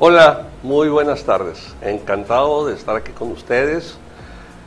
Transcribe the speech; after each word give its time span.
Hola, 0.00 0.46
muy 0.62 0.88
buenas 0.88 1.24
tardes. 1.24 1.74
Encantado 1.82 2.64
de 2.68 2.74
estar 2.74 2.94
aquí 2.94 3.10
con 3.10 3.32
ustedes 3.32 3.96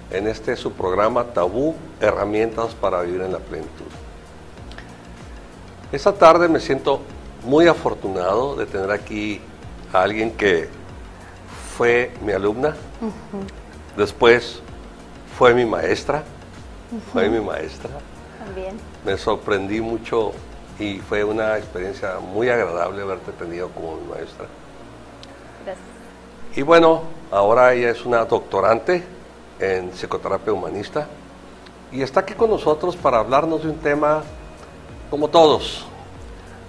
en 0.10 0.28
este 0.28 0.58
su 0.58 0.74
programa 0.74 1.24
Tabú, 1.24 1.74
herramientas 2.02 2.76
para 2.76 3.02
vivir 3.04 3.22
en 3.22 3.32
la 3.32 3.40
plenitud. 3.40 3.86
Esta 5.94 6.12
tarde 6.12 6.50
me 6.50 6.60
siento 6.60 7.00
muy 7.46 7.66
afortunado 7.68 8.58
de 8.58 8.66
tener 8.66 8.92
aquí 8.92 9.40
a 9.94 10.02
alguien 10.02 10.32
que 10.32 10.68
fue 11.78 12.12
mi 12.26 12.34
alumna, 12.34 12.76
después 13.96 14.60
fue 15.38 15.54
mi 15.54 15.66
maestra, 15.66 16.26
fue 17.14 17.30
mi 17.30 17.40
maestra. 17.40 17.92
También. 18.38 18.78
Me 19.06 19.16
sorprendí 19.16 19.80
mucho 19.80 20.34
y 20.78 21.00
fue 21.00 21.24
una 21.24 21.58
experiencia 21.58 22.20
muy 22.20 22.50
agradable 22.50 23.02
haberte 23.02 23.32
tenido 23.32 23.70
como 23.70 23.96
mi 23.96 24.10
maestra. 24.10 24.46
Y 26.54 26.64
bueno, 26.64 27.04
ahora 27.32 27.74
ella 27.74 27.92
es 27.92 28.06
una 28.06 28.26
doctorante 28.26 29.04
en 29.60 29.92
psicoterapia 29.92 30.52
humanista 30.52 31.08
y 31.92 32.02
está 32.02 32.22
aquí 32.22 32.34
con 32.34 32.50
nosotros 32.50 32.98
para 32.98 33.20
hablarnos 33.20 33.64
de 33.64 33.70
un 33.70 33.78
tema 33.78 34.24
como 35.10 35.30
todos, 35.30 35.86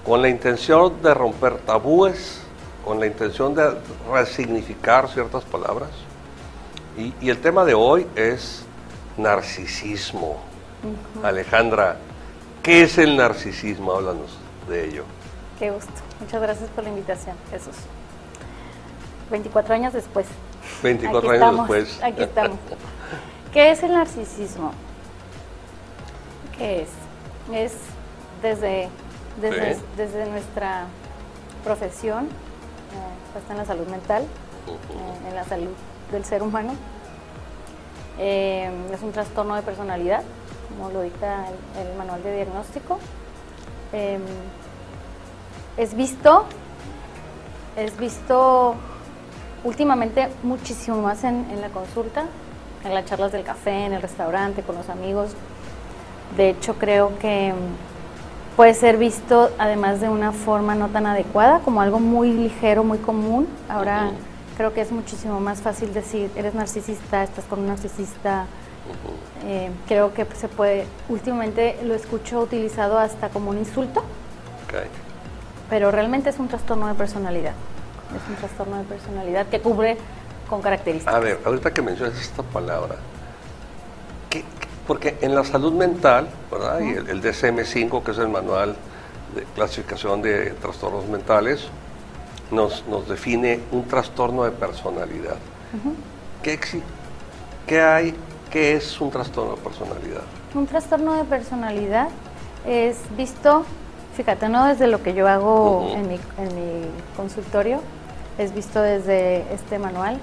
con 0.04 0.22
la 0.22 0.28
intención 0.28 1.02
de 1.02 1.12
romper 1.14 1.58
tabúes, 1.58 2.42
con 2.84 3.00
la 3.00 3.06
intención 3.06 3.54
de 3.56 3.72
resignificar 4.12 5.08
ciertas 5.08 5.44
palabras. 5.44 5.90
Y, 6.96 7.12
y 7.20 7.30
el 7.30 7.40
tema 7.40 7.64
de 7.64 7.74
hoy 7.74 8.06
es 8.14 8.64
narcisismo. 9.16 10.38
Alejandra, 11.24 11.96
¿qué 12.62 12.82
es 12.82 12.98
el 12.98 13.16
narcisismo? 13.16 13.92
Háblanos 13.92 14.38
de 14.68 14.86
ello. 14.88 15.04
Qué 15.58 15.70
gusto. 15.70 15.92
Muchas 16.20 16.40
gracias 16.40 16.70
por 16.70 16.84
la 16.84 16.90
invitación, 16.90 17.36
Jesús. 17.50 17.76
24 19.32 19.74
años 19.74 19.92
después. 19.92 20.26
24 20.82 21.18
Aquí 21.18 21.26
años 21.28 21.34
estamos, 21.34 21.68
después. 21.68 22.02
Aquí 22.04 22.22
estamos. 22.22 22.58
¿Qué 23.52 23.70
es 23.72 23.82
el 23.82 23.92
narcisismo? 23.92 24.72
¿Qué 26.56 26.82
es? 26.82 26.88
Es 27.52 27.72
desde, 28.40 28.88
desde, 29.40 29.74
Sí. 29.74 29.80
desde 29.96 30.26
nuestra 30.26 30.84
profesión, 31.64 32.26
eh, 32.26 33.38
está 33.38 33.52
en 33.52 33.58
la 33.58 33.64
salud 33.64 33.86
mental, 33.88 34.22
eh, 34.22 35.28
en 35.28 35.34
la 35.34 35.44
salud 35.44 35.72
del 36.12 36.24
ser 36.24 36.42
humano. 36.42 36.74
Eh, 38.18 38.70
es 38.92 39.02
un 39.02 39.12
trastorno 39.12 39.54
de 39.56 39.62
personalidad, 39.62 40.22
como 40.68 40.90
lo 40.90 41.02
dicta 41.02 41.46
el, 41.78 41.86
el 41.88 41.96
manual 41.96 42.22
de 42.22 42.36
diagnóstico. 42.36 42.98
Eh, 43.92 44.18
es 45.76 45.94
visto, 45.94 46.44
es 47.76 47.96
visto 47.96 48.74
últimamente 49.64 50.28
muchísimo 50.42 51.00
más 51.02 51.24
en, 51.24 51.46
en 51.50 51.60
la 51.60 51.68
consulta, 51.68 52.24
en 52.84 52.94
las 52.94 53.04
charlas 53.04 53.32
del 53.32 53.44
café, 53.44 53.86
en 53.86 53.92
el 53.92 54.02
restaurante, 54.02 54.62
con 54.62 54.76
los 54.76 54.88
amigos. 54.88 55.32
De 56.36 56.50
hecho, 56.50 56.74
creo 56.74 57.18
que 57.18 57.52
mm, 57.52 58.56
puede 58.56 58.74
ser 58.74 58.96
visto 58.96 59.50
además 59.58 60.00
de 60.00 60.08
una 60.08 60.32
forma 60.32 60.74
no 60.74 60.88
tan 60.88 61.06
adecuada, 61.06 61.60
como 61.60 61.80
algo 61.80 62.00
muy 62.00 62.32
ligero, 62.32 62.84
muy 62.84 62.98
común. 62.98 63.46
Ahora 63.68 64.10
creo 64.56 64.72
que 64.72 64.80
es 64.80 64.92
muchísimo 64.92 65.40
más 65.40 65.60
fácil 65.60 65.92
decir, 65.94 66.30
eres 66.36 66.54
narcisista, 66.54 67.22
estás 67.22 67.44
con 67.44 67.60
un 67.60 67.68
narcisista. 67.68 68.46
Eh, 69.46 69.70
creo 69.86 70.12
que 70.12 70.26
se 70.34 70.48
puede, 70.48 70.86
últimamente 71.08 71.78
lo 71.84 71.94
escucho 71.94 72.40
utilizado 72.40 72.98
hasta 72.98 73.28
como 73.28 73.50
un 73.50 73.58
insulto, 73.58 74.02
pero 75.70 75.90
realmente 75.90 76.30
es 76.30 76.38
un 76.38 76.48
trastorno 76.48 76.88
de 76.88 76.94
personalidad. 76.94 77.54
Es 78.16 78.28
un 78.28 78.36
trastorno 78.36 78.78
de 78.78 78.84
personalidad 78.84 79.46
que 79.46 79.60
cubre 79.60 79.96
con 80.48 80.60
características. 80.62 81.14
A 81.14 81.18
ver, 81.18 81.40
ahorita 81.44 81.72
que 81.72 81.82
mencionas 81.82 82.20
esta 82.20 82.42
palabra, 82.42 82.96
¿qué- 84.30 84.40
qué- 84.42 84.68
porque 84.86 85.16
en 85.20 85.34
la 85.34 85.44
salud 85.44 85.72
mental, 85.72 86.28
¿verdad? 86.50 86.80
Y 86.80 86.90
el, 86.90 87.08
el 87.08 87.22
DSM-5, 87.22 88.02
que 88.02 88.10
es 88.10 88.18
el 88.18 88.28
manual 88.28 88.76
de 89.34 89.44
clasificación 89.54 90.20
de 90.22 90.50
trastornos 90.50 91.06
mentales, 91.06 91.68
nos, 92.50 92.84
nos 92.86 93.08
define 93.08 93.60
un 93.72 93.84
trastorno 93.88 94.44
de 94.44 94.50
personalidad. 94.50 95.36
¿Qué, 97.66 97.80
hay? 97.80 98.14
¿Qué 98.50 98.74
es 98.76 99.00
un 99.00 99.10
trastorno 99.10 99.54
de 99.56 99.62
personalidad? 99.62 100.20
Un 100.54 100.66
trastorno 100.66 101.14
de 101.14 101.24
personalidad 101.24 102.08
es 102.66 102.98
visto, 103.16 103.64
fíjate, 104.16 104.48
no 104.50 104.66
desde 104.66 104.86
lo 104.86 105.02
que 105.02 105.14
yo 105.14 105.26
hago 105.28 105.92
en, 105.94 106.08
mi, 106.08 106.14
en 106.36 106.54
mi 106.54 106.86
consultorio, 107.16 107.80
es 108.38 108.54
visto 108.54 108.80
desde 108.80 109.52
este 109.52 109.78
manual 109.78 110.18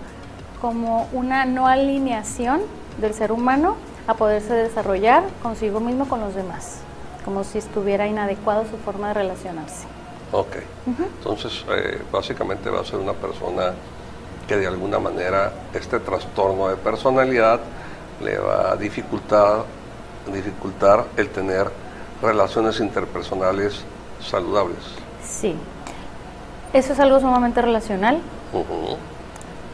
como 0.61 1.07
una 1.13 1.45
no 1.45 1.67
alineación 1.67 2.61
del 2.99 3.13
ser 3.13 3.31
humano 3.31 3.75
a 4.07 4.15
poderse 4.15 4.53
desarrollar 4.53 5.23
consigo 5.41 5.79
mismo 5.79 6.07
con 6.07 6.19
los 6.19 6.35
demás, 6.35 6.79
como 7.23 7.43
si 7.43 7.59
estuviera 7.59 8.07
inadecuado 8.07 8.65
su 8.69 8.77
forma 8.77 9.09
de 9.09 9.13
relacionarse. 9.13 9.85
Ok. 10.31 10.57
Entonces, 11.17 11.65
eh, 11.69 12.01
básicamente 12.11 12.69
va 12.69 12.81
a 12.81 12.85
ser 12.85 12.99
una 12.99 13.13
persona 13.13 13.73
que 14.47 14.57
de 14.57 14.67
alguna 14.67 14.99
manera 14.99 15.51
este 15.73 15.99
trastorno 15.99 16.67
de 16.69 16.75
personalidad 16.75 17.59
le 18.21 18.37
va 18.37 18.71
a 18.71 18.75
dificultar, 18.75 19.63
dificultar 20.31 21.05
el 21.17 21.29
tener 21.29 21.69
relaciones 22.21 22.79
interpersonales 22.79 23.83
saludables. 24.19 24.79
Sí, 25.23 25.55
eso 26.73 26.93
es 26.93 26.99
algo 26.99 27.19
sumamente 27.19 27.61
relacional. 27.61 28.19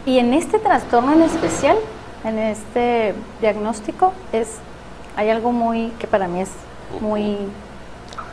Y 0.05 0.19
en 0.19 0.33
este 0.33 0.59
trastorno 0.59 1.13
en 1.13 1.23
especial, 1.23 1.77
en 2.23 2.39
este 2.39 3.15
diagnóstico, 3.41 4.13
es 4.31 4.57
hay 5.17 5.29
algo 5.29 5.51
muy 5.51 5.89
que 5.99 6.07
para 6.07 6.27
mí 6.27 6.41
es 6.41 6.49
muy 7.01 7.37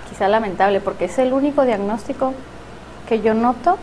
quizá 0.09 0.29
lamentable, 0.29 0.81
porque 0.81 1.07
es 1.07 1.19
el 1.19 1.33
único 1.33 1.65
diagnóstico 1.65 2.35
que 3.09 3.21
yo 3.21 3.35
noto 3.35 3.79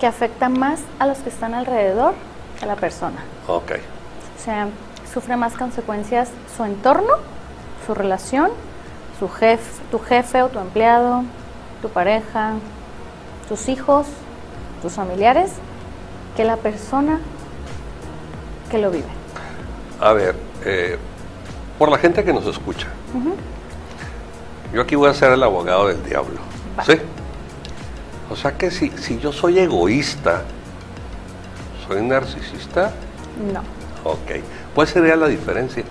que 0.00 0.06
afecta 0.06 0.48
más 0.48 0.80
a 0.98 1.06
los 1.06 1.18
que 1.18 1.28
están 1.28 1.54
alrededor 1.54 2.14
que 2.58 2.64
a 2.64 2.68
la 2.68 2.76
persona. 2.76 3.24
Ok. 3.46 3.72
O 4.38 4.44
sea, 4.44 4.68
sufre 5.12 5.36
más 5.36 5.54
consecuencias 5.54 6.30
su 6.56 6.64
entorno, 6.64 7.14
su 7.86 7.94
relación, 7.94 8.50
su 9.18 9.28
jefe, 9.28 9.82
tu 9.90 9.98
jefe 9.98 10.42
o 10.42 10.48
tu 10.48 10.58
empleado, 10.58 11.24
tu 11.82 11.88
pareja, 11.88 12.52
tus 13.48 13.68
hijos, 13.68 14.06
tus 14.82 14.92
familiares, 14.92 15.52
que 16.36 16.44
la 16.44 16.56
persona 16.56 17.20
que 18.70 18.78
lo 18.78 18.90
vive. 18.90 19.08
A 20.00 20.12
ver, 20.12 20.36
eh, 20.64 20.98
por 21.78 21.90
la 21.90 21.98
gente 21.98 22.22
que 22.24 22.32
nos 22.32 22.46
escucha, 22.46 22.86
yo 24.72 24.82
aquí 24.82 24.94
voy 24.94 25.08
a 25.08 25.14
ser 25.14 25.32
el 25.32 25.42
abogado 25.42 25.88
del 25.88 26.02
diablo. 26.04 26.38
¿Sí? 26.86 26.98
O 28.30 28.36
sea 28.36 28.52
que 28.56 28.70
si, 28.70 28.90
si 28.90 29.18
yo 29.18 29.32
soy 29.32 29.58
egoísta, 29.58 30.42
¿soy 31.86 32.02
narcisista? 32.02 32.92
No. 33.52 33.60
Ok. 34.08 34.42
¿Cuál 34.74 34.86
sería 34.86 35.16
la 35.16 35.26
diferencia? 35.26 35.82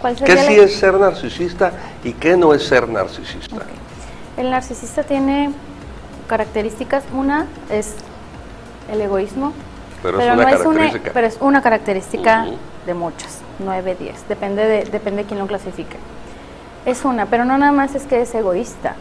¿Cuál 0.00 0.16
¿Qué 0.16 0.26
sería 0.26 0.42
la- 0.42 0.48
sí 0.48 0.58
es 0.60 0.76
ser 0.78 0.94
narcisista 0.94 1.72
y 2.02 2.12
qué 2.14 2.36
no 2.36 2.54
es 2.54 2.66
ser 2.66 2.88
narcisista? 2.88 3.56
El 4.36 4.50
narcisista 4.50 5.02
tiene 5.02 5.50
características. 6.26 7.04
Una 7.12 7.46
es 7.70 7.94
el 8.90 9.00
egoísmo, 9.00 9.52
Pero 10.02 10.20
es 10.20 10.24
una 10.24 10.36
no 10.36 10.42
es 10.48 10.60
una, 10.60 10.74
característica. 10.76 11.10
pero 11.12 11.26
es 11.26 11.38
una 11.40 11.62
característica 11.62 12.46
de 12.86 12.94
muchas, 12.94 13.40
9, 13.58 13.96
10, 13.98 14.28
depende 14.28 14.64
de, 14.66 14.84
depende 14.84 15.22
de 15.22 15.28
quién 15.28 15.38
lo 15.38 15.46
clasifique. 15.46 15.96
Es 16.84 17.04
una, 17.04 17.26
pero 17.26 17.44
no 17.44 17.58
nada 17.58 17.72
más 17.72 17.94
es 17.94 18.04
que 18.04 18.20
es 18.20 18.32
egoísta, 18.34 18.94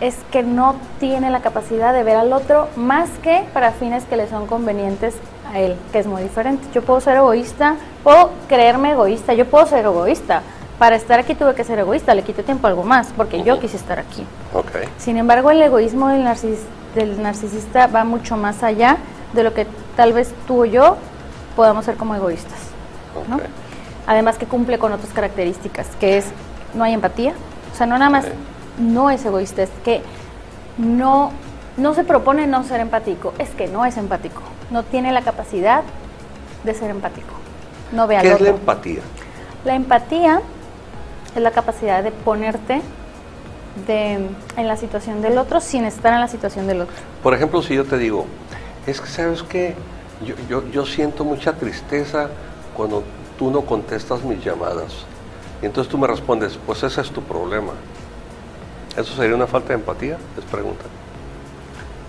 es 0.00 0.16
que 0.32 0.42
no 0.42 0.76
tiene 0.98 1.30
la 1.30 1.40
capacidad 1.40 1.92
de 1.92 2.02
ver 2.02 2.16
al 2.16 2.32
otro 2.32 2.68
más 2.76 3.10
que 3.22 3.44
para 3.52 3.72
fines 3.72 4.04
que 4.04 4.16
le 4.16 4.28
son 4.28 4.46
convenientes 4.46 5.14
a 5.52 5.58
él, 5.58 5.76
que 5.92 5.98
es 5.98 6.06
muy 6.06 6.22
diferente. 6.22 6.66
Yo 6.72 6.80
puedo 6.82 7.00
ser 7.00 7.16
egoísta, 7.16 7.76
puedo 8.02 8.30
creerme 8.48 8.92
egoísta, 8.92 9.34
yo 9.34 9.44
puedo 9.44 9.66
ser 9.66 9.84
egoísta. 9.84 10.42
Para 10.80 10.96
estar 10.96 11.20
aquí 11.20 11.34
tuve 11.34 11.54
que 11.54 11.62
ser 11.62 11.78
egoísta, 11.78 12.14
le 12.14 12.22
quité 12.22 12.42
tiempo 12.42 12.66
a 12.66 12.70
algo 12.70 12.82
más, 12.84 13.08
porque 13.14 13.42
yo 13.44 13.52
Ujú. 13.54 13.62
quise 13.62 13.76
estar 13.76 13.98
aquí. 13.98 14.24
Ok. 14.54 14.70
Sin 14.98 15.18
embargo, 15.18 15.50
el 15.50 15.60
egoísmo 15.62 16.08
del, 16.08 16.24
narcis- 16.24 16.64
del 16.94 17.22
narcisista 17.22 17.86
va 17.86 18.02
mucho 18.04 18.36
más 18.38 18.62
allá 18.62 18.96
de 19.34 19.42
lo 19.44 19.52
que 19.52 19.66
tal 19.94 20.14
vez 20.14 20.32
tú 20.48 20.62
o 20.62 20.64
yo 20.64 20.96
podamos 21.54 21.84
ser 21.84 21.96
como 21.96 22.14
egoístas. 22.14 22.58
¿no? 23.28 23.36
Ok. 23.36 23.42
Además 24.06 24.38
que 24.38 24.46
cumple 24.46 24.78
con 24.78 24.92
otras 24.94 25.12
características, 25.12 25.86
que 26.00 26.16
es 26.16 26.24
no 26.74 26.82
hay 26.82 26.94
empatía. 26.94 27.34
O 27.72 27.76
sea, 27.76 27.86
no 27.86 27.98
nada 27.98 28.10
más 28.10 28.24
Ok. 28.24 28.30
no 28.78 29.10
es 29.10 29.22
egoísta, 29.24 29.62
es 29.62 29.70
que 29.84 30.00
no, 30.78 31.30
no 31.76 31.92
se 31.92 32.04
propone 32.04 32.46
no 32.46 32.64
ser 32.64 32.80
empático, 32.80 33.34
es 33.38 33.50
que 33.50 33.68
no 33.68 33.84
es 33.84 33.98
empático. 33.98 34.40
No 34.70 34.82
tiene 34.82 35.12
la 35.12 35.20
capacidad 35.20 35.82
de 36.64 36.72
ser 36.74 36.88
empático. 36.90 37.34
No 37.92 38.06
ve 38.06 38.16
al 38.16 38.22
¿Qué 38.22 38.28
es 38.28 38.34
otro. 38.36 38.46
la 38.46 38.50
empatía? 38.52 39.00
La 39.66 39.74
empatía 39.74 40.40
es 41.34 41.42
la 41.42 41.50
capacidad 41.50 42.02
de 42.02 42.10
ponerte 42.10 42.80
de, 43.86 44.14
en 44.56 44.68
la 44.68 44.76
situación 44.76 45.22
del 45.22 45.38
otro 45.38 45.60
sin 45.60 45.84
estar 45.84 46.12
en 46.12 46.20
la 46.20 46.28
situación 46.28 46.66
del 46.66 46.82
otro. 46.82 46.94
Por 47.22 47.34
ejemplo, 47.34 47.62
si 47.62 47.74
yo 47.74 47.84
te 47.84 47.98
digo, 47.98 48.26
es 48.86 49.00
que 49.00 49.08
sabes 49.08 49.42
que 49.42 49.74
yo, 50.24 50.34
yo, 50.48 50.68
yo 50.70 50.86
siento 50.86 51.24
mucha 51.24 51.52
tristeza 51.54 52.28
cuando 52.76 53.02
tú 53.38 53.50
no 53.50 53.62
contestas 53.62 54.22
mis 54.24 54.44
llamadas. 54.44 55.04
Y 55.62 55.66
entonces 55.66 55.90
tú 55.90 55.98
me 55.98 56.06
respondes, 56.06 56.58
pues 56.66 56.82
ese 56.82 57.00
es 57.00 57.10
tu 57.10 57.22
problema. 57.22 57.72
¿Eso 58.96 59.14
sería 59.14 59.36
una 59.36 59.46
falta 59.46 59.68
de 59.68 59.74
empatía? 59.74 60.16
Les 60.36 60.44
preguntan. 60.46 60.86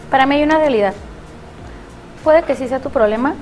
Para 0.10 0.26
mí 0.26 0.36
hay 0.36 0.44
una 0.44 0.58
realidad. 0.58 0.94
Puede 2.24 2.44
que 2.44 2.56
sí 2.56 2.68
sea 2.68 2.80
tu 2.80 2.90
problema. 2.90 3.36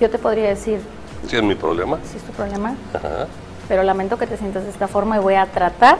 Yo 0.00 0.10
te 0.10 0.18
podría 0.18 0.48
decir, 0.48 0.80
Sí, 1.28 1.36
es 1.36 1.42
mi 1.42 1.54
problema. 1.54 1.98
sí 2.04 2.16
es 2.16 2.22
tu 2.24 2.32
problema, 2.32 2.74
Ajá. 2.92 3.26
Pero 3.72 3.84
lamento 3.84 4.18
que 4.18 4.26
te 4.26 4.36
sientas 4.36 4.64
de 4.64 4.68
esta 4.68 4.86
forma 4.86 5.16
y 5.16 5.20
voy 5.20 5.34
a 5.34 5.46
tratar 5.46 5.96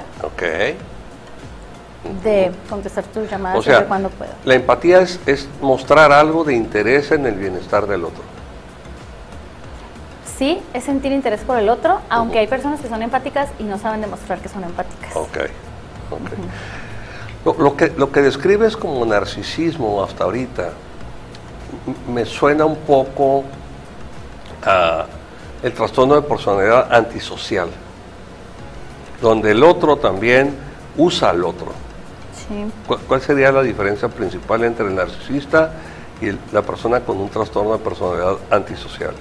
de 2.22 2.52
contestar 2.68 3.02
tus 3.04 3.30
llamadas 3.30 3.60
O 3.60 3.62
sea, 3.62 3.86
cuando 3.86 4.10
pueda. 4.10 4.34
la 4.44 4.56
empatía 4.56 5.00
es, 5.00 5.18
es 5.24 5.48
mostrar 5.62 6.12
algo 6.12 6.44
de 6.44 6.52
interés 6.52 7.12
en 7.12 7.24
el 7.24 7.34
bienestar 7.34 7.86
del 7.86 8.04
otro. 8.04 8.22
Sí, 10.36 10.60
es 10.74 10.84
sentir 10.84 11.12
interés 11.12 11.40
por 11.40 11.58
el 11.58 11.70
otro, 11.70 12.00
aunque 12.10 12.40
hay 12.40 12.46
personas 12.46 12.78
que 12.78 12.88
son 12.88 13.00
empáticas 13.00 13.48
y 13.58 13.62
no 13.62 13.78
saben 13.78 14.02
demostrar 14.02 14.38
que 14.40 14.50
son 14.50 14.64
empáticas. 14.64 15.16
Ok, 15.16 15.38
ok. 16.10 16.30
Lo, 17.46 17.54
lo 17.54 17.74
que, 17.74 17.90
lo 17.96 18.12
que 18.12 18.20
describes 18.20 18.76
como 18.76 19.02
narcisismo 19.06 20.04
hasta 20.04 20.24
ahorita 20.24 20.72
me 22.12 22.26
suena 22.26 22.66
un 22.66 22.76
poco 22.76 23.44
a 24.62 25.06
el 25.62 25.72
trastorno 25.72 26.14
de 26.16 26.22
personalidad 26.22 26.92
antisocial, 26.92 27.68
donde 29.20 29.52
el 29.52 29.62
otro 29.62 29.96
también 29.96 30.54
usa 30.96 31.30
al 31.30 31.44
otro. 31.44 31.68
Sí. 32.48 32.64
¿Cuál, 33.06 33.20
sería 33.22 33.52
la 33.52 33.62
diferencia 33.62 34.08
principal 34.08 34.64
entre 34.64 34.86
el 34.86 34.94
narcisista 34.94 35.72
y 36.20 36.28
el- 36.28 36.38
la 36.52 36.62
persona 36.62 37.00
con 37.00 37.18
un 37.18 37.28
trastorno 37.28 37.72
de 37.72 37.78
personalidad 37.78 38.36
antisocial? 38.50 39.12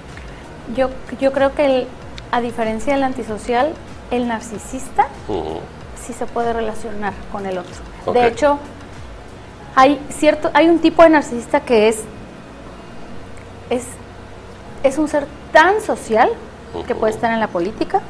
Yo, 0.76 0.90
yo 1.20 1.32
creo 1.32 1.54
que 1.54 1.64
el- 1.64 1.86
a 2.32 2.40
diferencia 2.40 2.94
del 2.94 3.04
antisocial, 3.04 3.72
el 4.10 4.26
narcisista 4.26 5.06
sí 6.04 6.12
se 6.12 6.26
puede 6.26 6.52
relacionar 6.52 7.12
con 7.30 7.46
el 7.46 7.58
otro. 7.58 7.72
De 8.12 8.26
hecho, 8.26 8.58
hay 9.76 10.00
cierto, 10.10 10.50
hay 10.52 10.68
un 10.68 10.80
tipo 10.80 11.02
de 11.04 11.10
narcisista 11.10 11.60
que 11.60 11.88
es, 11.88 12.00
es, 13.70 13.84
es 14.82 14.98
un 14.98 15.08
ser 15.08 15.26
tan 15.52 15.80
social 15.80 16.30
que 16.86 16.94
puede 16.94 17.12
estar 17.12 17.32
en 17.32 17.40
la 17.40 17.48
política, 17.48 18.00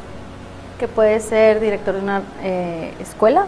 que 0.78 0.88
puede 0.88 1.20
ser 1.20 1.60
director 1.60 1.94
de 1.94 2.00
una 2.00 2.22
eh, 2.42 2.94
escuela, 3.00 3.46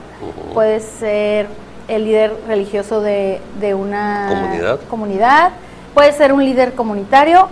puede 0.53 0.81
ser 0.81 1.47
el 1.89 2.05
líder 2.05 2.35
religioso 2.49 3.01
de, 3.01 3.41
de 3.61 3.75
una 3.75 4.27
Comunidad. 4.29 4.81
comunidad, 4.89 5.53
puede 5.95 6.13
ser 6.13 6.33
un 6.33 6.45
líder 6.45 6.75
comunitario, 6.75 7.49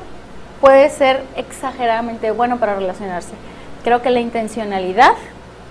puede 0.61 0.89
ser 0.91 1.23
exageradamente 1.37 2.31
bueno 2.31 2.59
para 2.59 2.75
relacionarse. 2.75 3.33
Creo 3.85 4.03
que 4.03 4.11
la 4.11 4.21
intencionalidad 4.21 5.15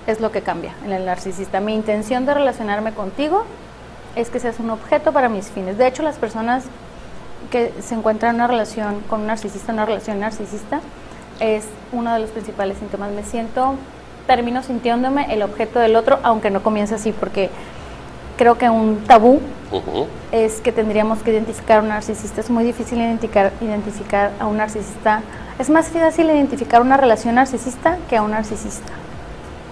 es 0.07 0.19
lo 0.19 0.31
que 0.31 0.41
cambia 0.41 0.73
en 0.85 0.91
el 0.91 1.05
narcisista. 1.05 1.59
Mi 1.59 1.73
intención 1.73 2.25
de 2.25 2.33
relacionarme 2.33 2.93
contigo 2.93 3.43
es 4.15 4.29
que 4.29 4.39
seas 4.39 4.59
un 4.59 4.69
objeto 4.69 5.11
para 5.13 5.29
mis 5.29 5.49
fines. 5.49 5.77
De 5.77 5.87
hecho, 5.87 6.03
las 6.03 6.17
personas 6.17 6.65
que 7.49 7.73
se 7.81 7.95
encuentran 7.95 8.31
en 8.31 8.35
una 8.35 8.47
relación 8.47 9.01
con 9.09 9.21
un 9.21 9.27
narcisista, 9.27 9.73
una 9.73 9.85
relación 9.85 10.19
narcisista, 10.19 10.81
es 11.39 11.65
uno 11.91 12.13
de 12.13 12.19
los 12.19 12.29
principales 12.29 12.77
síntomas. 12.77 13.11
Me 13.11 13.23
siento, 13.23 13.75
termino 14.27 14.63
sintiéndome 14.63 15.33
el 15.33 15.41
objeto 15.41 15.79
del 15.79 15.95
otro, 15.95 16.19
aunque 16.23 16.51
no 16.51 16.61
comience 16.61 16.95
así, 16.95 17.11
porque 17.11 17.49
creo 18.37 18.57
que 18.57 18.69
un 18.69 19.03
tabú 19.05 19.39
es 20.31 20.61
que 20.61 20.71
tendríamos 20.71 21.19
que 21.19 21.31
identificar 21.31 21.79
a 21.79 21.81
un 21.81 21.89
narcisista. 21.89 22.41
Es 22.41 22.49
muy 22.49 22.63
difícil 22.63 22.99
identificar, 22.99 23.51
identificar 23.61 24.31
a 24.39 24.47
un 24.47 24.57
narcisista. 24.57 25.21
Es 25.59 25.69
más 25.69 25.89
fácil 25.89 26.27
identificar 26.27 26.81
una 26.81 26.97
relación 26.97 27.35
narcisista 27.35 27.97
que 28.09 28.17
a 28.17 28.23
un 28.23 28.31
narcisista, 28.31 28.91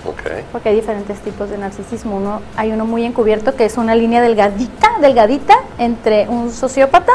Ok. 0.05 0.43
porque 0.51 0.69
hay 0.69 0.75
diferentes 0.75 1.19
tipos 1.19 1.49
de 1.49 1.57
narcisismo. 1.57 2.17
Uno, 2.17 2.41
hay 2.55 2.71
uno 2.71 2.85
muy 2.85 3.05
encubierto 3.05 3.55
que 3.55 3.65
es 3.65 3.77
una 3.77 3.95
línea 3.95 4.21
delgadita, 4.21 4.91
delgadita 5.01 5.55
entre 5.77 6.27
un 6.29 6.51
sociópata 6.51 7.13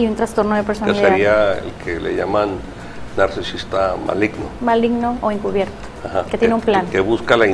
y 0.00 0.06
un 0.06 0.16
trastorno 0.16 0.54
de 0.54 0.62
Que 0.62 0.66
personalidad 0.66 1.08
sería 1.08 1.52
el 1.58 1.72
que 1.84 2.00
le 2.00 2.16
llaman 2.16 2.50
narcisista 3.16 3.94
maligno. 4.06 4.46
maligno 4.60 5.18
o 5.20 5.30
encubierto, 5.30 5.72
Ajá. 6.04 6.24
que 6.30 6.38
tiene 6.38 6.54
un 6.54 6.60
plan. 6.60 6.86
Que, 6.86 7.00
busca 7.00 7.36
la 7.36 7.46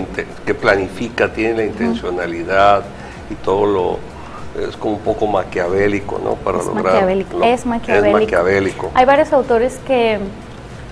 que 0.44 0.54
planifica, 0.54 1.32
tiene 1.32 1.54
la 1.58 1.64
intencionalidad 1.64 2.84
y 3.30 3.34
todo 3.34 3.66
lo 3.66 3.98
es 4.68 4.76
como 4.76 4.94
un 4.94 5.00
poco 5.00 5.26
maquiavélico, 5.26 6.18
¿no? 6.22 6.34
Para 6.36 6.58
Es 6.60 6.66
lograr 6.66 6.84
maquiavélico, 6.84 7.38
lo- 7.38 7.44
es 7.44 7.66
maquiavélico. 7.66 8.16
Es 8.18 8.22
maquiavélico. 8.24 8.90
Hay 8.94 9.04
varios 9.04 9.32
autores 9.32 9.78
que, 9.86 10.18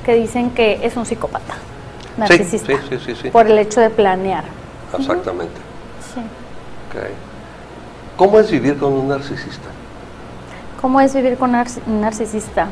que 0.04 0.14
dicen 0.14 0.50
que 0.50 0.80
es 0.82 0.96
un 0.96 1.06
psicópata 1.06 1.54
narcisista 2.18 2.73
sí, 2.75 2.78
sí, 2.90 2.99
sí, 3.06 3.14
sí. 3.23 3.30
por 3.30 3.46
el 3.46 3.58
hecho 3.58 3.80
de 3.80 3.90
planear. 3.90 4.44
Exactamente. 4.99 5.61
¿Cómo 8.16 8.38
es 8.38 8.50
vivir 8.50 8.78
con 8.78 8.92
un 8.92 9.08
narcisista? 9.08 9.68
¿Cómo 10.85 11.00
es 11.00 11.14
vivir 11.14 11.38
con 11.38 11.55
un 11.55 12.00
narcisista? 12.03 12.67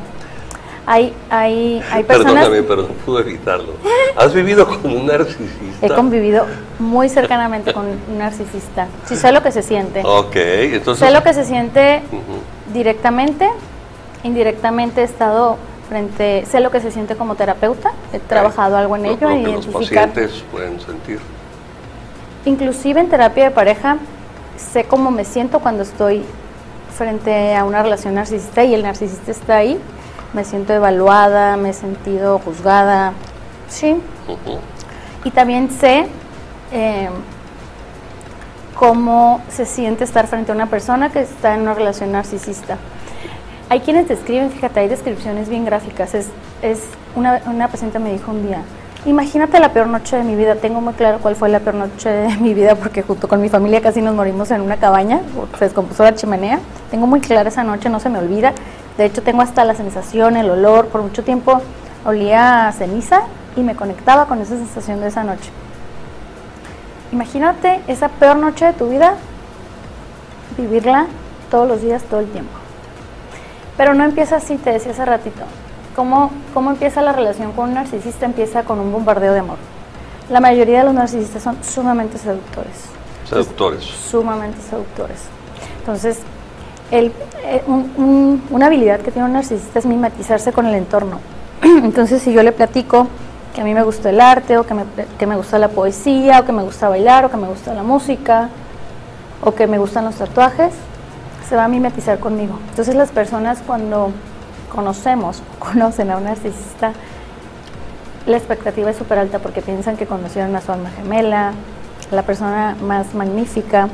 Hay, 0.85 1.15
hay, 1.31 1.83
hay 1.91 2.03
personas... 2.07 2.43
Perdóname, 2.43 2.61
pero 2.61 2.83
no 2.83 2.89
pude 2.89 3.21
evitarlo. 3.21 3.73
¿Has 4.15 4.35
vivido 4.35 4.67
con 4.67 4.85
un 4.85 5.07
narcisista? 5.07 5.83
He 5.83 5.89
convivido 5.89 6.45
muy 6.77 7.09
cercanamente 7.09 7.73
con 7.73 7.87
un 7.87 8.17
narcisista. 8.19 8.85
Sí 9.05 9.15
sé 9.15 9.31
lo 9.31 9.41
que 9.41 9.51
se 9.51 9.63
siente. 9.63 10.03
Ok, 10.05 10.35
entonces... 10.35 11.07
Sé 11.07 11.11
lo 11.11 11.23
que 11.23 11.33
se 11.33 11.43
siente 11.43 12.03
directamente, 12.71 13.49
indirectamente 14.21 15.01
he 15.01 15.05
estado 15.05 15.57
frente, 15.89 16.45
sé 16.45 16.59
lo 16.59 16.69
que 16.69 16.81
se 16.81 16.91
siente 16.91 17.15
como 17.15 17.33
terapeuta, 17.33 17.93
he 18.13 18.19
trabajado 18.19 18.77
algo 18.77 18.95
en 18.95 19.01
Lo- 19.05 19.09
ello, 19.09 19.27
lo 19.27 19.43
que 19.43 19.51
los 19.53 19.65
pacientes 19.65 20.43
pueden 20.51 20.79
sentir. 20.79 21.17
Inclusive 22.45 22.99
en 22.99 23.09
terapia 23.09 23.45
de 23.45 23.49
pareja 23.49 23.97
sé 24.55 24.83
cómo 24.83 25.09
me 25.09 25.25
siento 25.25 25.61
cuando 25.61 25.81
estoy 25.81 26.23
frente 26.93 27.55
a 27.55 27.65
una 27.65 27.83
relación 27.83 28.15
narcisista 28.15 28.63
y 28.63 28.73
el 28.73 28.83
narcisista 28.83 29.31
está 29.31 29.57
ahí. 29.57 29.79
Me 30.33 30.43
siento 30.43 30.73
evaluada, 30.73 31.57
me 31.57 31.69
he 31.69 31.73
sentido 31.73 32.39
juzgada, 32.39 33.13
sí. 33.67 33.97
Y 35.23 35.31
también 35.31 35.69
sé 35.69 36.07
eh, 36.71 37.09
cómo 38.75 39.41
se 39.49 39.65
siente 39.65 40.03
estar 40.03 40.27
frente 40.27 40.51
a 40.51 40.55
una 40.55 40.67
persona 40.67 41.11
que 41.11 41.21
está 41.21 41.55
en 41.55 41.61
una 41.61 41.73
relación 41.73 42.11
narcisista. 42.11 42.77
Hay 43.69 43.79
quienes 43.81 44.07
describen, 44.07 44.51
fíjate, 44.51 44.81
hay 44.81 44.87
descripciones 44.87 45.49
bien 45.49 45.65
gráficas. 45.65 46.13
Es, 46.13 46.27
es 46.61 46.81
una, 47.15 47.41
una 47.45 47.67
paciente 47.67 47.99
me 47.99 48.11
dijo 48.11 48.31
un 48.31 48.45
día, 48.47 48.63
imagínate 49.05 49.59
la 49.59 49.73
peor 49.73 49.87
noche 49.87 50.17
de 50.17 50.23
mi 50.23 50.35
vida. 50.35 50.55
Tengo 50.55 50.81
muy 50.81 50.93
claro 50.93 51.19
cuál 51.19 51.35
fue 51.35 51.49
la 51.49 51.59
peor 51.59 51.75
noche 51.75 52.09
de 52.09 52.37
mi 52.37 52.53
vida 52.53 52.75
porque 52.75 53.01
junto 53.03 53.27
con 53.27 53.41
mi 53.41 53.49
familia 53.49 53.81
casi 53.81 54.01
nos 54.01 54.15
morimos 54.15 54.51
en 54.51 54.61
una 54.61 54.77
cabaña, 54.77 55.21
se 55.57 55.65
descompuso 55.65 56.03
la 56.03 56.15
chimenea. 56.15 56.59
Tengo 56.91 57.07
muy 57.07 57.19
clara 57.21 57.49
esa 57.49 57.63
noche, 57.63 57.89
no 57.89 57.99
se 57.99 58.09
me 58.09 58.19
olvida. 58.19 58.53
De 58.97 59.05
hecho, 59.05 59.23
tengo 59.23 59.41
hasta 59.41 59.63
la 59.65 59.75
sensación, 59.75 60.37
el 60.37 60.49
olor. 60.49 60.87
Por 60.87 61.01
mucho 61.01 61.23
tiempo 61.23 61.61
olía 62.05 62.67
a 62.67 62.71
ceniza 62.71 63.21
y 63.55 63.61
me 63.61 63.75
conectaba 63.75 64.25
con 64.25 64.41
esa 64.41 64.55
sensación 64.55 65.01
de 65.01 65.07
esa 65.07 65.23
noche. 65.23 65.49
Imagínate 67.11 67.81
esa 67.87 68.09
peor 68.09 68.37
noche 68.37 68.65
de 68.65 68.73
tu 68.73 68.89
vida, 68.89 69.15
vivirla 70.57 71.07
todos 71.51 71.67
los 71.67 71.81
días, 71.81 72.03
todo 72.03 72.21
el 72.21 72.27
tiempo. 72.27 72.51
Pero 73.77 73.93
no 73.93 74.03
empieza 74.03 74.37
así, 74.37 74.57
te 74.57 74.71
decía 74.71 74.91
hace 74.91 75.05
ratito. 75.05 75.43
¿Cómo, 75.95 76.31
¿Cómo 76.53 76.71
empieza 76.71 77.01
la 77.01 77.13
relación 77.13 77.51
con 77.51 77.69
un 77.69 77.75
narcisista? 77.75 78.25
Empieza 78.25 78.63
con 78.63 78.79
un 78.79 78.91
bombardeo 78.91 79.33
de 79.33 79.39
amor. 79.39 79.57
La 80.29 80.39
mayoría 80.39 80.79
de 80.79 80.85
los 80.85 80.93
narcisistas 80.93 81.43
son 81.43 81.57
sumamente 81.63 82.17
seductores. 82.17 82.73
Seductores. 83.29 83.83
Sumamente 83.83 84.57
seductores. 84.69 85.21
Entonces, 85.79 86.19
el- 86.91 87.11
eh, 87.45 87.63
un- 87.67 87.91
un- 87.97 88.43
una 88.49 88.67
habilidad 88.67 88.99
que 89.01 89.11
tiene 89.11 89.27
un 89.27 89.33
narcisista 89.33 89.79
es 89.79 89.85
mimetizarse 89.85 90.51
con 90.51 90.65
el 90.65 90.75
entorno. 90.75 91.19
Entonces, 91.61 92.21
si 92.21 92.33
yo 92.33 92.41
le 92.43 92.51
platico 92.51 93.07
que 93.53 93.61
a 93.61 93.63
mí 93.63 93.73
me 93.75 93.83
gusta 93.83 94.09
el 94.09 94.19
arte, 94.19 94.57
o 94.57 94.65
que 94.65 94.73
me, 94.73 94.83
que 95.19 95.27
me 95.27 95.35
gusta 95.35 95.59
la 95.59 95.67
poesía, 95.67 96.39
o 96.39 96.45
que 96.45 96.51
me 96.51 96.63
gusta 96.63 96.89
bailar, 96.89 97.25
o 97.25 97.29
que 97.29 97.37
me 97.37 97.47
gusta 97.47 97.73
la 97.73 97.83
música, 97.83 98.49
o 99.43 99.53
que 99.53 99.67
me 99.67 99.77
gustan 99.77 100.05
los 100.05 100.15
tatuajes, 100.15 100.73
se 101.47 101.55
va 101.55 101.65
a 101.65 101.67
mimetizar 101.67 102.17
conmigo. 102.19 102.57
Entonces, 102.69 102.95
las 102.95 103.11
personas 103.11 103.59
cuando 103.65 104.09
conocemos 104.73 105.41
o 105.55 105.65
conocen 105.65 106.11
a 106.11 106.17
un 106.17 106.25
narcisista, 106.25 106.91
la 108.25 108.37
expectativa 108.37 108.89
es 108.89 108.97
súper 108.97 109.19
alta 109.19 109.39
porque 109.39 109.61
piensan 109.61 109.97
que 109.97 110.05
conocieron 110.05 110.55
a 110.55 110.61
su 110.61 110.71
alma 110.71 110.89
gemela, 110.91 111.53
la 112.11 112.23
persona 112.23 112.75
más 112.81 113.13
magnífica. 113.13 113.89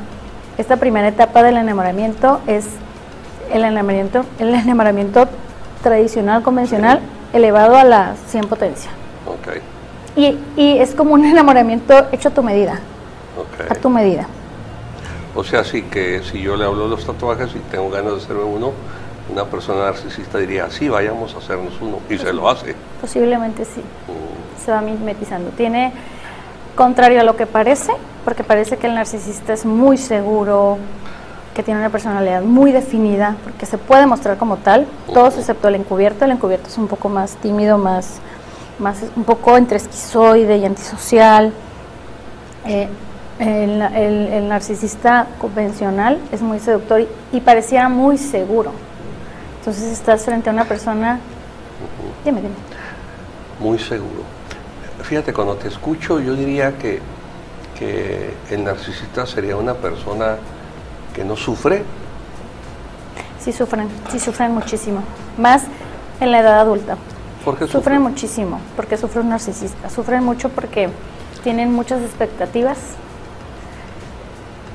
Esta 0.58 0.76
primera 0.76 1.08
etapa 1.08 1.42
del 1.42 1.56
enamoramiento 1.56 2.40
es 2.46 2.66
el 3.52 3.64
enamoramiento, 3.64 4.24
el 4.38 4.54
enamoramiento 4.54 5.26
tradicional, 5.82 6.42
convencional, 6.42 7.00
elevado 7.32 7.76
a 7.76 7.84
la 7.84 8.14
100 8.28 8.46
potencia. 8.46 8.90
Y, 10.16 10.38
y 10.56 10.78
es 10.78 10.94
como 10.94 11.14
un 11.14 11.24
enamoramiento 11.24 12.06
hecho 12.12 12.28
a 12.28 12.32
tu 12.32 12.42
medida, 12.42 12.80
a 13.68 13.72
ok. 13.72 13.78
tu 13.80 13.88
medida. 13.88 14.26
O 15.34 15.44
sea, 15.44 15.64
sí 15.64 15.82
que 15.82 16.22
si 16.24 16.42
yo 16.42 16.56
le 16.56 16.64
hablo 16.64 16.84
de 16.84 16.90
los 16.90 17.06
tatuajes 17.06 17.50
y 17.54 17.58
tengo 17.70 17.88
ganas 17.90 18.12
de 18.12 18.18
hacerme 18.18 18.42
uno, 18.42 18.72
una 19.30 19.44
persona 19.44 19.84
narcisista 19.84 20.38
diría, 20.38 20.68
sí, 20.70 20.88
vayamos 20.88 21.34
a 21.34 21.38
hacernos 21.38 21.74
uno. 21.80 21.98
Y 22.08 22.18
se 22.18 22.32
lo 22.32 22.48
hace. 22.48 22.74
Posiblemente 23.00 23.64
sí. 23.64 23.80
Mm, 23.80 24.64
se 24.64 24.72
va 24.72 24.80
mimetizando. 24.80 25.50
Tiene, 25.50 25.92
contrario 26.74 27.20
a 27.20 27.24
lo 27.24 27.36
que 27.36 27.46
parece, 27.46 27.92
porque 28.24 28.44
parece 28.44 28.76
que 28.76 28.86
el 28.86 28.94
narcisista 28.94 29.52
es 29.52 29.64
muy 29.64 29.96
seguro, 29.96 30.78
que 31.54 31.62
tiene 31.62 31.80
una 31.80 31.90
personalidad 31.90 32.42
muy 32.42 32.72
definida, 32.72 33.36
porque 33.44 33.66
se 33.66 33.76
puede 33.78 34.06
mostrar 34.06 34.36
como 34.36 34.56
tal, 34.58 34.86
todos 35.12 35.36
excepto 35.38 35.68
el 35.68 35.74
encubierto. 35.76 36.24
El 36.24 36.32
encubierto 36.32 36.68
es 36.68 36.78
un 36.78 36.86
poco 36.88 37.08
más 37.08 37.36
tímido, 37.36 37.76
más, 37.78 38.18
más 38.78 38.98
un 39.16 39.24
poco 39.24 39.56
entre 39.56 39.76
esquizoide 39.76 40.56
y 40.58 40.64
antisocial. 40.64 41.52
Eh, 42.66 42.88
el, 43.38 43.80
el- 43.80 44.26
el 44.34 44.48
narcisista 44.48 45.26
convencional 45.40 46.18
es 46.30 46.42
muy 46.42 46.60
seductor 46.60 47.00
y, 47.00 47.08
y 47.32 47.40
pareciera 47.40 47.88
muy 47.88 48.18
seguro. 48.18 48.72
Entonces 49.60 49.84
estás 49.92 50.24
frente 50.24 50.48
a 50.50 50.52
una 50.52 50.64
persona... 50.64 51.20
Dime, 52.24 52.40
dime. 52.40 52.54
Muy 53.60 53.78
seguro. 53.78 54.22
Fíjate, 55.02 55.32
cuando 55.32 55.54
te 55.56 55.68
escucho, 55.68 56.18
yo 56.18 56.34
diría 56.34 56.76
que, 56.78 57.00
que 57.78 58.34
el 58.50 58.64
narcisista 58.64 59.26
sería 59.26 59.56
una 59.56 59.74
persona 59.74 60.36
que 61.14 61.24
no 61.24 61.36
sufre. 61.36 61.82
Sí 63.38 63.52
sufren, 63.52 63.88
sí 64.10 64.18
sufren 64.18 64.52
muchísimo. 64.52 65.02
Más 65.38 65.64
en 66.20 66.30
la 66.32 66.40
edad 66.40 66.60
adulta. 66.60 66.96
¿Por 67.44 67.56
qué 67.56 67.64
Sufren 67.66 67.82
sufre? 67.82 67.98
muchísimo 67.98 68.60
porque 68.76 68.96
sufre 68.96 69.20
un 69.20 69.30
narcisista. 69.30 69.88
Sufren 69.90 70.24
mucho 70.24 70.48
porque 70.50 70.90
tienen 71.42 71.72
muchas 71.72 72.02
expectativas, 72.02 72.76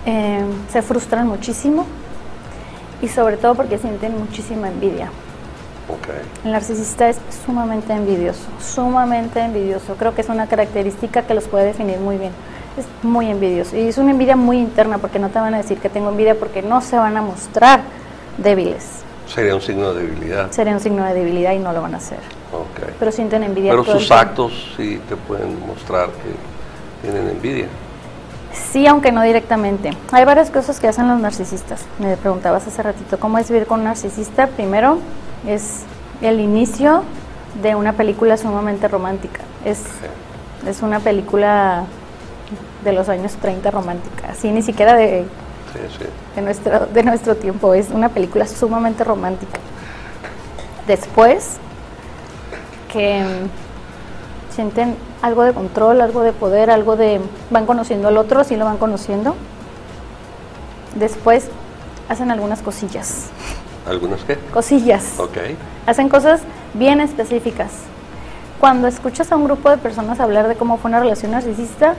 eh, 0.08 0.44
se 0.72 0.82
frustran 0.82 1.28
muchísimo 1.28 1.86
y 3.02 3.08
sobre 3.08 3.38
todo 3.38 3.56
porque 3.56 3.78
sienten 3.78 4.18
muchísima 4.18 4.68
envidia. 4.68 5.10
El 6.44 6.52
narcisista 6.52 7.10
es 7.10 7.20
sumamente 7.46 7.94
envidioso, 7.94 8.42
sumamente 8.60 9.40
envidioso. 9.40 9.96
Creo 9.98 10.16
que 10.16 10.22
es 10.22 10.30
una 10.30 10.48
característica 10.48 11.22
que 11.24 11.34
los 11.34 11.46
puede 11.46 11.66
definir 11.66 12.00
muy 12.00 12.18
bien. 12.18 12.32
Es 12.78 12.86
muy 13.04 13.30
envidioso 13.30 13.78
y 13.78 13.88
es 13.88 13.98
una 13.98 14.12
envidia 14.12 14.36
muy 14.36 14.58
interna 14.58 14.98
porque 14.98 15.20
no 15.20 15.30
te 15.30 15.40
van 15.40 15.54
a 15.54 15.58
decir 15.58 15.78
que 15.78 15.90
tengo 15.90 16.10
envidia 16.10 16.36
porque 16.38 16.62
no 16.62 16.82
se 16.82 16.98
van 16.98 17.16
a 17.16 17.22
mostrar 17.22 17.82
débiles. 18.38 19.04
Sería 19.28 19.56
un 19.56 19.62
signo 19.62 19.94
de 19.94 20.04
debilidad. 20.04 20.52
Sería 20.52 20.74
un 20.74 20.80
signo 20.80 21.06
de 21.06 21.14
debilidad 21.14 21.54
y 21.54 21.60
no 21.60 21.72
lo 21.72 21.82
van 21.82 21.94
a 21.94 21.98
hacer. 21.98 22.20
Ok. 22.52 22.92
Pero 23.00 23.12
sienten 23.12 23.44
envidia. 23.44 23.72
Pero 23.72 23.86
sus 23.86 24.12
actos 24.12 24.74
sí 24.76 25.00
te 25.08 25.16
pueden 25.16 25.66
mostrar 25.66 26.10
que 26.10 27.08
tienen 27.08 27.30
envidia. 27.30 27.68
Sí, 28.72 28.88
aunque 28.88 29.12
no 29.12 29.22
directamente. 29.22 29.92
Hay 30.12 30.26
varias 30.26 30.50
cosas 30.50 30.80
que 30.80 30.88
hacen 30.88 31.08
los 31.08 31.20
narcisistas. 31.20 31.82
Me 32.00 32.18
preguntabas 32.18 32.66
hace 32.68 32.82
ratito 32.82 33.20
cómo 33.20 33.38
es 33.38 33.50
vivir 33.50 33.68
con 33.68 33.80
un 33.80 33.86
narcisista. 33.86 34.48
Primero, 34.48 35.00
es 35.48 35.82
el 36.22 36.40
inicio 36.40 37.04
de 37.62 37.76
una 37.76 37.94
película 37.94 38.38
sumamente 38.38 38.88
romántica. 38.88 39.42
Es, 39.64 39.84
es 40.68 40.82
una 40.82 41.00
película 41.00 41.84
de 42.84 42.94
los 42.94 43.10
años 43.10 43.34
30 43.42 43.72
romántica. 43.72 44.30
Así 44.32 44.52
ni 44.52 44.62
siquiera 44.62 44.96
de, 44.96 45.26
Sí, 45.74 45.80
sí. 46.00 46.06
de 46.36 46.42
nuestro, 46.42 46.86
de 46.88 47.04
nuestro 47.04 47.36
tiempo. 47.36 47.74
Es 47.74 47.90
una 47.90 48.10
película 48.10 48.48
sumamente 48.48 49.04
romántica. 49.04 49.60
Después, 50.88 51.58
que 52.92 53.24
sienten 54.54 54.96
algo 55.26 55.42
de 55.42 55.54
control, 55.54 56.02
algo 56.02 56.22
de 56.22 56.34
poder, 56.34 56.70
algo 56.70 56.96
de... 56.96 57.20
van 57.50 57.66
conociendo 57.66 58.10
al 58.10 58.18
otro, 58.18 58.44
sí 58.44 58.56
lo 58.58 58.66
van 58.66 58.78
conociendo. 58.78 59.36
Después 60.94 61.48
hacen 62.08 62.30
algunas 62.30 62.62
cosillas. 62.62 63.30
¿Algunas 63.90 64.24
qué? 64.24 64.38
Cosillas. 64.54 65.20
Ok. 65.20 65.38
Hacen 65.88 66.10
cosas 66.10 66.42
bien 66.76 67.02
específicas. 67.02 67.72
Cuando 68.60 68.88
escuchas 68.88 69.32
a 69.32 69.36
un 69.36 69.46
grupo 69.46 69.72
de 69.72 69.78
personas 69.78 70.20
hablar 70.20 70.48
de 70.48 70.58
cómo 70.58 70.78
fue 70.78 70.90
una 70.90 71.00
relación 71.00 71.32
narcisista, 71.32 71.96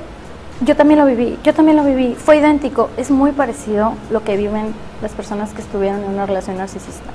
yo 0.60 0.76
también 0.76 1.00
lo 1.00 1.06
viví, 1.06 1.36
yo 1.42 1.52
también 1.52 1.76
lo 1.76 1.82
viví, 1.82 2.14
fue 2.14 2.36
idéntico, 2.36 2.90
es 2.96 3.10
muy 3.10 3.32
parecido 3.32 3.94
lo 4.10 4.22
que 4.22 4.36
viven 4.36 4.72
las 5.02 5.10
personas 5.12 5.52
que 5.52 5.62
estuvieron 5.62 6.04
en 6.04 6.10
una 6.10 6.26
relación 6.26 6.58
narcisista. 6.58 7.10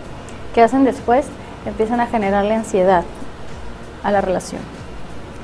¿Qué 0.54 0.62
hacen 0.62 0.84
después? 0.84 1.26
Empiezan 1.66 2.02
a 2.02 2.08
generarle 2.08 2.54
ansiedad 2.54 3.06
a 4.04 4.12
la 4.12 4.20
relación. 4.20 4.81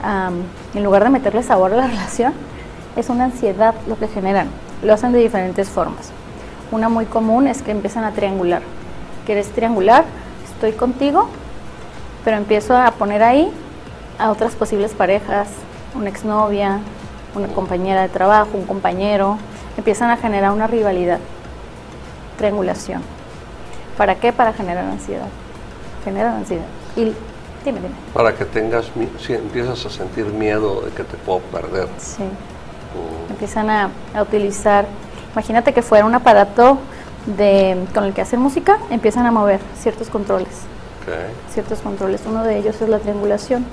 Am, 0.03 0.43
en 0.73 0.83
lugar 0.83 1.03
de 1.03 1.09
meterle 1.09 1.43
sabor 1.43 1.73
a 1.73 1.77
la 1.77 1.87
relación, 1.87 2.33
es 2.95 3.09
una 3.09 3.25
ansiedad 3.25 3.75
lo 3.87 3.97
que 3.97 4.07
generan. 4.07 4.47
Lo 4.83 4.93
hacen 4.93 5.11
de 5.11 5.19
diferentes 5.19 5.69
formas. 5.69 6.11
Una 6.71 6.89
muy 6.89 7.05
común 7.05 7.47
es 7.47 7.61
que 7.61 7.71
empiezan 7.71 8.03
a 8.03 8.11
triangular. 8.11 8.61
¿Quieres 9.25 9.49
triangular? 9.51 10.05
Estoy 10.53 10.73
contigo, 10.73 11.29
pero 12.23 12.37
empiezo 12.37 12.75
a 12.75 12.91
poner 12.91 13.23
ahí 13.23 13.51
a 14.19 14.31
otras 14.31 14.55
posibles 14.55 14.93
parejas, 14.93 15.47
una 15.95 16.09
exnovia, 16.09 16.79
una 17.35 17.47
compañera 17.47 18.01
de 18.01 18.09
trabajo, 18.09 18.49
un 18.53 18.65
compañero. 18.65 19.37
Empiezan 19.77 20.09
a 20.09 20.17
generar 20.17 20.51
una 20.51 20.67
rivalidad, 20.67 21.19
triangulación. 22.37 23.01
¿Para 23.97 24.15
qué? 24.15 24.33
Para 24.33 24.53
generar 24.53 24.85
ansiedad. 24.85 25.27
Generan 26.03 26.35
ansiedad. 26.35 26.65
Y 26.95 27.13
dime, 27.67 27.79
dime. 27.81 27.95
Para 28.13 28.33
que 28.35 28.45
tengas, 28.45 28.85
si 29.19 29.33
empiezas 29.33 29.85
a 29.85 29.89
sentir 29.89 30.25
miedo 30.25 30.81
de 30.81 30.91
que 30.91 31.03
te 31.03 31.17
puedo 31.17 31.39
perder. 31.39 31.87
Sí. 31.97 32.23
Mm, 32.23 33.31
Empiezan 33.31 33.69
a, 33.69 33.89
a 34.15 34.21
utilizar, 34.21 34.85
imagínate 35.33 35.73
que 35.73 35.81
fuera 35.81 36.05
un 36.05 36.15
aparato 36.15 36.77
de, 37.25 37.85
con 37.93 38.05
el 38.05 38.13
que 38.13 38.21
hacen 38.21 38.39
música, 38.39 38.77
empiezan 38.89 39.25
a 39.25 39.31
mover 39.31 39.59
ciertos 39.79 40.09
controles. 40.09 40.47
ok. 41.03 41.53
ciertos 41.53 41.79
controles. 41.79 42.21
Uno 42.25 42.43
de 42.43 42.57
ellos 42.57 42.81
es 42.81 42.89
la 42.89 42.99
triangulación. 42.99 43.65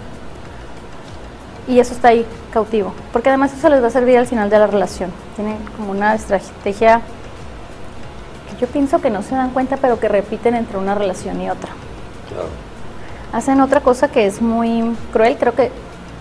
Y 1.66 1.78
eso 1.78 1.94
está 1.94 2.08
ahí 2.08 2.26
cautivo. 2.52 2.92
Porque 3.12 3.30
además 3.30 3.54
eso 3.56 3.68
les 3.70 3.82
va 3.82 3.86
a 3.86 3.90
servir 3.90 4.18
al 4.18 4.26
final 4.26 4.50
de 4.50 4.58
la 4.58 4.66
relación. 4.66 5.10
Tiene 5.34 5.56
como 5.76 5.92
una 5.92 6.14
estrategia 6.14 7.00
que 8.50 8.60
yo 8.60 8.66
pienso 8.66 9.00
que 9.00 9.08
no 9.08 9.22
se 9.22 9.34
dan 9.34 9.50
cuenta, 9.50 9.78
pero 9.78 9.98
que 9.98 10.08
repiten 10.08 10.54
entre 10.56 10.76
una 10.76 10.94
relación 10.94 11.40
y 11.40 11.48
otra. 11.48 11.70
Claro. 12.28 12.48
Hacen 13.34 13.60
otra 13.60 13.80
cosa 13.80 14.06
que 14.06 14.26
es 14.26 14.40
muy 14.40 14.94
cruel, 15.12 15.36
creo 15.36 15.56
que, 15.56 15.72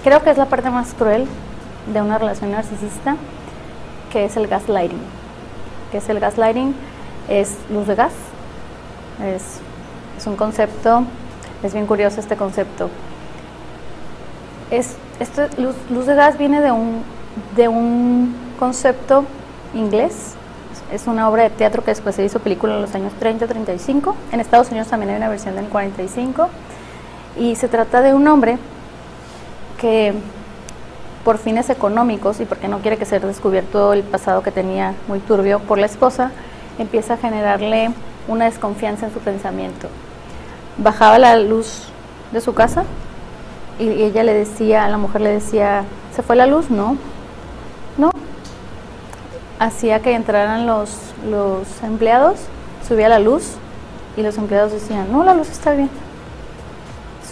creo 0.04 0.24
que 0.24 0.32
es 0.32 0.38
la 0.40 0.48
parte 0.48 0.72
más 0.72 0.96
cruel 0.96 1.28
de 1.94 2.02
una 2.02 2.18
relación 2.18 2.50
narcisista, 2.50 3.18
que 4.12 4.26
es 4.26 4.36
el 4.36 4.48
gaslighting. 4.48 4.98
¿Qué 5.92 6.00
es 6.00 6.10
el 6.10 6.20
gaslighting? 6.20 6.74
Es 7.30 7.56
luz 7.70 7.86
de 7.86 7.94
gas. 7.94 8.14
Es, 9.24 10.26
un 10.26 10.36
concepto, 10.36 11.04
es 11.62 11.74
bien 11.74 11.86
curioso 11.86 12.20
este 12.20 12.36
concepto. 12.36 12.90
Es, 14.72 14.96
esto, 15.20 15.44
luz, 15.60 15.76
luz 15.92 16.08
de 16.08 16.16
gas 16.16 16.40
viene 16.40 16.62
de 16.62 16.72
un, 16.72 17.04
de 17.56 17.68
un 17.68 18.36
concepto 18.58 19.24
inglés. 19.76 20.34
Es 20.92 21.06
una 21.06 21.30
obra 21.30 21.44
de 21.44 21.52
teatro 21.52 21.84
que 21.84 21.92
después 21.92 22.16
se 22.16 22.26
hizo 22.26 22.40
película 22.40 22.74
en 22.74 22.82
los 22.82 22.96
años 22.96 23.14
30-35. 23.22 24.16
En 24.32 24.40
Estados 24.40 24.72
Unidos 24.72 24.88
también 24.88 25.12
hay 25.12 25.18
una 25.18 25.30
versión 25.30 25.56
del 25.56 25.68
45. 25.68 26.50
Y 27.38 27.56
se 27.56 27.68
trata 27.68 28.02
de 28.02 28.14
un 28.14 28.28
hombre 28.28 28.58
que 29.80 30.14
por 31.24 31.38
fines 31.38 31.70
económicos 31.70 32.40
y 32.42 32.46
porque 32.46 32.68
no 32.68 32.80
quiere 32.80 32.98
que 32.98 33.06
sea 33.06 33.20
descubierto 33.20 33.94
el 33.94 34.04
pasado 34.04 34.44
que 34.44 34.52
tenía 34.52 34.94
muy 35.08 35.20
turbio 35.20 35.60
por 35.60 35.78
la 35.78 35.86
esposa, 35.86 36.32
empieza 36.78 37.14
a 37.14 37.18
generarle 37.18 37.92
una 38.28 38.46
desconfianza 38.46 39.08
en 39.08 39.14
su 39.14 39.20
pensamiento. 39.20 39.88
Bajaba 40.78 41.20
la 41.20 41.38
luz 41.38 41.84
de 42.32 42.42
su 42.42 42.54
casa 42.54 42.84
y 43.80 43.88
ella 43.88 44.24
le 44.24 44.34
decía, 44.34 44.88
la 44.88 44.98
mujer 44.98 45.22
le 45.22 45.30
decía, 45.30 45.86
¿se 46.16 46.22
fue 46.22 46.36
la 46.36 46.46
luz? 46.46 46.70
No, 46.70 46.98
no. 47.98 48.12
Hacía 49.60 50.02
que 50.02 50.14
entraran 50.14 50.66
los, 50.66 50.90
los 51.30 51.68
empleados, 51.84 52.40
subía 52.88 53.08
la 53.08 53.20
luz 53.20 53.54
y 54.18 54.22
los 54.24 54.38
empleados 54.38 54.74
decían, 54.74 55.12
no, 55.12 55.24
la 55.24 55.34
luz 55.34 55.50
está 55.50 55.72
bien. 55.72 55.90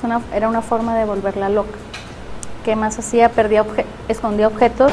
Es 0.02 0.06
una, 0.06 0.20
era 0.34 0.50
una 0.50 0.64
forma 0.64 0.98
de 0.98 1.06
volverla 1.06 1.48
loca. 1.48 1.78
¿Qué 2.66 2.76
más 2.76 2.98
hacía? 2.98 3.30
Perdía 3.30 3.64
obje- 3.64 3.86
escondía 4.08 4.48
objetos, 4.48 4.92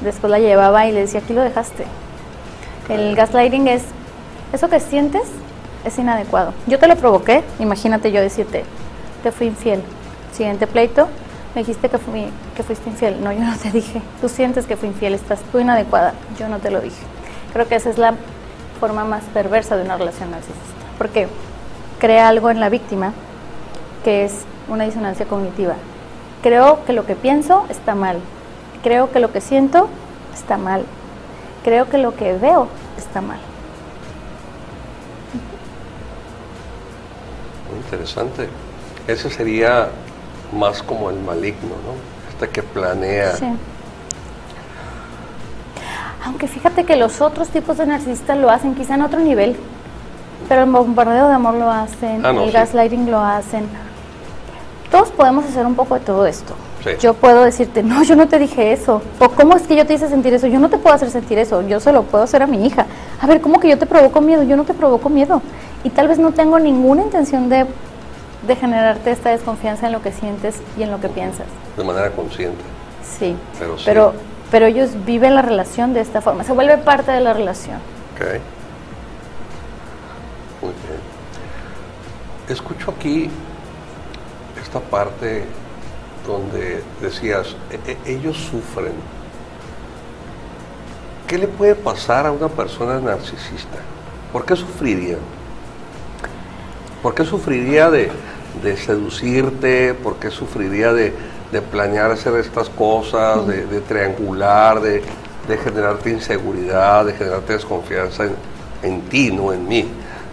después 0.00 0.30
la 0.30 0.38
llevaba 0.38 0.86
y 0.86 0.92
le 0.92 1.00
decía, 1.00 1.20
aquí 1.20 1.34
lo 1.34 1.42
dejaste. 1.42 1.84
El 2.88 3.14
gaslighting 3.14 3.68
es, 3.68 3.82
eso 4.54 4.70
que 4.70 4.80
sientes 4.80 5.24
es 5.84 5.98
inadecuado. 5.98 6.54
Yo 6.66 6.78
te 6.78 6.86
lo 6.88 6.96
provoqué, 6.96 7.44
imagínate 7.58 8.10
yo 8.10 8.22
decirte, 8.22 8.64
te 9.22 9.30
fui 9.30 9.48
infiel. 9.48 9.82
Siguiente 10.32 10.66
pleito, 10.66 11.06
me 11.54 11.60
dijiste 11.60 11.90
que, 11.90 11.98
fui, 11.98 12.28
que 12.56 12.62
fuiste 12.62 12.88
infiel. 12.88 13.22
No, 13.22 13.30
yo 13.30 13.40
no 13.40 13.56
te 13.58 13.70
dije. 13.70 14.00
Tú 14.22 14.30
sientes 14.30 14.64
que 14.64 14.76
fui 14.78 14.88
infiel, 14.88 15.12
estás 15.12 15.40
tú 15.52 15.58
inadecuada. 15.58 16.14
Yo 16.38 16.48
no 16.48 16.60
te 16.60 16.70
lo 16.70 16.80
dije. 16.80 17.02
Creo 17.52 17.68
que 17.68 17.74
esa 17.76 17.90
es 17.90 17.98
la 17.98 18.14
forma 18.80 19.04
más 19.04 19.22
perversa 19.34 19.76
de 19.76 19.82
una 19.82 19.98
relación 19.98 20.30
narcisista. 20.30 20.62
Porque 20.96 21.28
crea 21.98 22.28
algo 22.28 22.48
en 22.50 22.60
la 22.60 22.70
víctima 22.70 23.12
que 24.04 24.24
es 24.24 24.44
una 24.68 24.84
disonancia 24.84 25.26
cognitiva. 25.26 25.74
Creo 26.42 26.84
que 26.84 26.92
lo 26.92 27.04
que 27.06 27.16
pienso 27.16 27.64
está 27.68 27.94
mal. 27.94 28.18
Creo 28.82 29.10
que 29.10 29.20
lo 29.20 29.32
que 29.32 29.40
siento 29.40 29.88
está 30.34 30.56
mal. 30.56 30.84
Creo 31.64 31.88
que 31.88 31.98
lo 31.98 32.14
que 32.14 32.34
veo 32.34 32.68
está 32.96 33.20
mal. 33.20 33.38
Muy 37.70 37.80
interesante. 37.80 38.48
Ese 39.06 39.30
sería 39.30 39.88
más 40.52 40.82
como 40.82 41.10
el 41.10 41.18
maligno, 41.20 41.70
¿no? 41.84 41.94
Este 42.30 42.48
que 42.48 42.62
planea. 42.62 43.32
Sí. 43.32 43.46
Aunque 46.24 46.46
fíjate 46.46 46.84
que 46.84 46.96
los 46.96 47.20
otros 47.20 47.48
tipos 47.48 47.78
de 47.78 47.86
narcisistas 47.86 48.36
lo 48.36 48.50
hacen 48.50 48.74
quizá 48.74 48.94
en 48.94 49.02
otro 49.02 49.20
nivel, 49.20 49.56
pero 50.48 50.62
el 50.64 50.70
bombardeo 50.70 51.28
de 51.28 51.34
amor 51.34 51.54
lo 51.54 51.70
hacen, 51.70 52.24
Ah, 52.24 52.32
no, 52.32 52.42
el 52.42 52.48
sí. 52.48 52.54
gaslighting 52.54 53.10
lo 53.10 53.18
hacen. 53.20 53.66
Todos 54.90 55.10
podemos 55.10 55.44
hacer 55.44 55.66
un 55.66 55.74
poco 55.74 55.94
de 55.94 56.00
todo 56.00 56.26
esto. 56.26 56.54
Sí. 56.82 56.90
Yo 57.00 57.12
puedo 57.12 57.44
decirte, 57.44 57.82
no, 57.82 58.02
yo 58.04 58.16
no 58.16 58.28
te 58.28 58.38
dije 58.38 58.72
eso. 58.72 59.02
O 59.18 59.28
cómo 59.30 59.56
es 59.56 59.66
que 59.66 59.76
yo 59.76 59.84
te 59.86 59.94
hice 59.94 60.08
sentir 60.08 60.32
eso. 60.32 60.46
Yo 60.46 60.58
no 60.60 60.70
te 60.70 60.78
puedo 60.78 60.94
hacer 60.94 61.10
sentir 61.10 61.38
eso. 61.38 61.60
Yo 61.62 61.80
se 61.80 61.92
lo 61.92 62.04
puedo 62.04 62.24
hacer 62.24 62.42
a 62.42 62.46
mi 62.46 62.64
hija. 62.66 62.86
A 63.20 63.26
ver, 63.26 63.40
¿cómo 63.40 63.60
que 63.60 63.68
yo 63.68 63.76
te 63.78 63.84
provoco 63.84 64.20
miedo? 64.20 64.42
Yo 64.44 64.56
no 64.56 64.64
te 64.64 64.72
provoco 64.74 65.08
miedo. 65.10 65.42
Y 65.84 65.90
tal 65.90 66.08
vez 66.08 66.18
no 66.18 66.32
tengo 66.32 66.58
ninguna 66.58 67.02
intención 67.02 67.48
de, 67.50 67.66
de 68.46 68.56
generarte 68.56 69.10
esta 69.10 69.30
desconfianza 69.30 69.86
en 69.86 69.92
lo 69.92 70.00
que 70.02 70.12
sientes 70.12 70.62
y 70.78 70.82
en 70.84 70.90
lo 70.90 71.00
que 71.00 71.08
piensas. 71.08 71.46
De 71.76 71.84
manera 71.84 72.10
consciente. 72.12 72.62
Sí. 73.18 73.36
Pero 73.58 73.76
sí. 73.76 73.82
Pero, 73.84 74.14
pero 74.50 74.66
ellos 74.66 74.90
viven 75.04 75.34
la 75.34 75.42
relación 75.42 75.92
de 75.92 76.00
esta 76.00 76.20
forma. 76.22 76.44
Se 76.44 76.52
vuelve 76.52 76.78
parte 76.78 77.10
de 77.12 77.20
la 77.20 77.34
relación. 77.34 77.76
Ok. 78.14 78.40
Escucho 82.48 82.90
aquí 82.90 83.30
esta 84.62 84.80
parte 84.80 85.44
donde 86.26 86.82
decías, 87.00 87.54
"E- 87.70 87.92
e- 87.92 88.12
ellos 88.12 88.36
sufren. 88.36 88.92
¿Qué 91.26 91.38
le 91.38 91.46
puede 91.46 91.74
pasar 91.74 92.26
a 92.26 92.32
una 92.32 92.48
persona 92.48 92.98
narcisista? 93.00 93.78
¿Por 94.32 94.44
qué 94.46 94.56
sufriría? 94.56 95.18
¿Por 97.02 97.14
qué 97.14 97.24
sufriría 97.24 97.90
de, 97.90 98.10
seducirte? 98.76 99.94
¿Por 99.94 100.16
qué 100.16 100.30
sufriría 100.30 100.92
de, 100.92 101.12
de 101.52 101.62
planear 101.62 102.10
hacer 102.10 102.34
estas 102.36 102.68
cosas, 102.70 103.46
de, 103.46 103.80
triangular, 103.82 104.80
de, 104.80 105.02
generarte 105.62 106.10
inseguridad, 106.10 107.04
de 107.04 107.12
generarte 107.12 107.52
desconfianza 107.54 108.24
en 108.82 109.02
ti, 109.02 109.30
no 109.30 109.52
en 109.52 109.68
mí? 109.68 109.88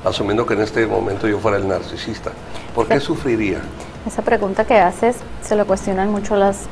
Asumiendo 0.06 0.46
que 0.46 0.54
en 0.54 0.62
este 0.62 0.86
momento 0.86 1.28
yo 1.28 1.40
fuera 1.40 1.58
el 1.58 1.68
narcisista. 1.68 2.32
¿Por 2.76 2.88
qué 2.88 3.00
sufriría? 3.00 3.60
Esa 4.06 4.22
pregunta 4.22 4.64
que 4.64 4.78
haces 4.78 5.18
se 5.42 5.56
lo 5.56 5.66
cuestionan 5.66 6.12
mucho 6.12 6.36
las, 6.36 6.68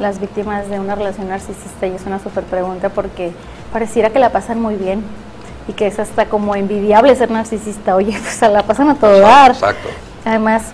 las 0.00 0.20
víctimas 0.20 0.68
de 0.68 0.80
una 0.80 0.96
relación 0.96 1.28
narcisista 1.28 1.86
y 1.86 1.94
es 1.94 2.04
una 2.04 2.18
súper 2.18 2.42
pregunta 2.42 2.88
porque 2.88 3.32
pareciera 3.72 4.10
que 4.10 4.18
la 4.18 4.30
pasan 4.30 4.60
muy 4.60 4.74
bien 4.74 5.04
y 5.68 5.72
que 5.72 5.86
es 5.86 6.00
hasta 6.00 6.26
como 6.26 6.56
envidiable 6.56 7.14
ser 7.14 7.30
narcisista. 7.30 7.94
Oye, 7.94 8.18
pues 8.20 8.34
se 8.34 8.48
la 8.48 8.64
pasan 8.64 8.88
a 8.88 8.96
todo 8.96 9.20
dar. 9.20 9.52
Exacto. 9.52 9.88
Además, 10.24 10.64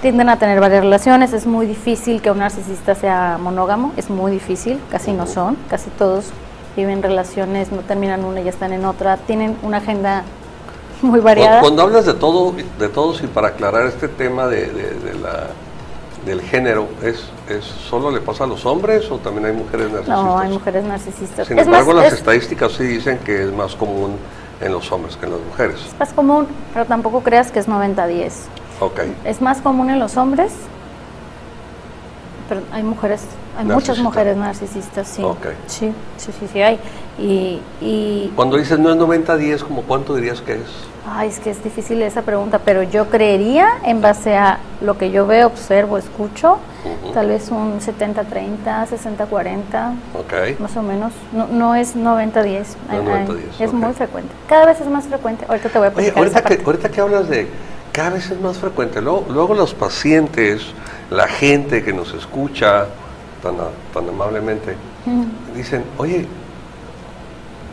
tienden 0.00 0.28
a 0.28 0.38
tener 0.38 0.60
varias 0.60 0.84
relaciones. 0.84 1.32
Es 1.32 1.44
muy 1.44 1.66
difícil 1.66 2.22
que 2.22 2.30
un 2.30 2.38
narcisista 2.38 2.94
sea 2.94 3.36
monógamo. 3.40 3.92
Es 3.96 4.10
muy 4.10 4.30
difícil. 4.30 4.78
Casi 4.90 5.12
no 5.12 5.26
son. 5.26 5.56
Casi 5.68 5.90
todos 5.90 6.26
viven 6.76 7.02
relaciones, 7.02 7.72
no 7.72 7.80
terminan 7.80 8.24
una 8.24 8.40
y 8.40 8.44
ya 8.44 8.50
están 8.50 8.72
en 8.72 8.84
otra. 8.84 9.16
Tienen 9.16 9.56
una 9.62 9.78
agenda 9.78 10.22
muy 11.02 11.20
variada. 11.20 11.60
Cuando, 11.60 11.82
cuando 11.82 11.82
hablas 11.98 12.06
de 12.06 12.14
todo, 12.14 12.54
de 12.78 12.88
todos 12.88 13.22
y 13.22 13.26
para 13.26 13.48
aclarar 13.48 13.86
este 13.86 14.08
tema 14.08 14.46
de, 14.46 14.66
de- 14.66 14.94
de 14.94 15.14
la, 15.20 15.46
del 16.26 16.42
género, 16.42 16.88
¿es, 17.02 17.24
¿es 17.48 17.64
solo 17.64 18.10
le 18.10 18.20
pasa 18.20 18.44
a 18.44 18.46
los 18.46 18.66
hombres 18.66 19.10
o 19.10 19.18
también 19.18 19.46
hay 19.46 19.52
mujeres 19.52 19.86
narcisistas? 19.90 20.24
No, 20.24 20.38
hay 20.38 20.50
mujeres 20.50 20.84
narcisistas. 20.84 21.46
Sin 21.48 21.58
es 21.58 21.66
embargo, 21.66 21.92
más, 21.94 22.04
las 22.04 22.12
es- 22.12 22.18
estadísticas 22.18 22.72
sí 22.72 22.84
dicen 22.84 23.18
que 23.18 23.44
es 23.44 23.52
más 23.52 23.74
común 23.74 24.16
en 24.60 24.72
los 24.72 24.90
hombres 24.90 25.16
que 25.16 25.26
en 25.26 25.32
las 25.32 25.40
mujeres. 25.40 25.76
Es 25.86 25.98
más 25.98 26.12
común, 26.12 26.46
pero 26.74 26.84
tampoco 26.84 27.22
creas 27.22 27.50
que 27.52 27.60
es 27.60 27.68
90-10. 27.68 28.30
Ok. 28.80 29.00
Es 29.24 29.40
más 29.40 29.60
común 29.60 29.90
en 29.90 29.98
los 30.00 30.16
hombres, 30.16 30.52
pero 32.48 32.62
hay 32.72 32.82
mujeres, 32.82 33.22
hay 33.58 33.64
muchas 33.66 33.98
mujeres 33.98 34.36
narcisistas, 34.36 35.08
sí. 35.08 35.22
Ok. 35.22 35.46
Sí, 35.66 35.92
sí, 36.16 36.32
sí, 36.38 36.48
sí 36.52 36.62
hay. 36.62 36.78
Y, 37.18 37.60
y 37.80 38.32
Cuando 38.36 38.56
dices 38.56 38.78
no 38.78 38.90
es 38.90 38.96
90-10, 38.96 39.62
¿como 39.64 39.82
cuánto 39.82 40.14
dirías 40.14 40.40
que 40.40 40.54
es? 40.54 40.60
ay, 41.10 41.28
es 41.28 41.38
que 41.40 41.50
es 41.50 41.62
difícil 41.64 42.02
esa 42.02 42.20
pregunta, 42.22 42.60
pero 42.62 42.82
yo 42.82 43.08
creería, 43.08 43.78
en 43.84 44.02
base 44.02 44.36
a 44.36 44.58
lo 44.82 44.98
que 44.98 45.10
yo 45.10 45.26
veo, 45.26 45.46
observo, 45.46 45.96
escucho, 45.96 46.58
Ujú. 46.84 47.12
tal 47.14 47.28
vez 47.28 47.50
un 47.50 47.80
70-30, 47.80 48.86
60-40. 48.86 49.94
Ok. 50.14 50.60
Más 50.60 50.76
o 50.76 50.82
menos, 50.82 51.12
no, 51.32 51.46
no 51.46 51.74
es 51.74 51.96
90-10, 51.96 51.96
No 51.96 52.12
es 52.12 52.36
Ay, 52.44 52.64
ay, 52.90 53.26
90-10, 53.26 53.38
es 53.60 53.68
ok. 53.70 53.74
muy 53.74 53.92
frecuente. 53.94 54.34
Cada 54.48 54.66
vez 54.66 54.80
es 54.80 54.88
más 54.88 55.06
frecuente. 55.06 55.46
Ahorita 55.48 55.68
te 55.70 55.78
voy 55.78 55.88
a 55.88 55.92
Oye, 55.96 56.12
ahorita 56.14 56.40
esa 56.40 56.48
que, 56.48 56.62
ahorita 56.62 56.88
que 56.90 57.00
hablas 57.00 57.28
de 57.28 57.48
cada 57.92 58.10
vez 58.10 58.30
es 58.30 58.40
más 58.40 58.58
frecuente, 58.58 59.00
luego, 59.00 59.24
luego 59.30 59.54
los 59.54 59.72
pacientes, 59.74 60.62
la 61.10 61.28
gente 61.28 61.82
que 61.82 61.92
nos 61.92 62.12
escucha 62.14 62.86
tan, 63.42 63.56
tan 63.94 64.08
amablemente, 64.08 64.76
Mm, 65.08 65.54
dicen, 65.54 65.84
oye, 65.96 66.26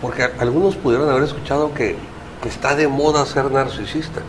porque 0.01 0.23
algunos 0.39 0.75
pudieron 0.75 1.09
haber 1.09 1.23
escuchado 1.23 1.73
que, 1.73 1.97
que 2.41 2.49
está 2.49 2.75
de 2.75 2.87
moda 2.87 3.25
ser 3.25 3.51
narcisista. 3.51 4.21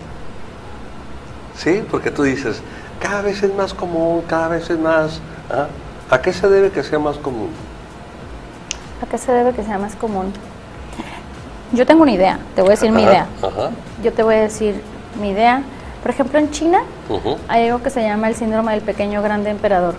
¿Sí? 1.56 1.84
Porque 1.90 2.10
tú 2.10 2.24
dices, 2.24 2.60
cada 3.00 3.22
vez 3.22 3.42
es 3.42 3.54
más 3.54 3.74
común, 3.74 4.22
cada 4.26 4.48
vez 4.48 4.68
es 4.68 4.78
más... 4.78 5.20
¿ah? 5.50 5.68
¿A 6.10 6.20
qué 6.20 6.32
se 6.32 6.48
debe 6.48 6.70
que 6.70 6.82
sea 6.82 6.98
más 6.98 7.16
común? 7.16 7.50
¿A 9.02 9.06
qué 9.06 9.18
se 9.18 9.32
debe 9.32 9.52
que 9.52 9.62
sea 9.62 9.78
más 9.78 9.94
común? 9.94 10.32
Yo 11.72 11.84
tengo 11.86 12.02
una 12.02 12.12
idea, 12.12 12.38
te 12.54 12.62
voy 12.62 12.68
a 12.68 12.70
decir 12.72 12.90
mi 12.92 13.02
idea. 13.02 13.26
Ajá. 13.42 13.70
Yo 14.02 14.12
te 14.12 14.22
voy 14.22 14.36
a 14.36 14.42
decir 14.42 14.80
mi 15.20 15.30
idea. 15.30 15.62
Por 16.06 16.12
ejemplo, 16.14 16.38
en 16.38 16.52
China 16.52 16.82
hay 17.48 17.66
algo 17.66 17.82
que 17.82 17.90
se 17.90 18.00
llama 18.00 18.28
el 18.28 18.36
síndrome 18.36 18.70
del 18.70 18.80
pequeño 18.80 19.22
grande 19.22 19.50
emperador, 19.50 19.96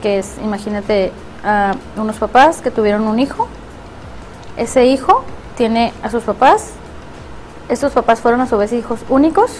que 0.00 0.18
es, 0.18 0.38
imagínate, 0.42 1.12
a 1.44 1.74
unos 1.98 2.16
papás 2.16 2.62
que 2.62 2.70
tuvieron 2.70 3.06
un 3.06 3.18
hijo, 3.18 3.46
ese 4.56 4.86
hijo 4.86 5.22
tiene 5.58 5.92
a 6.02 6.08
sus 6.10 6.22
papás, 6.22 6.70
estos 7.68 7.92
papás 7.92 8.20
fueron 8.20 8.40
a 8.40 8.46
su 8.46 8.56
vez 8.56 8.72
hijos 8.72 9.00
únicos, 9.10 9.50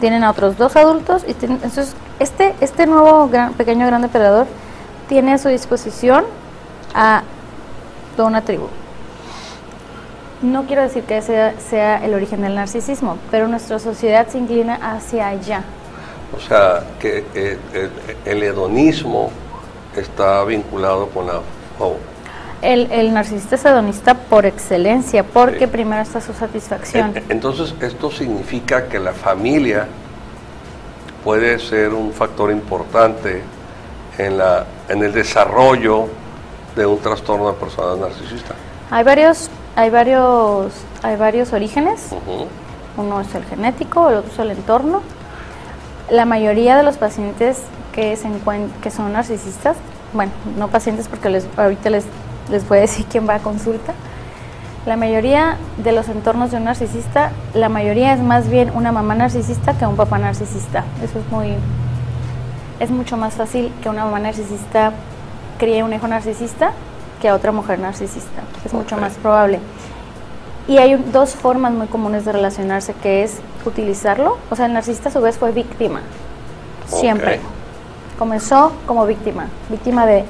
tienen 0.00 0.22
a 0.22 0.28
otros 0.30 0.58
dos 0.58 0.76
adultos, 0.76 1.24
y 1.26 1.32
tienen- 1.32 1.60
entonces 1.62 1.94
este, 2.18 2.54
este 2.60 2.86
nuevo 2.86 3.26
gran- 3.30 3.54
pequeño 3.54 3.86
grande 3.86 4.08
emperador 4.08 4.46
tiene 5.08 5.32
a 5.32 5.38
su 5.38 5.48
disposición 5.48 6.24
a 6.94 7.22
toda 8.18 8.28
una 8.28 8.42
tribu. 8.42 8.66
No 10.44 10.66
quiero 10.66 10.82
decir 10.82 11.04
que 11.04 11.16
ese 11.18 11.54
sea 11.70 12.04
el 12.04 12.12
origen 12.12 12.42
del 12.42 12.54
narcisismo, 12.54 13.16
pero 13.30 13.48
nuestra 13.48 13.78
sociedad 13.78 14.26
se 14.28 14.36
inclina 14.38 14.74
hacia 14.74 15.28
allá. 15.28 15.62
O 16.36 16.40
sea, 16.40 16.84
que 17.00 17.24
eh, 17.34 17.58
el, 17.72 17.90
el 18.26 18.42
hedonismo 18.42 19.30
está 19.96 20.44
vinculado 20.44 21.06
con 21.08 21.26
la... 21.28 21.40
oh, 21.80 21.96
El, 22.60 22.90
el 22.92 23.14
narcisista 23.14 23.54
es 23.54 23.64
hedonista 23.64 24.12
por 24.14 24.44
excelencia, 24.44 25.24
porque 25.24 25.60
Sí. 25.60 25.66
primero 25.68 26.02
está 26.02 26.20
su 26.20 26.34
satisfacción. 26.34 27.16
en- 27.16 27.24
Entonces, 27.30 27.74
esto 27.80 28.10
significa 28.10 28.86
que 28.86 28.98
la 28.98 29.12
familia 29.12 29.86
puede 31.24 31.58
ser 31.58 31.94
un 31.94 32.12
factor 32.12 32.50
importante 32.50 33.42
en, 34.18 34.36
la, 34.36 34.66
en 34.90 35.02
el 35.02 35.12
desarrollo 35.12 36.06
de 36.76 36.84
un 36.84 36.98
trastorno 36.98 37.46
de 37.50 37.54
personalidad 37.54 38.08
narcisista. 38.08 38.54
Hay 38.90 39.04
varios, 39.04 39.48
hay 39.76 39.90
varios, 39.90 40.72
hay 41.02 41.16
varios 41.16 41.52
orígenes. 41.52 42.10
Uno 42.96 43.20
es 43.20 43.34
el 43.34 43.44
genético, 43.44 44.08
el 44.10 44.16
otro 44.16 44.32
es 44.32 44.38
el 44.38 44.50
entorno. 44.50 45.02
La 46.10 46.24
mayoría 46.26 46.76
de 46.76 46.82
los 46.82 46.96
pacientes 46.96 47.62
que, 47.92 48.16
se 48.16 48.28
encuent- 48.28 48.70
que 48.82 48.90
son 48.90 49.12
narcisistas, 49.12 49.76
bueno, 50.12 50.32
no 50.58 50.68
pacientes 50.68 51.08
porque 51.08 51.30
les, 51.30 51.46
ahorita 51.56 51.90
les, 51.90 52.04
les 52.50 52.68
voy 52.68 52.78
a 52.78 52.80
decir 52.82 53.06
quién 53.06 53.28
va 53.28 53.36
a 53.36 53.38
consulta. 53.40 53.94
La 54.86 54.96
mayoría 54.96 55.56
de 55.78 55.92
los 55.92 56.08
entornos 56.08 56.50
de 56.50 56.58
un 56.58 56.64
narcisista, 56.64 57.30
la 57.54 57.68
mayoría 57.68 58.12
es 58.12 58.20
más 58.20 58.48
bien 58.50 58.70
una 58.74 58.92
mamá 58.92 59.14
narcisista 59.14 59.72
que 59.72 59.86
un 59.86 59.96
papá 59.96 60.18
narcisista. 60.18 60.84
Eso 61.02 61.18
es 61.18 61.32
muy, 61.32 61.54
es 62.80 62.90
mucho 62.90 63.16
más 63.16 63.34
fácil 63.34 63.72
que 63.82 63.88
una 63.88 64.04
mamá 64.04 64.20
narcisista 64.20 64.92
críe 65.58 65.82
un 65.82 65.94
hijo 65.94 66.06
narcisista 66.06 66.72
que 67.24 67.30
a 67.30 67.34
otra 67.34 67.52
mujer 67.52 67.78
narcisista. 67.78 68.42
Es 68.66 68.74
mucho 68.74 68.98
más 68.98 69.14
probable. 69.14 69.58
Y 70.68 70.76
hay 70.76 70.94
dos 71.10 71.30
formas 71.34 71.72
muy 71.72 71.86
comunes 71.86 72.26
de 72.26 72.32
relacionarse, 72.32 72.92
que 73.02 73.22
es 73.22 73.38
utilizarlo. 73.64 74.36
O 74.50 74.56
sea, 74.56 74.66
el 74.66 74.74
narcisista 74.74 75.08
a 75.08 75.12
su 75.12 75.22
vez 75.22 75.38
fue 75.38 75.50
víctima. 75.50 76.02
Siempre. 76.86 77.40
Comenzó 78.18 78.72
como 78.86 79.06
víctima. 79.06 79.46
Víctima 79.70 80.04
de 80.04 80.26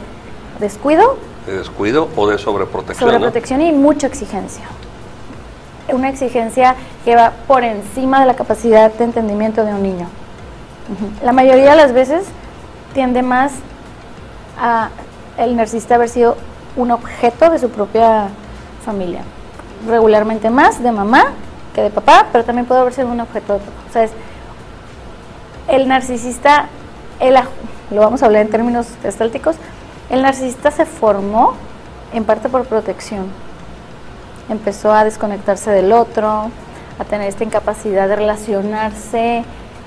descuido, 0.61 1.19
De 1.49 1.59
descuido 1.59 2.11
o 2.15 2.29
de 2.29 2.39
sobreprotección. 2.39 3.09
¿no? 3.09 3.15
sobreprotección 3.15 3.61
y 3.63 3.73
mucha 3.73 4.07
exigencia. 4.07 4.63
Una 5.89 6.11
exigencia 6.11 6.77
que 7.05 7.17
va 7.17 7.33
por 7.49 7.65
encima 7.65 8.21
de 8.21 8.27
la 8.27 8.37
capacidad 8.37 8.93
de 8.93 9.03
entendimiento 9.03 9.65
de 9.65 9.75
un 9.75 9.83
niño. 9.83 10.07
La 11.25 11.33
mayoría 11.33 11.71
de 11.71 11.77
las 11.77 11.93
veces 11.93 12.25
tiende 12.93 13.23
más 13.23 13.51
a 14.57 14.91
el 15.39 15.57
narcisista 15.57 15.97
haber 15.97 16.09
sido 16.09 16.37
un 16.77 16.91
objeto 16.91 17.51
de 17.51 17.59
su 17.59 17.71
propia 17.71 18.29
familia. 18.85 19.23
Regularmente 19.89 20.51
más 20.51 20.83
de 20.83 20.93
mamá 20.93 21.33
que 21.75 21.83
de 21.83 21.91
papá, 21.91 22.27
pero 22.33 22.45
también 22.45 22.67
puede 22.67 22.81
haber 22.81 22.93
sido 22.93 23.09
un 23.09 23.21
objeto 23.21 23.55
de 23.55 23.59
papá. 23.61 23.73
O 23.89 23.93
sea, 23.93 24.05
es- 24.05 24.13
el 25.69 25.89
narcisista, 25.89 26.67
el 27.21 27.35
lo 27.91 28.01
vamos 28.01 28.23
a 28.23 28.27
hablar 28.27 28.43
en 28.43 28.51
términos 28.51 28.87
gestálticos, 29.03 29.57
el 30.11 30.23
narcisista 30.23 30.71
se 30.71 30.87
formó 30.87 31.55
en 32.13 32.25
parte 32.25 32.49
por 32.49 32.65
protección. 32.65 33.27
Empezó 34.49 34.93
a 34.93 35.05
desconectarse 35.05 35.71
del 35.71 35.93
otro, 35.93 36.51
a 36.99 37.05
tener 37.05 37.29
esta 37.29 37.45
incapacidad 37.45 38.09
de 38.09 38.17
relacionarse 38.17 39.45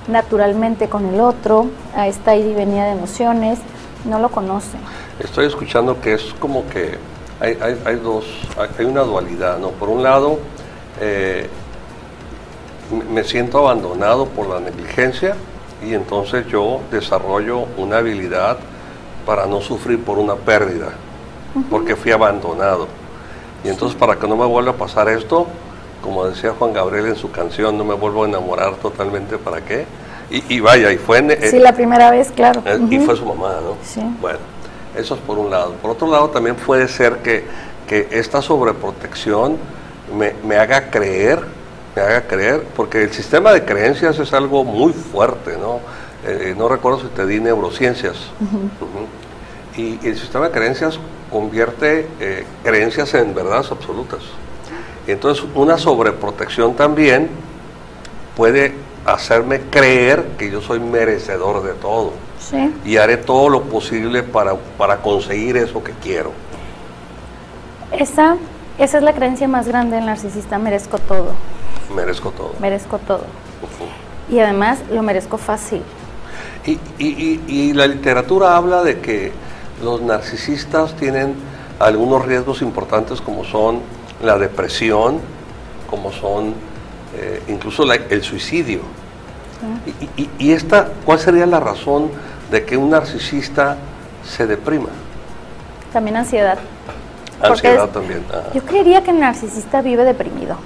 naturalmente 0.08 0.88
con 0.88 1.06
el 1.06 1.20
otro, 1.20 1.66
a 1.96 2.06
esta 2.06 2.34
ida 2.34 2.48
y 2.48 2.54
venida 2.54 2.84
de 2.84 2.92
emociones, 2.92 3.58
no 4.04 4.18
lo 4.18 4.28
conoce. 4.28 4.78
Estoy 5.18 5.46
escuchando 5.46 6.00
que 6.00 6.14
es 6.14 6.34
como 6.38 6.68
que 6.68 6.98
hay, 7.40 7.58
hay- 7.60 7.80
hay 7.84 7.96
dos, 7.96 8.24
hay, 8.78 8.84
una 8.84 9.02
dualidad, 9.02 9.58
¿no? 9.58 9.70
Por 9.70 9.88
un 9.88 10.02
lado, 10.02 10.38
eh, 11.00 11.48
me- 12.90 13.04
me 13.04 13.24
siento 13.24 13.58
abandonado 13.58 14.26
por 14.26 14.48
la 14.48 14.60
negligencia 14.60 15.34
y 15.84 15.94
entonces 15.94 16.46
yo 16.48 16.80
desarrollo 16.90 17.66
una 17.76 17.98
habilidad 17.98 18.58
para 19.26 19.46
no 19.46 19.60
sufrir 19.60 20.02
por 20.02 20.18
una 20.18 20.34
pérdida, 20.36 20.88
porque 21.70 21.96
fui 21.96 22.12
abandonado. 22.12 22.88
Y 23.64 23.68
entonces 23.68 23.96
para 23.98 24.16
que 24.16 24.26
no 24.26 24.36
me 24.36 24.46
vuelva 24.46 24.72
a 24.72 24.76
pasar 24.76 25.08
esto, 25.08 25.46
como 26.02 26.24
decía 26.26 26.54
Juan 26.58 26.72
Gabriel 26.72 27.06
en 27.08 27.16
su 27.16 27.30
canción, 27.30 27.76
no 27.76 27.84
me 27.84 27.94
vuelvo 27.94 28.24
a 28.24 28.28
enamorar 28.28 28.74
totalmente, 28.76 29.36
¿para 29.36 29.60
qué? 29.64 29.84
Y, 30.30 30.56
y 30.56 30.60
vaya, 30.60 30.92
y 30.92 30.98
fue... 30.98 31.18
en- 31.18 31.50
Sí, 31.50 31.58
la 31.58 31.72
primera 31.72 32.10
vez, 32.10 32.30
claro. 32.34 32.62
eh, 32.66 32.78
Y 32.90 32.98
fue 33.00 33.16
su 33.16 33.24
mamá, 33.24 33.56
¿no? 33.62 33.76
Sí. 33.82 34.00
Bueno, 34.20 34.38
eso 34.96 35.14
es 35.14 35.20
por 35.22 35.38
un 35.38 35.50
lado. 35.50 35.72
Por 35.80 35.92
otro 35.92 36.10
lado, 36.10 36.28
también 36.30 36.56
puede 36.56 36.86
ser 36.88 37.18
que, 37.18 37.44
que 37.86 38.08
esta 38.10 38.42
sobreprotección 38.42 39.56
me, 40.16 40.34
me 40.44 40.56
haga 40.56 40.90
creer, 40.90 41.40
me 41.96 42.02
haga 42.02 42.22
creer, 42.26 42.62
porque 42.76 43.02
el 43.02 43.12
sistema 43.12 43.52
de 43.52 43.64
creencias 43.64 44.18
es 44.18 44.32
algo 44.32 44.64
muy 44.64 44.92
fuerte, 44.92 45.56
¿no? 45.58 45.80
Eh, 46.26 46.54
no 46.56 46.68
recuerdo 46.68 47.00
si 47.00 47.06
te 47.08 47.24
di 47.26 47.40
neurociencias. 47.40 48.16
Y 49.76 49.98
el 50.06 50.18
sistema 50.18 50.46
de 50.46 50.50
creencias 50.52 50.98
convierte 51.30 52.08
eh, 52.20 52.44
creencias 52.64 53.14
en 53.14 53.34
verdades 53.34 53.70
absolutas. 53.70 54.20
Y 55.06 55.12
entonces 55.12 55.44
una 55.54 55.78
sobreprotección 55.78 56.74
también 56.74 57.30
puede 58.36 58.74
hacerme 59.06 59.60
creer 59.70 60.24
que 60.38 60.50
yo 60.50 60.60
soy 60.60 60.80
merecedor 60.80 61.62
de 61.62 61.72
todo 61.74 62.12
Sí. 62.38 62.72
y 62.84 62.96
haré 62.98 63.16
todo 63.16 63.48
lo 63.48 63.62
posible 63.64 64.22
para, 64.22 64.54
para 64.76 64.98
conseguir 64.98 65.56
eso 65.56 65.82
que 65.82 65.92
quiero. 65.92 66.30
Esa, 67.92 68.36
esa 68.78 68.98
es 68.98 69.02
la 69.04 69.12
creencia 69.14 69.48
más 69.48 69.66
grande 69.66 69.96
del 69.96 70.06
narcisista, 70.06 70.58
merezco 70.58 70.98
todo, 70.98 71.32
Merezco 71.94 72.30
todo. 72.30 72.52
merezco 72.60 72.98
todo. 72.98 73.22
Y 74.30 74.38
además 74.40 74.78
lo 74.92 75.02
merezco 75.02 75.38
fácil. 75.38 75.82
Y, 76.66 76.72
y- 76.72 76.78
y- 76.98 77.42
y 77.48 77.72
la 77.72 77.86
literatura 77.86 78.56
habla 78.56 78.82
de 78.82 79.00
que 79.00 79.32
los 79.82 80.02
narcisistas 80.02 80.94
tienen 80.96 81.34
algunos 81.78 82.24
riesgos 82.26 82.60
importantes 82.62 83.20
como 83.20 83.44
son 83.44 83.80
la 84.22 84.36
depresión, 84.38 85.20
como 85.88 86.12
son 86.12 86.54
eh, 87.16 87.42
incluso 87.48 87.84
la- 87.84 87.94
el 87.96 88.22
suicidio. 88.22 88.80
Y, 90.16 90.22
y- 90.22 90.30
y 90.38 90.52
esta, 90.52 90.88
¿cuál 91.04 91.18
sería 91.18 91.44
la 91.46 91.58
razón 91.60 92.10
de 92.50 92.64
que 92.64 92.76
un 92.76 92.90
narcisista 92.90 93.76
se 94.24 94.46
deprima? 94.46 94.88
También 95.92 96.16
ansiedad. 96.16 96.58
Ansiedad 97.42 97.86
es- 97.86 97.92
también. 97.92 98.24
ajá. 98.28 98.52
Yo 98.54 98.62
creería 98.62 99.02
que 99.02 99.10
el 99.10 99.18
narcisista 99.20 99.80
vive 99.82 100.04
deprimido. 100.04 100.56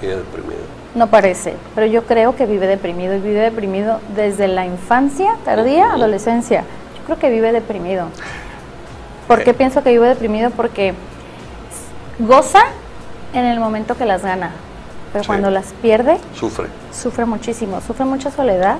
Vive 0.00 0.16
deprimido. 0.16 0.60
No 0.94 1.06
parece, 1.08 1.54
pero 1.74 1.86
yo 1.86 2.04
creo 2.04 2.36
que 2.36 2.46
vive 2.46 2.66
deprimido 2.66 3.14
y 3.14 3.20
vive 3.20 3.40
deprimido 3.40 4.00
desde 4.14 4.48
la 4.48 4.64
infancia, 4.66 5.36
tardía, 5.44 5.92
adolescencia. 5.92 6.64
Yo 6.98 7.04
creo 7.04 7.18
que 7.18 7.30
vive 7.30 7.52
deprimido. 7.52 8.06
¿Por 9.28 9.44
qué 9.44 9.50
Eh. 9.50 9.54
pienso 9.54 9.82
que 9.82 9.90
vive 9.90 10.08
deprimido? 10.08 10.50
Porque 10.50 10.94
goza 12.18 12.60
en 13.34 13.44
el 13.44 13.60
momento 13.60 13.94
que 13.96 14.04
las 14.06 14.22
gana, 14.22 14.52
pero 15.16 15.22
Sí. 15.24 15.28
cuando 15.28 15.50
las 15.50 15.72
pierde, 15.80 16.18
Sufre. 16.34 16.66
sufre 16.92 17.24
muchísimo, 17.24 17.80
sufre 17.80 18.04
mucha 18.04 18.30
soledad, 18.30 18.76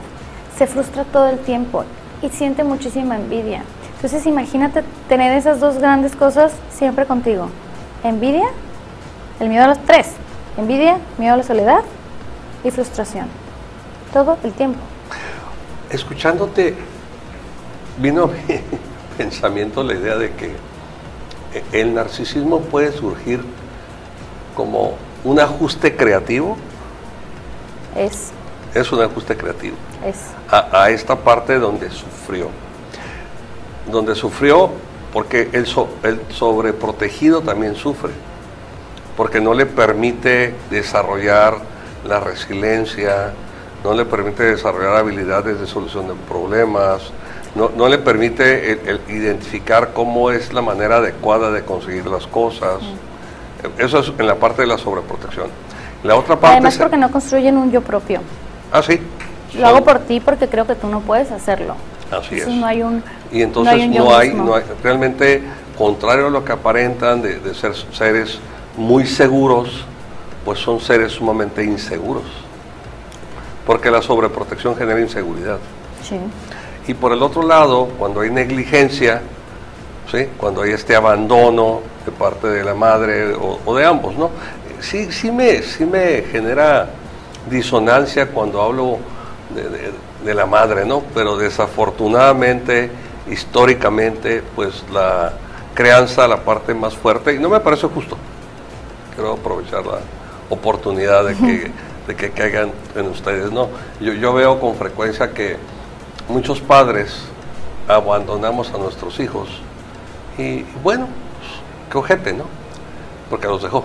se 0.59 0.67
frustra 0.67 1.05
todo 1.05 1.29
el 1.29 1.39
tiempo 1.39 1.85
y 2.21 2.29
siente 2.29 2.63
muchísima 2.63 3.17
envidia. 3.17 3.63
Entonces 3.95 4.27
imagínate 4.27 4.85
tener 5.09 5.33
esas 5.33 5.61
dos 5.61 5.79
grandes 5.79 6.15
cosas 6.15 6.53
siempre 6.71 7.07
contigo. 7.07 7.49
Envidia, 8.05 8.45
el 9.41 9.49
miedo 9.49 9.65
a 9.65 9.69
los 9.69 9.79
tres. 9.87 10.09
Envidia, 10.59 10.99
miedo 11.17 11.33
a 11.33 11.37
la 11.39 11.43
soledad 11.43 11.81
y 12.65 12.71
frustración. 12.71 13.29
Todo 14.13 14.37
el 14.45 14.53
tiempo. 14.53 14.79
Escuchándote, 15.89 16.75
vino 17.99 18.25
a 18.25 18.27
mi 18.27 18.61
pensamiento 19.17 19.83
la 19.83 19.95
idea 19.95 20.17
de 20.17 20.33
que 20.33 20.53
el 21.73 21.95
narcisismo 21.95 22.61
puede 22.61 22.93
surgir 22.93 23.41
como 24.55 24.93
un 25.25 25.41
ajuste 25.41 25.97
creativo. 25.97 26.57
Es, 27.97 28.31
Es 28.75 28.93
un 28.93 29.01
ajuste 29.03 29.37
creativo. 29.37 29.77
es. 30.05 30.17
a, 30.51 30.83
a 30.83 30.91
esta 30.91 31.17
parte 31.17 31.59
donde 31.59 31.91
sufrió. 31.91 32.49
Donde 33.91 34.15
sufrió 34.15 34.71
porque 35.13 35.49
el, 35.53 35.67
so- 35.67 35.89
el 36.03 36.21
sobreprotegido 36.31 37.41
también 37.41 37.75
sufre, 37.77 38.11
porque 39.17 39.41
no 39.41 39.55
le 39.55 39.65
permite 39.65 40.55
desarrollar 40.71 41.57
la 42.07 42.21
resiliencia, 42.21 43.33
no 43.83 43.95
le 43.95 44.05
permite 44.05 44.43
desarrollar 44.43 44.97
habilidades 44.97 45.59
de 45.59 45.67
solución 45.67 46.09
de 46.09 46.15
problemas, 46.29 47.01
no, 47.55 47.71
no 47.75 47.89
le 47.89 47.97
permite 47.99 48.73
el- 48.73 48.81
el 48.89 49.01
identificar 49.17 49.93
cómo 49.95 50.31
es 50.31 50.53
la 50.53 50.61
manera 50.61 50.97
adecuada 50.99 51.51
de 51.51 51.63
conseguir 51.65 52.07
las 52.07 52.27
cosas. 52.27 52.81
Eso 53.79 54.01
es 54.01 54.13
en 54.19 54.27
la 54.27 54.35
parte 54.37 54.63
de 54.63 54.69
la 54.69 54.79
sobreprotección. 54.79 55.49
La 56.03 56.17
otra 56.17 56.37
parte... 56.37 56.57
Además 56.57 56.77
porque 56.79 56.97
no 56.97 57.11
construyen 57.11 57.57
un 57.57 57.71
yo 57.71 57.81
propio. 57.81 58.21
Ah, 58.73 58.83
sí. 58.83 59.01
Lo 59.55 59.67
hago 59.67 59.85
por 59.85 60.01
ti 60.01 60.21
porque 60.21 60.49
creo 60.49 60.67
que 60.67 60.75
tú 60.75 60.89
no 60.89 61.01
puedes 61.01 61.31
hacerlo. 61.31 61.77
Así 62.11 62.35
Entonces 62.35 62.49
es. 62.49 62.55
no 62.55 62.67
hay 62.67 62.83
un 62.83 63.03
Y 63.33 63.43
entonces 63.43 63.75
un 63.75 63.95
no 63.95 64.17
hay, 64.17 64.33
no 64.33 64.55
hay, 64.55 64.63
realmente, 64.83 65.43
contrario 65.77 66.29
a 66.29 66.31
lo 66.31 66.45
que 66.45 66.53
aparentan 66.53 67.23
de, 67.23 67.41
de 67.41 67.55
ser 67.55 67.73
seres 67.93 68.39
muy 68.77 69.07
seguros, 69.07 69.85
pues 70.45 70.59
son 70.61 70.81
seres 70.81 71.13
sumamente 71.13 71.65
inseguros. 71.65 72.25
Porque 73.67 73.91
la 73.91 74.03
sobreprotección 74.03 74.77
genera 74.77 75.01
inseguridad. 75.01 75.59
Sí. 76.03 76.17
Y 76.87 76.95
por 76.95 77.13
el 77.13 77.23
otro 77.23 77.43
lado, 77.43 77.89
cuando 77.99 78.21
hay 78.21 78.31
negligencia, 78.31 79.23
¿sí? 80.11 80.29
cuando 80.37 80.63
hay 80.63 80.73
este 80.73 80.95
abandono 80.97 81.81
de 82.05 82.13
parte 82.13 82.49
de 82.49 82.65
la 82.65 82.75
madre 82.75 83.35
o, 83.35 83.59
o 83.65 83.75
de 83.77 83.85
ambos, 83.85 84.17
¿no? 84.17 84.31
Sí, 84.81 85.11
sí, 85.11 85.31
me, 85.31 85.63
sí 85.63 85.85
me 85.85 86.23
genera 86.31 86.89
disonancia 87.51 88.27
cuando 88.29 88.61
hablo 88.63 88.99
de, 89.55 89.63
de- 89.69 89.93
de 90.25 90.35
la 90.35 90.47
madre, 90.47 90.85
¿no? 90.85 91.03
Pero 91.15 91.37
desafortunadamente, 91.37 92.91
históricamente, 93.31 94.43
pues 94.57 94.83
la 94.93 95.33
crianza, 95.75 96.27
la 96.27 96.39
parte 96.39 96.75
más 96.75 96.97
fuerte, 96.97 97.35
y 97.35 97.39
no 97.39 97.49
me 97.49 97.61
parece 97.61 97.87
justo. 97.87 98.17
Quiero 99.15 99.35
aprovechar 99.35 99.87
la 99.87 99.99
oportunidad 100.51 101.25
de 101.25 101.37
que, 101.37 101.71
de 102.09 102.17
que 102.17 102.31
caigan 102.31 102.73
en 102.97 103.07
ustedes, 103.07 103.53
¿no? 103.53 103.69
Yo, 104.01 104.13
yo 104.15 104.33
veo 104.35 104.59
con 104.59 104.75
frecuencia 104.75 105.31
que 105.33 105.57
muchos 106.29 106.61
padres 106.61 107.17
abandonamos 107.87 108.73
a 108.75 108.79
nuestros 108.79 109.21
hijos 109.21 109.49
y 110.39 110.65
bueno, 110.83 111.07
pues, 111.39 111.51
qué 111.91 111.99
ojete, 111.99 112.33
¿no? 112.33 112.45
Porque 113.31 113.47
los 113.47 113.63
dejó. 113.63 113.85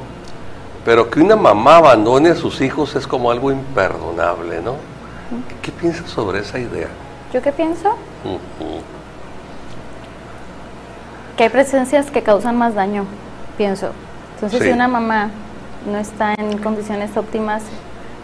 Pero 0.86 1.10
que 1.10 1.20
una 1.22 1.36
mamá 1.36 1.78
abandone 1.78 2.30
a 2.30 2.36
sus 2.36 2.62
hijos 2.62 2.96
es 2.96 3.06
como 3.08 3.32
algo 3.32 3.52
imperdonable, 3.52 4.62
¿no? 4.62 4.76
¿Qué 5.62 5.72
piensas 5.72 6.10
sobre 6.10 6.40
esa 6.40 6.60
idea? 6.60 6.88
¿Yo 7.34 7.42
qué 7.42 7.52
pienso? 7.52 7.96
Que 11.38 11.44
hay 11.44 11.50
presencias 11.50 12.12
que 12.12 12.22
causan 12.24 12.58
más 12.58 12.76
daño, 12.76 13.06
pienso. 13.58 13.92
Entonces, 14.36 14.60
Sí. 14.60 14.66
si 14.66 14.72
una 14.72 14.88
mamá 14.88 15.30
no 15.90 15.98
está 15.98 16.34
en 16.34 16.58
condiciones 16.58 17.16
óptimas 17.16 17.64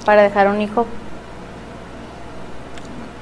para 0.05 0.23
dejar 0.23 0.47
un 0.49 0.61
hijo, 0.61 0.85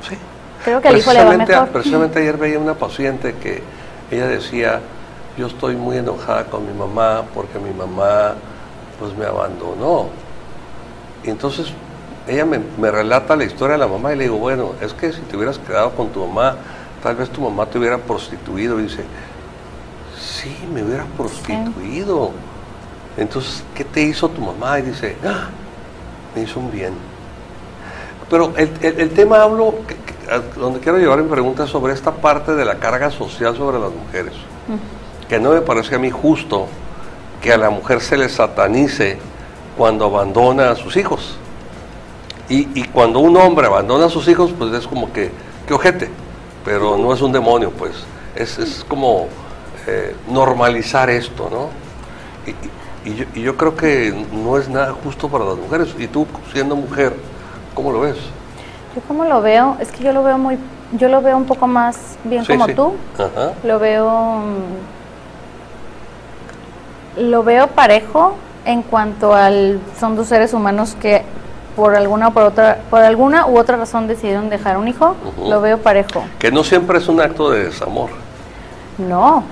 Sí. 0.07 0.17
creo 0.63 0.81
que 0.81 0.87
al 0.87 0.97
hijo 0.97 1.13
le 1.13 1.23
va 1.23 1.37
mejor. 1.37 1.67
Precisamente 1.69 2.19
ayer 2.19 2.37
veía 2.37 2.57
una 2.59 2.73
paciente 2.73 3.35
que 3.35 3.61
ella 4.11 4.27
decía, 4.27 4.81
yo 5.37 5.47
estoy 5.47 5.75
muy 5.75 5.97
enojada 5.97 6.45
con 6.45 6.65
mi 6.65 6.73
mamá 6.73 7.23
porque 7.33 7.59
mi 7.59 7.71
mamá 7.71 8.35
pues 8.99 9.15
me 9.17 9.25
abandonó. 9.25 10.07
Y 11.23 11.29
entonces 11.29 11.67
ella 12.27 12.45
me, 12.45 12.59
me 12.79 12.89
relata 12.91 13.35
la 13.35 13.43
historia 13.43 13.73
de 13.73 13.79
la 13.79 13.87
mamá 13.87 14.13
y 14.13 14.17
le 14.17 14.23
digo, 14.25 14.37
bueno, 14.37 14.71
es 14.81 14.93
que 14.93 15.11
si 15.11 15.21
te 15.21 15.35
hubieras 15.35 15.57
quedado 15.59 15.91
con 15.91 16.09
tu 16.09 16.25
mamá, 16.25 16.55
tal 17.03 17.15
vez 17.15 17.29
tu 17.29 17.41
mamá 17.41 17.65
te 17.65 17.77
hubiera 17.77 17.97
prostituido. 17.97 18.79
Y 18.79 18.83
dice, 18.83 19.03
sí, 20.19 20.55
me 20.73 20.83
hubiera 20.83 21.05
prostituido. 21.17 22.31
Entonces, 23.17 23.63
¿qué 23.75 23.83
te 23.83 24.01
hizo 24.01 24.29
tu 24.29 24.41
mamá? 24.41 24.79
Y 24.79 24.83
dice, 24.83 25.15
"Ah, 25.25 25.47
me 26.35 26.41
hizo 26.43 26.59
un 26.59 26.71
bien. 26.71 26.93
Pero 28.29 28.53
el, 28.57 28.69
el- 28.81 28.99
el 29.01 29.09
tema 29.11 29.41
hablo, 29.43 29.75
que- 29.87 29.95
que- 29.95 30.31
a 30.33 30.39
donde 30.59 30.79
quiero 30.79 30.97
llevar 30.97 31.21
mi 31.21 31.29
pregunta 31.29 31.65
es 31.65 31.69
sobre 31.69 31.93
esta 31.93 32.11
parte 32.11 32.55
de 32.55 32.65
la 32.65 32.75
carga 32.75 33.11
social 33.11 33.55
sobre 33.55 33.79
las 33.79 33.91
mujeres. 33.91 34.33
Que 35.29 35.39
no 35.39 35.51
me 35.51 35.61
parece 35.61 35.95
a 35.95 35.99
mí 35.99 36.11
justo 36.11 36.67
que 37.41 37.51
a 37.53 37.57
la 37.57 37.69
mujer 37.69 38.01
se 38.01 38.17
le 38.17 38.29
satanice 38.29 39.17
cuando 39.77 40.05
abandona 40.05 40.71
a 40.71 40.75
sus 40.75 40.97
hijos. 40.97 41.37
Y, 42.49 42.67
y 42.79 42.83
cuando 42.85 43.19
un 43.19 43.35
hombre 43.37 43.65
abandona 43.67 44.05
a 44.05 44.09
sus 44.09 44.27
hijos, 44.27 44.51
pues 44.57 44.71
es 44.73 44.87
como 44.87 45.11
que, 45.11 45.31
que 45.67 45.73
ojete, 45.73 46.09
pero 46.63 46.97
no 46.97 47.13
es 47.13 47.21
un 47.21 47.31
demonio, 47.31 47.71
pues. 47.71 47.93
Es, 48.35 48.59
es 48.59 48.83
como 48.87 49.27
eh, 49.87 50.15
normalizar 50.29 51.09
esto, 51.09 51.49
¿no? 51.51 51.69
Y, 52.45 52.51
y- 52.51 53.15
yo, 53.15 53.25
y 53.35 53.41
yo 53.41 53.55
creo 53.55 53.75
que 53.75 54.25
no 54.31 54.57
es 54.57 54.67
nada 54.67 54.93
justo 55.03 55.27
para 55.29 55.45
las 55.45 55.57
mujeres. 55.57 55.89
Y 55.99 56.07
tú, 56.07 56.25
siendo 56.51 56.75
mujer, 56.75 57.15
¿cómo 57.75 57.91
lo 57.91 57.99
ves? 58.01 58.17
Yo 58.95 59.01
como 59.07 59.25
lo 59.25 59.41
veo, 59.41 59.77
es 59.79 59.91
que 59.91 60.03
yo 60.03 60.11
lo 60.13 60.23
veo 60.23 60.37
muy, 60.39 60.57
yo 60.93 61.07
lo 61.09 61.21
veo 61.21 61.37
un 61.37 61.45
poco 61.45 61.67
más 61.67 61.97
bien 62.23 62.43
Sí, 62.45 62.53
como 62.53 62.65
sí. 62.65 62.73
tú. 62.73 62.93
Ajá. 63.15 63.53
Lo 63.63 63.77
veo, 63.77 64.41
lo 67.17 67.43
veo 67.43 67.67
parejo 67.67 68.35
en 68.65 68.81
cuanto 68.81 69.33
al, 69.33 69.79
son 69.99 70.15
dos 70.15 70.27
seres 70.27 70.53
humanos 70.53 70.95
que 70.99 71.23
por 71.75 71.95
alguna 71.95 72.29
o 72.29 72.31
por 72.31 72.43
otra, 72.43 72.79
por 72.89 73.01
alguna 73.01 73.47
u 73.47 73.57
otra 73.59 73.77
razón 73.77 74.07
decidieron 74.07 74.49
dejar 74.49 74.77
un 74.77 74.87
hijo. 74.87 75.15
Lo 75.47 75.59
veo 75.61 75.77
parejo. 75.77 76.23
Que 76.39 76.51
no 76.51 76.63
siempre 76.63 76.97
es 76.99 77.07
un 77.07 77.19
acto 77.19 77.51
de 77.51 77.65
desamor. 77.65 78.09
No, 78.97 79.43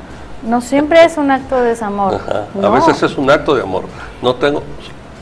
no 0.43 0.62
siempre 0.62 1.04
es 1.04 1.17
un 1.17 1.32
acto 1.32 1.58
de 1.58 1.69
desamor. 1.69 2.15
Ajá. 2.15 2.45
A 2.65 2.69
veces 2.69 3.04
es 3.04 3.17
un 3.17 3.30
acto 3.30 3.56
de 3.56 3.62
amor. 3.63 3.84
No 4.21 4.36
tengo, 4.36 4.63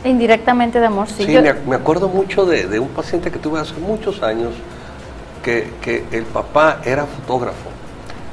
indirectamente 0.04 0.80
de 0.80 0.86
amor. 0.86 1.08
Sí, 1.08 1.26
Sí, 1.26 1.34
Yo- 1.34 1.42
me 1.68 1.76
acuerdo 1.76 2.08
mucho 2.08 2.46
de, 2.46 2.68
de 2.68 2.80
un 2.80 2.90
paciente 2.90 3.32
que 3.32 3.40
tuve 3.40 3.60
hace 3.60 3.74
muchos 3.76 4.22
años 4.22 4.54
que, 5.44 5.74
que 5.82 6.06
el 6.12 6.24
papá 6.26 6.78
era 6.86 7.06
fotógrafo 7.06 7.70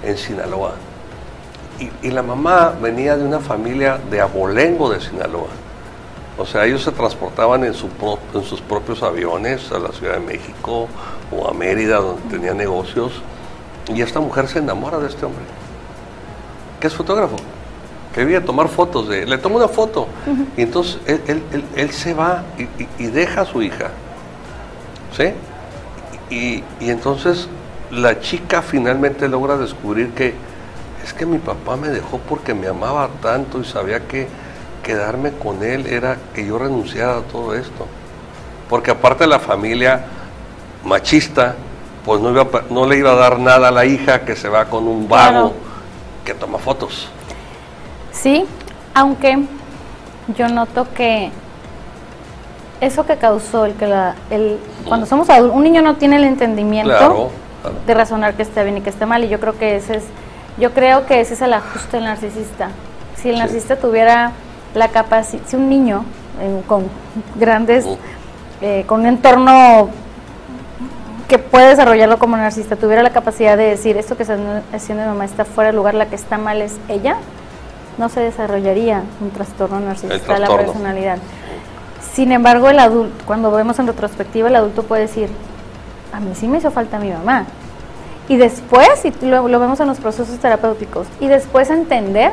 en 0.04 0.16
Sinaloa 0.18 0.72
y, 1.78 1.90
y 2.02 2.10
la 2.10 2.22
mamá 2.22 2.74
venía 2.80 3.16
de 3.16 3.24
una 3.24 3.38
familia 3.40 3.98
de 4.10 4.20
abolengo 4.20 4.90
de 4.90 5.00
Sinaloa. 5.00 5.48
O 6.36 6.46
sea, 6.46 6.64
ellos 6.66 6.82
se 6.84 6.92
transportaban 6.92 7.64
en, 7.64 7.74
su 7.74 7.88
pro- 7.88 8.18
en 8.34 8.42
sus 8.44 8.60
propios 8.60 9.02
aviones 9.02 9.72
a 9.72 9.78
la 9.78 9.90
Ciudad 9.90 10.14
de 10.14 10.20
México 10.20 10.86
o 11.32 11.48
a 11.48 11.52
Mérida, 11.52 11.96
donde 11.96 12.22
tenía 12.30 12.54
negocios. 12.54 13.12
Y 13.92 14.02
esta 14.02 14.20
mujer 14.20 14.46
se 14.48 14.58
enamora 14.60 14.98
de 14.98 15.08
este 15.08 15.24
hombre, 15.26 15.42
que 16.80 16.86
es 16.86 16.94
fotógrafo, 16.94 17.36
que 18.14 18.24
vive 18.24 18.38
a 18.38 18.44
tomar 18.44 18.68
fotos 18.68 19.08
de 19.08 19.26
Le 19.26 19.38
toma 19.38 19.56
una 19.56 19.68
foto. 19.68 20.06
Y 20.56 20.62
entonces 20.62 20.98
él, 21.06 21.22
él- 21.26 21.42
él- 21.52 21.64
él 21.74 21.90
se 21.90 22.14
va 22.14 22.44
y, 22.56 22.62
y- 22.82 22.88
y 22.98 23.06
deja 23.06 23.40
a 23.40 23.44
su 23.44 23.62
hija. 23.62 23.90
¿Sí? 25.16 25.32
Y 26.30 26.62
entonces 26.80 27.48
la 27.90 28.20
chica 28.20 28.60
finalmente 28.62 29.28
logra 29.28 29.56
descubrir 29.56 30.10
que 30.10 30.34
es 31.08 31.14
que 31.14 31.24
mi 31.24 31.38
papá 31.38 31.76
me 31.76 31.88
dejó 31.88 32.18
porque 32.18 32.52
me 32.52 32.66
amaba 32.68 33.08
tanto 33.22 33.60
y 33.60 33.64
sabía 33.64 34.00
que 34.06 34.28
quedarme 34.82 35.32
con 35.32 35.62
él 35.62 35.86
era 35.86 36.18
que 36.34 36.46
yo 36.46 36.58
renunciara 36.58 37.16
a 37.16 37.20
todo 37.22 37.54
esto. 37.54 37.86
Porque 38.68 38.90
aparte 38.90 39.26
la 39.26 39.38
familia 39.38 40.04
machista, 40.84 41.54
pues 42.04 42.20
no, 42.20 42.30
iba 42.30 42.46
no 42.68 42.86
le 42.86 42.98
iba 42.98 43.12
a 43.12 43.16
dar 43.16 43.38
nada 43.38 43.68
a 43.68 43.70
la 43.70 43.86
hija 43.86 44.20
que 44.26 44.36
se 44.36 44.48
va 44.50 44.66
con 44.66 44.86
un 44.86 45.08
vago 45.08 45.30
Claro. 45.30 45.52
que 46.26 46.34
toma 46.34 46.58
fotos. 46.58 47.08
Sí, 48.12 48.44
aunque 48.94 49.38
yo 50.36 50.48
noto 50.48 50.86
que 50.94 51.30
eso 52.82 53.06
que 53.06 53.16
causó 53.16 53.64
el 53.64 53.74
que 53.74 53.86
la, 53.86 54.14
el, 54.30 54.58
cuando 54.86 55.06
somos 55.06 55.30
adultos, 55.30 55.56
un 55.56 55.62
niño 55.64 55.80
no 55.80 55.96
tiene 55.96 56.16
el 56.16 56.24
entendimiento 56.24 56.90
Claro, 56.90 57.30
claro. 57.62 57.76
de 57.86 57.94
razonar 57.94 58.34
que 58.34 58.42
esté 58.42 58.62
bien 58.62 58.76
y 58.76 58.80
que 58.82 58.90
esté 58.90 59.06
mal 59.06 59.24
y 59.24 59.28
yo 59.28 59.40
creo 59.40 59.58
que 59.58 59.76
ese 59.76 59.96
es, 59.96 60.04
yo 60.58 60.72
creo 60.72 61.06
que 61.06 61.20
ese 61.20 61.34
es 61.34 61.42
el 61.42 61.52
ajuste 61.52 61.96
del 61.98 62.04
narcisista. 62.06 62.68
Si 63.16 63.28
el 63.28 63.36
Sí. 63.36 63.40
narcisista 63.40 63.76
tuviera 63.76 64.32
la 64.74 64.88
capacidad, 64.88 65.42
si 65.46 65.56
un 65.56 65.68
niño 65.68 66.04
eh, 66.40 66.62
con 66.68 66.84
grandes, 67.34 67.84
Ujú. 67.84 67.98
eh, 68.60 68.84
con 68.86 69.00
un 69.00 69.06
entorno 69.06 69.88
que 71.26 71.38
puede 71.38 71.68
desarrollarlo 71.70 72.18
como 72.18 72.36
narcisista, 72.36 72.76
tuviera 72.76 73.02
la 73.02 73.10
capacidad 73.10 73.56
de 73.56 73.64
decir 73.64 73.96
esto 73.96 74.16
que 74.16 74.22
está 74.22 74.36
haciendo 74.72 75.02
mi 75.04 75.10
mamá 75.10 75.24
está 75.24 75.44
fuera 75.44 75.70
de 75.70 75.76
lugar, 75.76 75.94
la 75.94 76.06
que 76.06 76.14
está 76.14 76.38
mal 76.38 76.62
es 76.62 76.76
ella, 76.88 77.16
no 77.98 78.08
se 78.08 78.20
desarrollaría 78.20 79.02
un 79.20 79.30
trastorno 79.30 79.80
narcisista 79.80 80.34
de 80.34 80.38
la 80.38 80.46
personalidad. 80.48 81.18
Sin 82.14 82.32
embargo, 82.32 82.70
el 82.70 82.78
adulto, 82.78 83.24
cuando 83.26 83.50
vemos 83.50 83.78
en 83.78 83.88
retrospectiva, 83.88 84.48
el 84.48 84.56
adulto 84.56 84.84
puede 84.84 85.02
decir, 85.02 85.28
a 86.12 86.20
mí 86.20 86.30
sí 86.34 86.46
me 86.48 86.58
hizo 86.58 86.70
falta 86.70 86.98
mi 86.98 87.10
mamá. 87.10 87.44
Y 88.28 88.36
después, 88.36 89.04
y 89.04 89.12
lo, 89.24 89.48
lo 89.48 89.58
vemos 89.60 89.80
en 89.80 89.86
los 89.88 89.98
procesos 89.98 90.38
terapéuticos, 90.38 91.06
y 91.20 91.28
después 91.28 91.70
entender, 91.70 92.32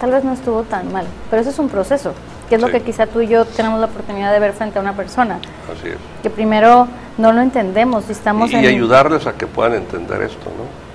tal 0.00 0.10
vez 0.10 0.24
no 0.24 0.32
estuvo 0.32 0.62
tan 0.64 0.92
mal, 0.92 1.06
pero 1.30 1.40
eso 1.42 1.50
es 1.50 1.58
un 1.58 1.68
proceso, 1.68 2.12
que 2.48 2.56
es 2.56 2.60
lo 2.60 2.68
que 2.68 2.82
quizá 2.82 3.06
tú 3.06 3.20
y 3.20 3.28
yo 3.28 3.44
tenemos 3.44 3.78
la 3.78 3.86
oportunidad 3.86 4.32
de 4.32 4.40
ver 4.40 4.52
frente 4.52 4.78
a 4.78 4.82
una 4.82 4.94
persona, 4.94 5.36
Así 5.72 5.88
es. 5.88 5.96
que 6.22 6.30
primero 6.30 6.88
no 7.18 7.32
lo 7.32 7.40
entendemos 7.40 8.04
y 8.08 8.12
estamos 8.12 8.50
Y, 8.50 8.56
en 8.56 8.64
y 8.64 8.66
ayudarles 8.66 9.26
a 9.26 9.32
que 9.34 9.46
puedan 9.46 9.74
entender 9.74 10.22
esto, 10.22 10.46
¿no? 10.46 10.88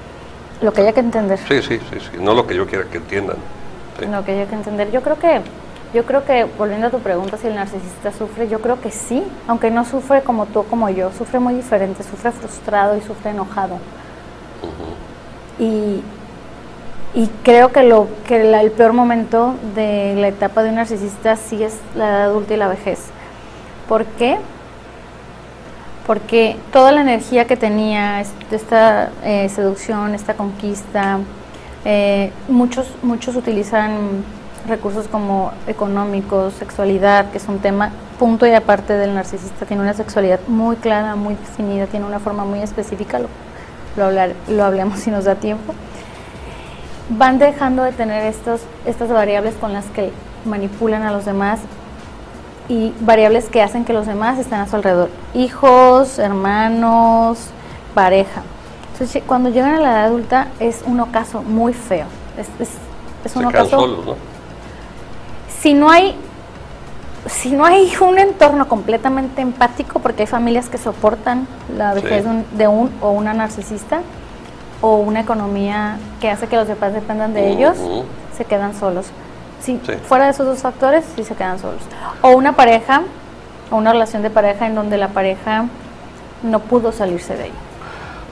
lo 0.65 0.71
que 0.71 0.81
haya 0.81 0.93
que 0.93 1.01
entender. 1.01 1.39
Sí, 1.39 1.61
sí, 1.61 1.77
sí, 1.91 1.99
sí. 1.99 2.17
No 2.21 2.33
lo 2.33 2.47
que 2.47 2.55
yo 2.55 2.65
quiera 2.65 2.85
que 2.85 2.97
entiendan. 2.97 3.35
Sí. 3.99 4.05
Lo 4.05 4.23
que 4.23 4.31
haya 4.31 4.45
que 4.47 4.55
entender. 4.55 4.91
Yo 4.91 5.01
creo 5.01 5.19
que, 5.19 5.41
yo 5.93 6.05
creo 6.05 6.23
que, 6.23 6.45
volviendo 6.57 6.87
a 6.87 6.89
tu 6.89 6.99
pregunta, 6.99 7.35
si 7.37 7.47
el 7.47 7.55
narcisista 7.55 8.13
sufre, 8.13 8.47
yo 8.47 8.61
creo 8.61 8.79
que 8.79 8.89
sí, 8.89 9.23
aunque 9.47 9.69
no 9.71 9.83
sufre 9.83 10.21
como 10.21 10.45
tú 10.45 10.59
o 10.59 10.63
como 10.63 10.89
yo, 10.89 11.11
sufre 11.17 11.39
muy 11.39 11.53
diferente, 11.55 12.01
sufre 12.03 12.31
frustrado 12.31 12.95
y 12.95 13.01
sufre 13.01 13.31
enojado. 13.31 13.77
Y, 15.59 16.01
y 17.13 17.29
creo 17.43 17.71
que, 17.71 17.83
lo, 17.83 18.07
que 18.27 18.41
el 18.59 18.71
peor 18.71 18.93
momento 18.93 19.55
de 19.75 20.15
la 20.17 20.27
etapa 20.29 20.63
de 20.63 20.69
un 20.69 20.75
narcisista 20.75 21.35
sí 21.35 21.63
es 21.63 21.77
la 21.95 22.07
edad 22.09 22.21
adulta 22.23 22.53
y 22.53 22.57
la 22.57 22.67
vejez. 22.67 22.99
¿Por 23.87 24.05
qué? 24.05 24.37
Porque 26.07 26.57
toda 26.71 26.91
la 26.91 27.01
energía 27.01 27.45
que 27.45 27.55
tenía, 27.55 28.19
est- 28.21 28.51
esta 28.51 29.11
eh, 29.23 29.47
seducción, 29.49 30.15
esta 30.15 30.33
conquista, 30.33 31.19
eh, 31.85 32.31
muchos, 32.49 32.87
muchos 33.03 33.35
utilizan 33.35 34.23
recursos 34.67 35.07
como 35.07 35.51
económicos, 35.67 36.53
sexualidad, 36.55 37.29
que 37.31 37.37
es 37.37 37.47
un 37.47 37.59
tema 37.59 37.91
punto 38.19 38.45
y 38.47 38.51
aparte 38.53 38.93
del 38.93 39.13
narcisista. 39.13 39.65
Tiene 39.65 39.83
una 39.83 39.93
sexualidad 39.93 40.39
muy 40.47 40.75
clara, 40.77 41.15
muy 41.15 41.35
definida, 41.35 41.85
tiene 41.87 42.05
una 42.05 42.19
forma 42.19 42.43
muy 42.43 42.59
específica, 42.59 43.19
lo, 43.95 44.05
hablar, 44.05 44.33
lo 44.47 44.63
hablemos 44.63 44.99
si 44.99 45.11
nos 45.11 45.25
da 45.25 45.35
tiempo. 45.35 45.73
Van 47.09 47.37
dejando 47.39 47.83
de 47.83 47.91
tener 47.91 48.23
estos, 48.25 48.61
estas 48.85 49.09
variables 49.09 49.55
con 49.55 49.73
las 49.73 49.85
que 49.85 50.11
manipulan 50.45 51.03
a 51.03 51.11
los 51.11 51.25
demás 51.25 51.59
y 52.69 52.93
variables 53.01 53.49
que 53.49 53.61
hacen 53.61 53.83
que 53.85 53.93
los 53.93 54.07
demás 54.07 54.39
estén 54.39 54.59
a 54.59 54.67
su 54.67 54.75
alrededor. 54.77 55.09
Hijos, 55.33 56.17
hermanos, 56.17 57.39
pareja. 57.93 58.41
Entonces, 58.93 59.21
cuando 59.27 59.49
llegan 59.49 59.73
a 59.75 59.79
la 59.81 59.91
edad 59.91 60.05
adulta 60.05 60.47
es 60.59 60.81
un 60.85 60.99
ocaso 60.99 61.43
muy 61.43 61.73
feo. 61.73 62.05
Es, 62.37 62.47
es, 62.59 62.69
es 63.25 63.31
Se 63.31 63.39
un 63.39 63.49
quedan 63.49 63.65
ocaso. 63.65 63.79
solos, 63.81 64.05
¿no? 64.05 64.15
Si 65.59 65.73
no 65.73 65.89
hay 65.89 66.15
si 67.27 67.51
no 67.51 67.65
hay 67.65 67.91
un 68.01 68.19
entorno 68.19 68.67
completamente 68.67 69.41
empático, 69.41 69.99
porque 69.99 70.23
hay 70.23 70.27
familias 70.27 70.69
que 70.69 70.77
soportan 70.77 71.47
la 71.77 71.93
vejez 71.93 72.23
Sí. 72.23 72.29
de, 72.29 72.29
un, 72.29 72.45
de 72.57 72.67
un 72.67 72.91
o 73.01 73.11
una 73.11 73.33
narcisista, 73.33 74.01
o 74.81 74.97
una 74.97 75.21
economía 75.21 75.97
que 76.19 76.29
hace 76.29 76.47
que 76.47 76.57
los 76.57 76.67
demás 76.67 76.93
dependan 76.93 77.33
de 77.33 77.49
ellos, 77.51 77.77
se 78.35 78.43
quedan 78.45 78.75
solos. 78.77 79.05
Si 79.61 79.79
Sí. 79.85 79.93
fuera 80.07 80.25
de 80.25 80.31
esos 80.31 80.45
dos 80.45 80.59
factores, 80.59 81.05
sí 81.15 81.23
se 81.23 81.35
quedan 81.35 81.57
solos. 81.59 81.81
O 82.21 82.31
una 82.31 82.53
pareja, 82.53 83.03
o 83.71 83.77
una 83.77 83.93
relación 83.93 84.21
de 84.23 84.29
pareja 84.29 84.67
en 84.67 84.75
donde 84.75 84.97
la 84.97 85.07
pareja 85.07 85.65
no 86.43 86.59
pudo 86.59 86.91
salirse 86.91 87.37
de 87.37 87.43
ahí. 87.43 87.53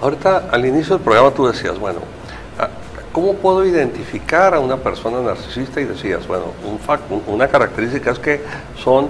Ahorita, 0.02 0.44
al 0.52 0.66
inicio 0.66 0.96
del 0.98 1.04
programa 1.06 1.32
tú 1.32 1.48
decías, 1.48 1.80
bueno, 1.80 2.00
¿cómo 3.12 3.34
puedo 3.34 3.66
identificar 3.66 4.54
a 4.54 4.60
una 4.60 4.78
persona 4.78 5.20
narcisista? 5.22 5.82
Y 5.82 5.86
decías, 5.86 6.28
bueno, 6.28 6.46
un 6.64 6.80
una 7.28 7.48
característica 7.48 8.12
es 8.12 8.20
que 8.20 8.42
son 8.82 9.10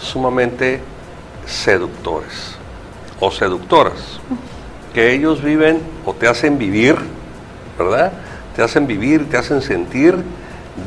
sumamente 0.00 0.80
seductores 1.46 2.56
o 3.20 3.30
seductoras, 3.30 4.20
que 4.94 5.12
ellos 5.12 5.42
viven 5.42 5.80
o 6.04 6.12
te 6.14 6.28
hacen 6.28 6.58
vivir, 6.58 6.96
¿verdad? 7.78 8.12
Te 8.54 8.62
hacen 8.62 8.86
vivir, 8.86 9.28
te 9.28 9.36
hacen 9.36 9.62
sentir 9.62 10.16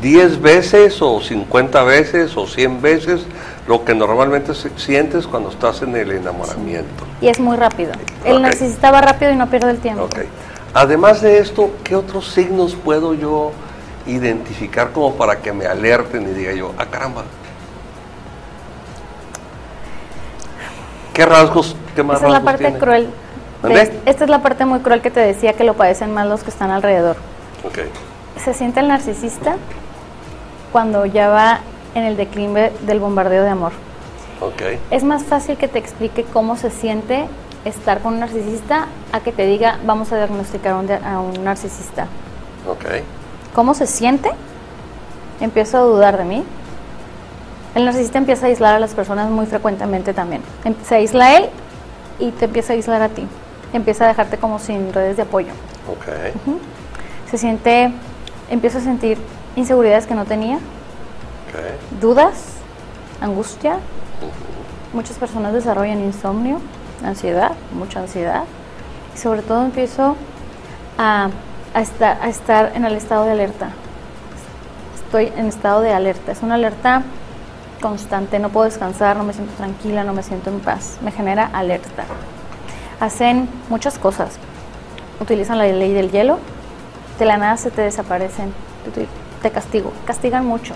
10 0.02 0.42
veces 0.42 1.02
o 1.02 1.20
50 1.22 1.84
veces 1.84 2.38
o 2.38 2.48
100 2.48 2.82
veces 2.82 3.26
lo 3.68 3.84
que 3.84 3.94
normalmente 3.94 4.54
sientes 4.78 5.28
cuando 5.28 5.50
estás 5.50 5.82
en 5.82 5.96
el 5.96 6.12
enamoramiento. 6.12 7.04
Y 7.22 7.28
es 7.28 7.40
muy 7.40 7.58
rápido. 7.58 7.92
El 8.24 8.38
Ok. 8.38 8.42
narcisista 8.42 8.92
va 8.92 9.02
rápido 9.02 9.32
y 9.32 9.36
no 9.36 9.50
pierde 9.50 9.72
el 9.72 9.80
tiempo. 9.80 10.04
Ok. 10.04 10.20
Además 10.74 11.22
de 11.22 11.40
esto, 11.40 11.72
¿qué 11.84 11.96
otros 11.96 12.28
signos 12.32 12.76
puedo 12.76 13.14
yo 13.14 13.52
identificar 14.08 14.92
como 14.92 15.14
para 15.16 15.40
que 15.42 15.52
me 15.52 15.66
alerten 15.66 16.24
y 16.24 16.34
diga 16.34 16.54
yo, 16.54 16.74
ah 16.78 16.86
caramba? 16.86 17.24
¿Qué 21.14 21.26
rasgos, 21.26 21.76
qué 21.96 22.04
más 22.04 22.18
Esa 22.18 22.28
es 22.28 22.32
la 22.32 22.40
rasgos 22.40 22.52
parte 22.52 22.64
tiene? 22.64 22.80
cruel. 22.80 23.10
esta 24.06 24.24
es 24.24 24.30
la 24.30 24.42
parte 24.42 24.66
muy 24.66 24.80
cruel 24.80 25.02
que 25.02 25.12
te 25.12 25.20
decía 25.20 25.54
que 25.54 25.64
lo 25.66 25.74
padecen 25.74 26.14
más 26.14 26.26
los 26.28 26.42
que 26.44 26.50
están 26.50 26.72
alrededor. 26.72 27.18
Ok, 27.66 27.80
Se 28.44 28.54
siente 28.54 28.80
el 28.80 28.88
narcisista 28.88 29.58
cuando 30.72 31.06
ya 31.06 31.28
va 31.30 31.60
en 31.96 32.04
el 32.06 32.16
declive 32.16 32.72
del 32.84 33.00
bombardeo 33.02 33.44
de 33.44 33.50
amor. 33.50 33.74
ok, 34.40 34.80
Es 34.90 35.04
más 35.04 35.24
fácil 35.26 35.58
que 35.58 35.68
te 35.68 35.80
explique 35.80 36.24
cómo 36.24 36.56
se 36.56 36.72
siente 36.72 37.26
estar 37.66 38.00
con 38.02 38.14
un 38.14 38.20
narcisista 38.20 38.88
a 39.12 39.20
que 39.20 39.32
te 39.32 39.46
diga 39.46 39.78
vamos 39.86 40.12
a 40.12 40.18
diagnosticar 40.18 40.74
un, 40.76 40.90
a 40.92 41.20
un 41.20 41.44
narcisista. 41.44 42.08
ok, 42.68 42.86
¿Cómo 43.54 43.74
se 43.74 43.86
siente? 43.88 44.32
Empiezo 45.40 45.78
a 45.78 45.82
dudar 45.82 46.18
de 46.18 46.24
mí. 46.24 46.44
El 47.76 47.86
narcisista 47.86 48.18
empieza 48.18 48.46
a 48.46 48.50
aislar 48.50 48.76
a 48.76 48.80
las 48.80 48.94
personas 48.94 49.30
muy 49.30 49.46
frecuentemente 49.46 50.14
también. 50.14 50.42
Em- 50.64 50.76
Se 50.86 50.96
aísla 50.96 51.38
él 51.38 51.50
y 52.20 52.32
te 52.32 52.46
empieza 52.46 52.74
a 52.74 52.76
aislar 52.76 53.02
a 53.02 53.10
ti. 53.10 53.28
Empieza 53.74 54.06
a 54.06 54.08
dejarte 54.10 54.38
como 54.38 54.60
sin 54.60 54.92
redes 54.94 55.16
de 55.18 55.24
apoyo. 55.24 55.52
ok, 55.90 56.34
Se 57.30 57.38
siente, 57.38 57.92
empieza 58.50 58.78
a 58.80 58.82
sentir 58.82 59.18
inseguridades 59.56 60.06
que 60.08 60.16
no 60.16 60.26
tenía, 60.26 60.56
ok, 60.58 62.00
dudas, 62.02 62.34
angustia. 63.22 63.78
Muchas 64.94 65.18
personas 65.18 65.54
desarrollan 65.54 66.00
insomnio, 66.02 66.60
ansiedad, 67.04 67.52
mucha 67.74 68.00
ansiedad. 68.00 68.44
Y 69.16 69.18
sobre 69.18 69.42
todo 69.42 69.64
empiezo 69.64 70.16
a, 70.98 71.30
estar, 71.76 72.18
a 72.22 72.30
estar 72.30 72.72
en 72.76 72.86
el 72.86 72.96
estado 72.96 73.26
de 73.26 73.32
alerta. 73.32 73.70
Estoy 74.96 75.32
en 75.38 75.48
estado 75.48 75.82
de 75.82 75.94
alerta. 75.94 76.32
Es 76.32 76.42
una 76.42 76.56
alerta 76.56 77.04
constante. 77.82 78.40
No 78.40 78.50
puedo 78.50 78.66
descansar, 78.66 79.18
no 79.18 79.24
me 79.24 79.34
siento 79.34 79.54
tranquila, 79.56 80.04
no 80.04 80.14
me 80.14 80.24
siento 80.24 80.50
en 80.50 80.60
paz. 80.60 80.98
Me 81.02 81.12
genera 81.12 81.50
alerta. 81.54 82.04
Hacen 83.00 83.50
muchas 83.70 83.98
cosas. 83.98 84.38
Utilizan 85.20 85.58
la 85.58 85.66
ley 85.66 85.94
del 85.94 86.12
hielo. 86.12 86.40
De 87.20 87.26
la 87.26 87.38
nada 87.38 87.58
se 87.58 87.72
te 87.72 87.82
desaparecen. 87.82 88.54
Te- 88.94 89.08
Te 89.42 89.52
castigo. 89.52 89.92
Castigan 90.06 90.46
mucho. 90.46 90.74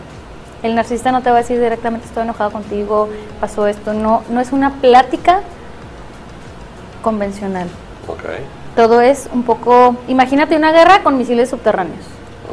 El 0.64 0.74
narcisista 0.74 1.12
no 1.12 1.22
te 1.22 1.30
va 1.30 1.38
a 1.38 1.41
decir 1.41 1.60
directamente 1.60 2.08
estoy 2.08 2.24
enojado 2.24 2.50
contigo, 2.52 3.08
pasó 3.39 3.68
esto. 3.68 3.93
No, 3.93 4.24
no 4.30 4.39
es 4.41 4.52
una 4.52 4.72
plática 4.82 5.41
convencional. 7.06 7.68
ok, 8.08 8.24
Todo 8.76 8.99
es 8.99 9.30
un 9.32 9.43
poco. 9.43 9.95
Imagínate 10.08 10.58
una 10.58 10.72
guerra 10.72 11.03
con 11.03 11.18
misiles 11.18 11.49
subterráneos. 11.51 12.03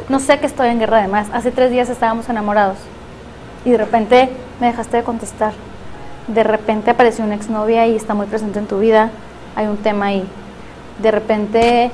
No 0.09 0.19
sé 0.19 0.39
que 0.39 0.45
estoy 0.45 0.69
en 0.69 0.79
guerra 0.79 0.99
además. 0.99 1.27
Hace 1.33 1.51
tres 1.51 1.71
días 1.71 1.89
estábamos 1.89 2.29
enamorados 2.29 2.77
y 3.65 3.71
de 3.71 3.77
repente 3.77 4.29
me 4.61 4.67
dejaste 4.67 4.97
de 4.97 5.03
contestar. 5.03 5.53
De 6.27 6.43
repente 6.43 6.91
apareció 6.91 7.25
una 7.25 7.35
exnovia 7.35 7.87
y 7.87 7.95
está 7.95 8.13
muy 8.13 8.27
presente 8.27 8.59
en 8.59 8.67
tu 8.67 8.79
vida. 8.79 9.09
Hay 9.55 9.65
un 9.67 9.77
tema 9.77 10.05
ahí. 10.07 10.23
De 11.01 11.11
repente. 11.11 11.91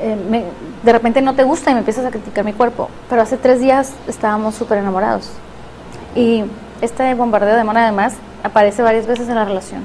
eh, 0.00 0.16
me- 0.30 0.44
de 0.82 0.92
repente 0.92 1.22
no 1.22 1.34
te 1.34 1.44
gusta 1.44 1.70
y 1.70 1.74
me 1.74 1.80
empiezas 1.80 2.04
a 2.04 2.10
criticar 2.10 2.44
mi 2.44 2.52
cuerpo. 2.52 2.88
Pero 3.08 3.22
hace 3.22 3.36
tres 3.36 3.58
días 3.60 3.92
estábamos 4.08 4.54
súper 4.54 4.78
enamorados. 4.78 5.30
Y 6.14 6.44
este 6.82 7.14
bombardeo 7.14 7.54
de 7.54 7.60
amor 7.60 7.78
además 7.78 8.14
aparece 8.42 8.82
varias 8.82 9.06
veces 9.06 9.28
en 9.28 9.34
la 9.36 9.44
relación. 9.44 9.82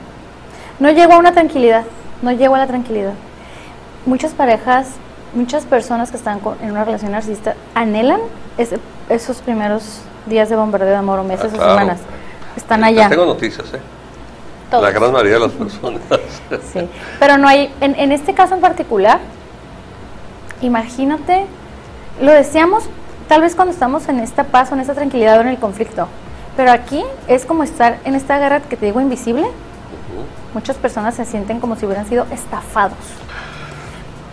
No 0.79 0.89
llego 0.91 1.13
a 1.13 1.17
una 1.17 1.31
tranquilidad, 1.33 1.83
no 2.21 2.31
llego 2.31 2.55
a 2.55 2.59
la 2.59 2.67
tranquilidad. 2.67 3.13
Muchas 4.05 4.31
parejas, 4.33 4.87
muchas 5.33 5.65
personas 5.65 6.09
que 6.11 6.17
están 6.17 6.39
con- 6.39 6.57
en 6.61 6.71
una 6.71 6.85
relación 6.85 7.11
narcisista 7.11 7.55
anhelan 7.75 8.19
ese- 8.57 8.79
esos 9.09 9.37
primeros 9.41 10.01
días 10.25 10.49
de 10.49 10.55
bombardeo 10.55 10.89
de 10.89 10.95
amor 10.95 11.19
o 11.19 11.23
meses 11.23 11.51
Ah, 11.53 11.57
o 11.57 11.59
semanas. 11.69 11.97
Están 12.55 12.83
allá. 12.83 13.09
Tengo 13.09 13.25
noticias, 13.25 13.67
¿eh? 13.73 13.79
Todos. 14.71 14.83
La 14.83 14.91
gran 14.91 15.11
mayoría 15.11 15.33
de 15.33 15.39
las 15.39 15.51
personas. 15.51 16.01
Sí, 16.73 16.87
pero 17.19 17.37
no 17.37 17.47
hay, 17.47 17.73
en, 17.81 17.95
en 17.95 18.11
este 18.11 18.33
caso 18.33 18.55
en 18.55 18.61
particular, 18.61 19.19
imagínate, 20.61 21.45
lo 22.21 22.31
deseamos 22.31 22.83
tal 23.27 23.41
vez 23.41 23.55
cuando 23.55 23.71
estamos 23.73 24.07
en 24.09 24.19
esta 24.19 24.43
paz 24.45 24.71
o 24.71 24.75
en 24.75 24.81
esta 24.81 24.93
tranquilidad 24.93 25.37
o 25.37 25.41
en 25.41 25.47
el 25.49 25.57
conflicto, 25.57 26.07
pero 26.57 26.71
aquí 26.71 27.03
es 27.27 27.45
como 27.45 27.63
estar 27.63 27.97
en 28.03 28.15
esta 28.15 28.39
guerra 28.39 28.61
que 28.61 28.75
te 28.77 28.85
digo 28.87 28.99
invisible. 29.01 29.47
Muchas 30.53 30.77
personas 30.77 31.15
se 31.15 31.25
sienten 31.25 31.59
como 31.59 31.75
si 31.75 31.85
hubieran 31.85 32.07
sido 32.07 32.25
estafados, 32.31 32.97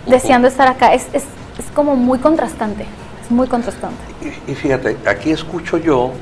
deseando 0.06 0.48
estar 0.48 0.66
acá. 0.68 0.94
Es, 0.94 1.06
es, 1.12 1.24
es 1.58 1.66
como 1.74 1.94
muy 1.96 2.18
contrastante, 2.18 2.86
es 3.22 3.30
muy 3.30 3.46
contrastante. 3.48 3.96
Y, 4.22 4.52
y 4.52 4.54
fíjate, 4.54 4.96
aquí 5.06 5.30
escucho 5.30 5.76
yo, 5.78 6.12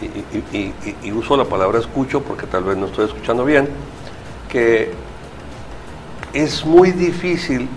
y, 0.00 0.36
y- 0.56 0.74
y- 0.84 0.96
y 1.08 1.12
uso 1.12 1.36
la 1.36 1.44
palabra 1.44 1.78
escucho 1.78 2.22
porque 2.22 2.46
tal 2.46 2.64
vez 2.64 2.76
no 2.76 2.86
estoy 2.86 3.06
escuchando 3.06 3.44
bien, 3.44 3.68
que 4.48 4.92
es 6.32 6.64
muy 6.64 6.90
difícil 6.92 7.68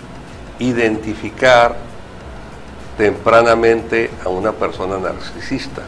identificar 0.60 1.76
tempranamente 2.98 4.10
a 4.26 4.30
una 4.30 4.52
persona 4.52 4.98
narcisista. 4.98 5.84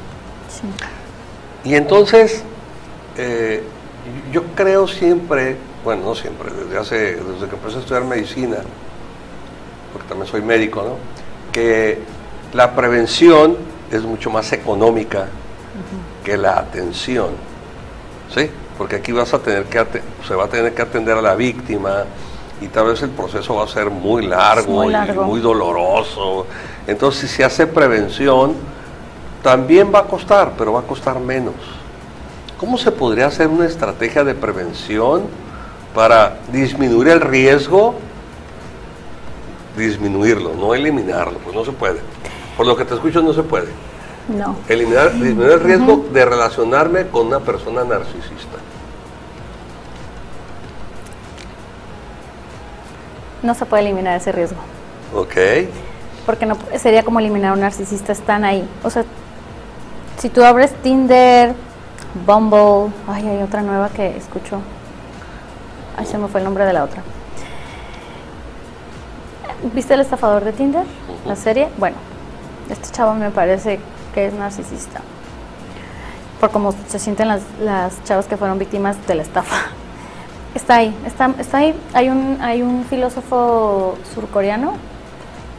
Sí. 0.48 1.70
Y 1.70 1.76
entonces, 1.76 2.44
eh, 3.18 3.64
yo 4.32 4.44
creo 4.56 4.88
siempre, 4.88 5.58
bueno, 5.84 6.06
no 6.06 6.16
siempre, 6.16 6.52
desde 6.52 6.78
hace, 6.78 6.96
desde 7.16 7.48
que 7.48 7.56
empecé 7.56 7.78
a 7.78 7.80
estudiar 7.80 8.04
medicina, 8.04 8.58
porque 9.94 10.08
también 10.08 10.30
soy 10.30 10.42
médico, 10.42 10.84
¿no? 10.84 10.96
Que 11.52 12.00
la 12.54 12.76
prevención 12.76 13.58
es 13.92 14.04
mucho 14.04 14.30
más 14.30 14.52
económica 14.54 15.28
que 16.24 16.38
la 16.38 16.58
atención, 16.58 17.30
¿sí? 18.34 18.50
Porque 18.78 18.98
aquí 18.98 19.12
vas 19.12 19.34
a 19.34 19.40
tener 19.40 19.66
que 19.66 19.86
se 20.28 20.36
va 20.36 20.46
a 20.46 20.48
tener 20.48 20.74
que 20.74 20.82
atender 20.82 21.18
a 21.18 21.22
la 21.22 21.36
víctima 21.36 22.06
y 22.62 22.68
tal 22.68 22.88
vez 22.88 23.02
el 23.02 23.10
proceso 23.10 23.56
va 23.56 23.64
a 23.64 23.68
ser 23.68 23.90
muy 23.90 24.26
largo, 24.26 24.84
muy 24.84 24.92
largo. 24.92 25.24
y 25.24 25.26
muy 25.26 25.40
doloroso. 25.40 26.46
Entonces, 26.88 27.30
si 27.30 27.38
se 27.38 27.44
hace 27.44 27.68
prevención, 27.68 28.56
también 29.42 29.92
va 29.94 30.00
a 30.00 30.04
costar, 30.04 30.54
pero 30.58 30.74
va 30.74 30.82
a 30.82 30.84
costar 30.84 31.20
menos. 31.20 31.56
¿Cómo 32.60 32.78
se 32.78 32.92
podría 32.92 33.26
hacer 33.28 33.48
una 33.48 33.66
estrategia 33.66 34.24
de 34.24 34.36
prevención 34.36 35.24
para 35.96 36.38
disminuir 36.52 37.08
el 37.08 37.22
riesgo? 37.22 37.96
Disminuirlo, 39.76 40.54
no 40.56 40.76
eliminarlo, 40.76 41.40
pues 41.40 41.56
no 41.56 41.66
se 41.66 41.72
puede. 41.72 42.00
Por 42.56 42.68
lo 42.68 42.76
que 42.76 42.86
te 42.86 42.94
escucho, 42.94 43.22
no 43.22 43.34
se 43.34 43.42
puede. 43.44 43.70
No, 44.28 44.58
Eliminar, 44.68 45.14
disminuir 45.14 45.54
el 45.54 45.60
riesgo 45.62 46.06
de 46.14 46.24
relacionarme 46.24 47.08
con 47.08 47.28
una 47.28 47.40
persona 47.40 47.84
narcisista. 47.84 48.60
no 53.42 53.56
se 53.56 53.66
puede 53.66 53.84
eliminar 53.84 54.18
ese 54.18 54.32
riesgo. 54.32 54.60
¿Ok? 55.16 55.38
porque 56.26 56.46
no 56.46 56.60
sería 56.78 57.02
como 57.02 57.20
eliminar 57.20 57.52
a 57.52 57.54
un 57.54 57.62
narcisista, 57.62 58.12
están 58.12 58.44
ahí. 58.44 58.64
O 58.84 58.92
sea, 58.92 59.04
si 60.20 60.30
tú 60.30 60.44
abres 60.44 60.72
Tinder, 60.84 61.56
Bumble, 62.26 62.92
ay, 63.08 63.28
hay 63.28 63.44
otra 63.44 63.62
nueva 63.62 63.90
que 63.90 64.18
escucho. 64.18 64.62
Ay, 65.96 66.06
se 66.06 66.18
me 66.18 66.28
fue 66.28 66.40
el 66.40 66.46
nombre 66.46 66.66
de 66.66 66.74
la 66.74 66.84
otra. 66.84 67.04
¿Viste 69.74 69.94
el 69.94 70.00
estafador 70.00 70.44
de 70.44 70.54
Tinder? 70.54 70.86
La 71.26 71.36
serie. 71.36 71.68
Bueno, 71.78 71.98
este 72.70 72.90
chavo 72.92 73.14
me 73.14 73.30
parece 73.30 73.80
que 74.14 74.28
es 74.28 74.34
narcisista. 74.34 75.02
Por 76.40 76.52
cómo 76.52 76.74
se 76.88 76.98
sienten 76.98 77.28
las, 77.28 77.42
las 77.62 78.04
chavas 78.06 78.26
que 78.26 78.38
fueron 78.38 78.58
víctimas 78.58 79.06
de 79.06 79.16
la 79.16 79.24
estafa. 79.24 79.56
Está 80.56 80.78
ahí, 80.78 80.96
está, 81.06 81.32
está 81.38 81.60
ahí. 81.60 81.80
Hay 81.94 82.10
un, 82.10 82.40
hay 82.42 82.64
un 82.64 82.84
filósofo 82.86 83.96
surcoreano 84.16 84.74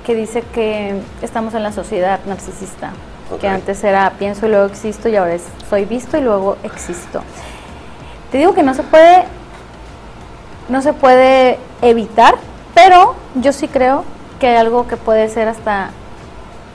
que 0.04 0.16
dice 0.16 0.42
que 0.52 1.00
estamos 1.22 1.54
en 1.54 1.62
la 1.62 1.70
sociedad 1.70 2.18
narcisista, 2.26 2.90
Que 3.38 3.48
antes 3.48 3.82
era 3.84 4.10
pienso 4.18 4.46
y 4.46 4.50
luego 4.50 4.66
existo 4.66 5.08
y 5.08 5.16
ahora 5.16 5.34
es 5.34 5.44
soy 5.68 5.84
visto 5.84 6.16
y 6.18 6.20
luego 6.20 6.56
existo. 6.62 7.22
Te 8.32 8.38
digo 8.38 8.54
que 8.54 8.62
no 8.62 8.74
se 8.74 8.82
puede 8.82 9.24
no 10.68 10.82
se 10.82 10.92
puede 10.92 11.58
evitar, 11.82 12.36
pero 12.74 13.14
yo 13.34 13.52
sí 13.52 13.68
creo 13.68 14.04
que 14.38 14.46
hay 14.48 14.56
algo 14.56 14.86
que 14.86 14.96
puede 14.96 15.28
ser 15.28 15.48
hasta 15.48 15.90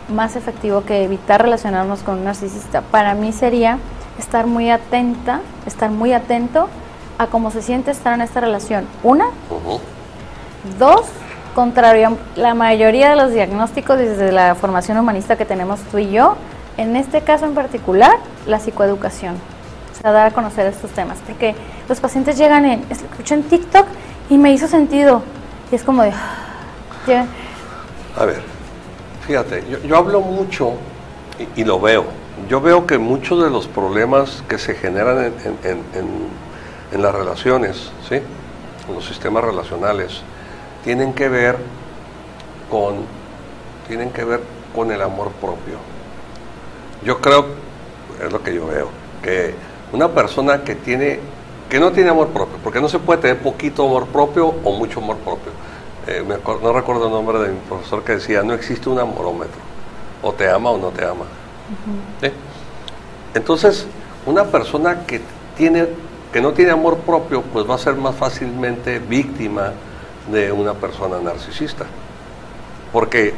más 0.10 0.36
efectivo 0.36 0.84
que 0.84 1.04
evitar 1.04 1.42
relacionarnos 1.42 2.04
con 2.04 2.20
un 2.20 2.26
narcisista. 2.26 2.82
Para 2.82 3.14
mí 3.16 3.32
sería 3.32 3.80
estar 4.20 4.48
muy 4.48 4.70
atenta, 4.70 5.42
estar 5.66 5.90
muy 5.90 6.14
atento 6.14 6.68
a 7.18 7.28
cómo 7.28 7.52
se 7.52 7.62
siente 7.62 7.92
estar 7.92 8.14
en 8.14 8.22
esta 8.22 8.42
relación. 8.42 8.86
Una, 9.04 9.28
Ujú. 9.50 9.80
Dos, 10.80 11.06
contrario 11.56 12.10
a 12.10 12.40
la 12.40 12.54
mayoría 12.54 13.10
de 13.10 13.16
los 13.16 13.32
diagnósticos 13.32 13.98
desde 13.98 14.32
la 14.32 14.54
formación 14.54 14.98
humanista 15.00 15.36
que 15.38 15.46
tenemos 15.46 15.80
tú 15.92 15.98
y 15.98 16.12
yo, 16.12 16.36
en 16.78 16.96
este 16.96 17.22
caso 17.22 17.46
en 17.46 17.56
particular, 17.56 18.18
la 18.46 18.60
psicoeducación. 18.60 19.36
O 19.36 20.02
sea, 20.02 20.12
dar 20.12 20.28
a 20.28 20.32
conocer 20.32 20.68
estos 20.68 20.92
temas. 20.92 21.18
Porque 21.26 21.56
los 21.90 22.00
pacientes 22.02 22.38
llegan 22.38 22.66
en, 22.66 22.86
es- 22.90 23.02
escuché 23.02 23.34
en 23.36 23.44
TikTok 23.44 23.86
y 24.30 24.38
me 24.38 24.52
hizo 24.52 24.68
sentido. 24.68 25.24
Y 25.72 25.76
es 25.76 25.84
como 25.84 26.04
de, 26.04 26.12
A 28.18 28.26
ver, 28.26 28.42
fíjate, 29.26 29.64
yo, 29.88 29.98
hablo 29.98 30.20
mucho 30.22 30.74
y, 31.56 31.64
lo 31.64 31.80
veo. 31.80 32.06
Yo 32.50 32.60
veo 32.62 32.86
que 32.86 32.98
muchos 32.98 33.42
de 33.44 33.50
los 33.50 33.68
problemas 33.68 34.44
que 34.50 34.58
se 34.58 34.76
generan 34.76 35.18
en, 35.20 35.34
en- 35.46 35.60
en- 35.72 35.84
en- 36.00 36.46
en 36.92 37.02
las 37.02 37.16
relaciones, 37.16 37.92
¿sí? 38.08 38.16
en 38.16 38.94
los 38.94 39.06
sistemas 39.06 39.44
relacionales, 39.44 40.22
tienen 40.86 41.14
que 41.14 41.28
ver 41.28 41.58
con, 42.70 42.98
tienen 43.88 44.12
que 44.12 44.24
ver 44.24 44.40
con 44.74 44.92
el 44.92 45.02
amor 45.02 45.32
propio. 45.32 45.78
Yo 47.04 47.20
creo, 47.20 47.46
es 48.24 48.32
lo 48.32 48.42
que 48.42 48.54
yo 48.54 48.68
veo, 48.68 48.90
que 49.22 49.56
una 49.92 50.10
persona 50.10 50.64
que 50.64 50.76
tiene, 50.76 51.20
que 51.70 51.80
no 51.80 51.92
tiene 51.92 52.12
amor 52.12 52.30
propio, 52.30 52.58
porque 52.64 52.80
no 52.80 52.88
se 52.88 53.00
puede 53.00 53.20
tener 53.20 53.40
poquito 53.40 53.88
amor 53.88 54.06
propio 54.06 54.54
o 54.64 54.72
mucho 54.74 55.00
amor 55.00 55.18
propio. 55.18 55.52
Eh, 56.08 56.24
me 56.26 56.38
no 56.38 56.72
recuerdo 56.72 57.08
el 57.08 57.12
nombre 57.12 57.40
de 57.40 57.50
mi 57.50 57.60
profesor 57.68 58.04
que 58.04 58.14
decía, 58.14 58.44
no 58.44 58.54
existe 58.54 58.88
un 58.88 59.00
amorómetro, 59.00 59.60
o 60.22 60.34
te 60.34 60.48
ama 60.48 60.70
o 60.70 60.78
no 60.78 60.90
te 60.90 61.04
ama. 61.04 61.26
¿Sí? 62.22 62.30
Entonces, 63.34 63.88
una 64.28 64.44
persona 64.46 65.04
que 65.08 65.20
tiene, 65.58 65.88
que 66.32 66.42
no 66.42 66.54
tiene 66.54 66.72
amor 66.72 66.98
propio, 66.98 67.42
pues 67.42 67.68
va 67.68 67.74
a 67.74 67.80
ser 67.80 67.96
más 67.96 68.16
fácilmente 68.16 69.00
víctima 69.00 69.74
de 70.32 70.52
una 70.52 70.74
persona 70.74 71.20
narcisista. 71.20 71.86
Porque, 72.92 73.34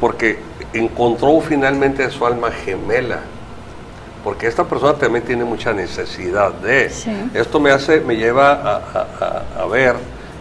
porque 0.00 0.38
encontró 0.72 1.40
finalmente 1.40 2.08
su 2.10 2.26
alma 2.26 2.50
gemela. 2.50 3.20
Porque 4.22 4.46
esta 4.46 4.64
persona 4.64 4.94
también 4.94 5.24
tiene 5.24 5.44
mucha 5.44 5.72
necesidad 5.72 6.52
de. 6.52 6.88
Sí. 6.90 7.30
Esto 7.34 7.60
me 7.60 7.70
hace, 7.70 8.00
me 8.00 8.16
lleva 8.16 8.52
a, 8.52 8.76
a- 8.76 9.06
a- 9.58 9.62
a 9.62 9.66
ver. 9.66 9.96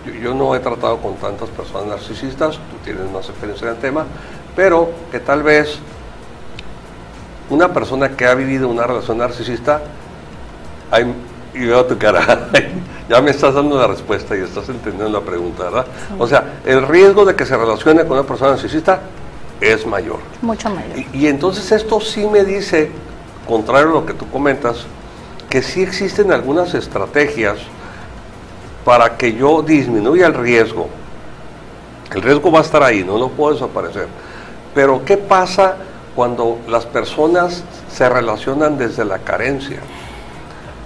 Yo, 0.05 0.13
yo 0.13 0.34
no 0.34 0.55
he 0.55 0.59
tratado 0.59 0.97
con 0.97 1.15
tantas 1.15 1.49
personas 1.49 1.88
narcisistas, 1.88 2.55
tú 2.55 2.78
tienes 2.84 3.09
más 3.11 3.28
experiencia 3.30 3.67
en 3.69 3.76
el 3.76 3.80
tema, 3.80 4.05
pero 4.55 4.89
que 5.11 5.19
tal 5.19 5.43
vez 5.43 5.80
una 7.49 7.74
persona 7.74 8.09
que 8.09 8.26
ha 8.26 8.34
vivido 8.36 8.67
una 8.69 8.86
relación 8.88 9.17
narcisista, 9.17 9.82
hay- 10.91 11.13
y 11.54 11.66
veo 11.66 11.86
tu 11.86 11.97
cara, 11.97 12.49
ya 13.10 13.22
me 13.22 13.32
estás 13.32 13.54
dando 13.54 13.78
la 13.78 13.88
respuesta 13.88 14.36
y 14.36 14.41
estás 14.41 14.70
entendiendo 14.70 15.20
la 15.20 15.26
pregunta, 15.26 15.64
¿verdad? 15.64 15.86
O 16.18 16.28
sea, 16.28 16.60
el 16.66 16.88
riesgo 16.88 17.26
de 17.26 17.36
que 17.36 17.45
se 17.45 17.56
relacione 17.56 18.04
con 18.04 18.18
una 18.18 18.28
persona 18.28 18.51
narcisista 18.51 19.01
es 19.62 19.86
mayor. 19.86 20.20
mucho 20.41 20.70
mayor. 20.70 20.97
Y, 20.97 21.20
y 21.20 21.28
entonces 21.28 21.72
esto 21.72 22.01
sí 22.01 22.26
me 22.26 22.43
dice, 22.43 22.91
contrario 23.47 23.89
a 23.89 23.93
lo 23.93 24.06
que 24.06 24.14
tú 24.14 24.30
comentas, 24.30 24.86
que 25.49 25.62
sí 25.62 25.84
existen 25.84 26.32
algunas 26.32 26.74
estrategias 26.74 27.60
para 28.84 29.18
que 29.18 29.34
yo 29.34 29.62
disminuya 29.62 30.28
el 30.28 30.34
riesgo. 30.34 30.89
El 32.14 32.22
riesgo 32.22 32.51
va 32.51 32.60
a 32.60 32.64
estar 32.64 32.84
ahí, 32.84 33.04
no 33.04 33.18
lo 33.18 33.30
puedo 33.30 33.54
desaparecer. 33.54 34.08
Pero 34.74 35.06
¿qué 35.06 35.18
pasa 35.18 35.76
cuando 36.16 36.60
las 36.68 36.86
personas 36.86 37.64
se 37.91 38.08
relacionan 38.10 38.78
desde 38.78 39.06
la 39.06 39.20
carencia? 39.20 39.80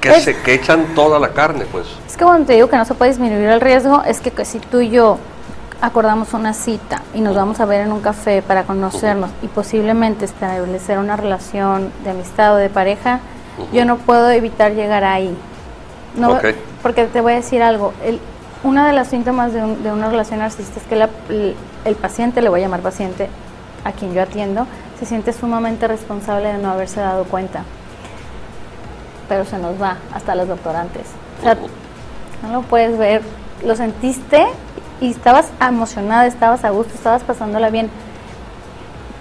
Que, 0.01 0.09
Pues- 0.09 0.23
se, 0.23 0.37
que 0.41 0.53
echan 0.53 0.85
toda 0.95 1.19
la 1.19 1.29
carne, 1.29 1.65
pues. 1.71 1.87
Es 2.07 2.15
que 2.17 2.23
cuando 2.23 2.45
te 2.45 2.53
digo 2.53 2.69
que 2.69 2.77
no 2.77 2.85
se 2.85 2.93
puede 2.93 3.11
disminuir 3.11 3.47
el 3.49 3.61
riesgo, 3.61 4.03
es 4.03 4.19
que, 4.21 4.31
que 4.31 4.45
si 4.45 4.59
tú 4.59 4.79
y 4.79 4.89
yo 4.89 5.17
acordamos 5.81 6.33
una 6.33 6.53
cita 6.53 7.01
y 7.13 7.21
nos 7.21 7.35
vamos 7.35 7.59
a 7.59 7.65
ver 7.65 7.81
en 7.81 7.91
un 7.91 8.01
café 8.01 8.41
para 8.41 8.63
conocernos 8.63 9.29
y 9.43 9.47
posiblemente 9.47 10.25
establecer 10.25 10.97
una 10.99 11.15
relación 11.15 11.91
de 12.03 12.11
amistad 12.11 12.53
o 12.53 12.57
de 12.57 12.69
pareja, 12.69 13.19
yo 13.73 13.85
no 13.85 13.97
puedo 13.97 14.29
evitar 14.29 14.73
llegar 14.73 15.03
ahí. 15.03 15.35
No. 16.15 16.39
Porque 16.83 17.05
te 17.05 17.21
voy 17.21 17.33
a 17.33 17.35
decir 17.37 17.61
algo, 17.61 17.93
el, 18.03 18.19
uno 18.63 18.85
de 18.85 18.93
los 18.93 19.07
síntomas 19.07 19.53
de, 19.53 19.63
un- 19.63 19.83
de 19.83 19.91
una 19.91 20.09
relación 20.09 20.39
narcisista 20.39 20.79
es 20.79 20.85
que 20.87 20.95
la- 20.95 21.09
el, 21.29 21.55
el 21.85 21.95
paciente, 21.95 22.41
le 22.41 22.49
voy 22.49 22.59
a 22.61 22.63
llamar 22.63 22.81
paciente, 22.81 23.29
a 23.83 23.91
quien 23.91 24.13
yo 24.13 24.21
atiendo, 24.21 24.65
se 24.99 25.05
siente 25.05 25.31
sumamente 25.33 25.87
responsable 25.87 26.53
de 26.53 26.57
no 26.59 26.71
haberse 26.71 26.99
dado 26.99 27.23
cuenta 27.25 27.63
pero 29.28 29.45
se 29.45 29.57
nos 29.57 29.82
va 29.82 29.97
hasta 30.13 30.36
los 30.36 30.47
doctorantes. 30.47 31.03
O 31.39 31.43
sea, 31.43 31.57
no 32.43 32.51
lo 32.51 32.61
puedes 32.61 32.97
ver, 32.97 33.21
lo 33.63 33.75
sentiste 33.75 34.45
y 35.01 35.11
estabas 35.11 35.47
emocionada, 35.61 36.25
estabas 36.28 36.63
a 36.63 36.69
gusto, 36.69 36.93
estabas 36.93 37.23
pasándola 37.23 37.69
bien. 37.69 37.89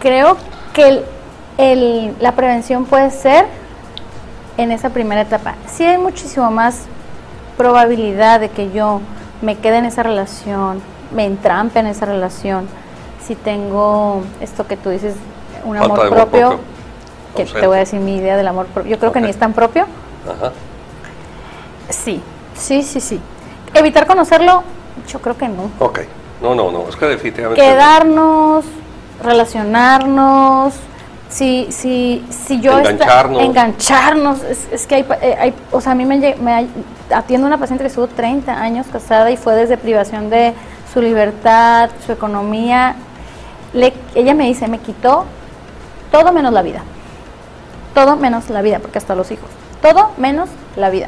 Creo 0.00 0.36
que 0.72 0.88
el- 0.88 1.04
el- 1.58 2.16
la 2.20 2.32
prevención 2.32 2.84
puede 2.84 3.10
ser 3.10 3.46
en 4.56 4.72
esa 4.72 4.90
primera 4.90 5.22
etapa. 5.22 5.54
Sí 5.66 5.84
hay 5.84 5.98
muchísimo 5.98 6.50
más 6.50 6.82
probabilidad 7.56 8.40
de 8.40 8.48
que 8.50 8.70
yo 8.72 9.00
me 9.42 9.56
quede 9.56 9.78
en 9.78 9.86
esa 9.86 10.02
relación, 10.02 10.80
me 11.14 11.24
entrampe 11.24 11.78
en 11.78 11.86
esa 11.86 12.06
relación, 12.06 12.66
si 13.24 13.34
tengo 13.34 14.22
esto 14.40 14.66
que 14.66 14.76
tú 14.76 14.90
dices, 14.90 15.14
un 15.64 15.76
Falta 15.76 15.94
amor 15.94 16.08
propio. 16.10 16.60
Que 17.36 17.42
Ausente. 17.42 17.60
te 17.60 17.66
voy 17.68 17.76
a 17.76 17.80
decir 17.80 18.00
mi 18.00 18.16
idea 18.16 18.36
del 18.36 18.48
amor 18.48 18.66
propio. 18.66 18.90
Yo 18.90 18.98
creo 18.98 19.12
que 19.12 19.20
Ok. 19.20 19.24
ni 19.24 19.30
es 19.30 19.36
tan 19.38 19.52
propio. 19.52 19.84
Ajá. 20.28 20.50
Sí, 21.88 22.20
sí, 22.54 22.82
sí, 22.82 23.00
sí. 23.00 23.20
Evitar 23.74 24.06
conocerlo, 24.06 24.62
yo 25.08 25.20
creo 25.20 25.36
que 25.36 25.48
no. 25.48 25.70
Ok. 25.78 26.00
No, 26.42 26.54
no, 26.54 26.70
no. 26.70 26.88
Es 26.88 26.96
que 26.96 27.06
definitivamente. 27.06 27.62
Quedarnos, 27.62 28.64
relacionarnos, 29.22 30.74
si, 31.28 31.68
si, 31.70 32.24
si 32.30 32.60
yo 32.60 32.78
Engancharnos. 32.78 33.42
engancharnos, 33.42 34.42
es, 34.44 34.68
es 34.72 34.86
que 34.86 34.96
hay, 34.96 35.06
eh, 35.22 35.36
hay- 35.38 35.54
o 35.72 35.80
sea, 35.80 35.92
a 35.92 35.94
mí 35.94 36.04
me, 36.04 36.18
me 36.36 36.66
atiendo 37.10 37.46
una 37.46 37.58
paciente 37.58 37.82
que 37.82 37.88
estuvo 37.88 38.06
30 38.06 38.52
años 38.60 38.86
casada 38.92 39.30
y 39.30 39.36
fue 39.36 39.54
desde 39.54 39.76
privación 39.76 40.30
de 40.30 40.54
su 40.92 41.00
libertad, 41.00 41.90
su 42.04 42.12
economía. 42.12 42.96
Le- 43.72 43.92
ella 44.14 44.34
me 44.34 44.44
dice, 44.46 44.68
me 44.68 44.78
quitó 44.78 45.24
todo 46.12 46.32
menos 46.32 46.52
la 46.52 46.62
vida. 46.62 46.82
Todo 47.96 48.16
menos 48.16 48.50
la 48.50 48.60
vida, 48.60 48.78
porque 48.78 48.98
hasta 48.98 49.14
los 49.14 49.30
hijos. 49.30 49.48
Todo 49.80 50.10
menos 50.18 50.50
la 50.76 50.90
vida. 50.90 51.06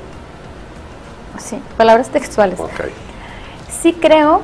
Así, 1.37 1.61
palabras 1.77 2.09
textuales. 2.09 2.59
Ok. 2.59 2.71
Sí 3.69 3.93
creo, 3.93 4.41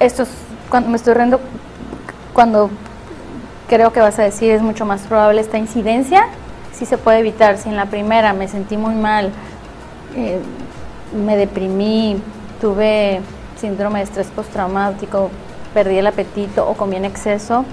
esto 0.00 0.24
es 0.24 0.28
cuando 0.68 0.90
me 0.90 0.98
estoy 0.98 1.14
riendo, 1.14 1.40
cuando 2.34 2.68
creo 3.70 3.90
que 3.90 4.00
vas 4.00 4.18
a 4.18 4.22
decir 4.22 4.50
es 4.50 4.60
mucho 4.60 4.84
más 4.84 5.00
probable 5.00 5.40
esta 5.40 5.56
incidencia, 5.56 6.26
sí 6.74 6.84
se 6.84 6.98
puede 6.98 7.20
evitar. 7.20 7.56
Si 7.56 7.70
en 7.70 7.76
la 7.76 7.86
primera 7.86 8.34
me 8.34 8.46
sentí 8.46 8.76
muy 8.76 8.94
mal, 8.94 9.30
eh, 10.16 10.40
me 11.14 11.38
deprimí, 11.38 12.20
tuve 12.60 13.22
síndrome 13.58 14.00
de 14.00 14.04
estrés 14.04 14.26
postraumático, 14.26 15.30
perdí 15.72 15.96
el 15.96 16.06
apetito 16.06 16.68
o 16.68 16.74
comí 16.74 16.96
en 16.96 17.06
exceso 17.06 17.64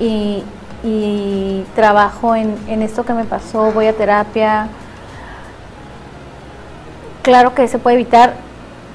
y, 0.00 0.42
y 0.84 1.64
trabajo 1.74 2.36
en, 2.36 2.56
en 2.68 2.82
esto 2.82 3.04
que 3.04 3.14
me 3.14 3.24
pasó, 3.24 3.72
voy 3.72 3.86
a 3.86 3.94
terapia, 3.94 4.68
claro 7.22 7.54
que 7.54 7.66
se 7.68 7.78
puede 7.78 7.96
evitar 7.96 8.34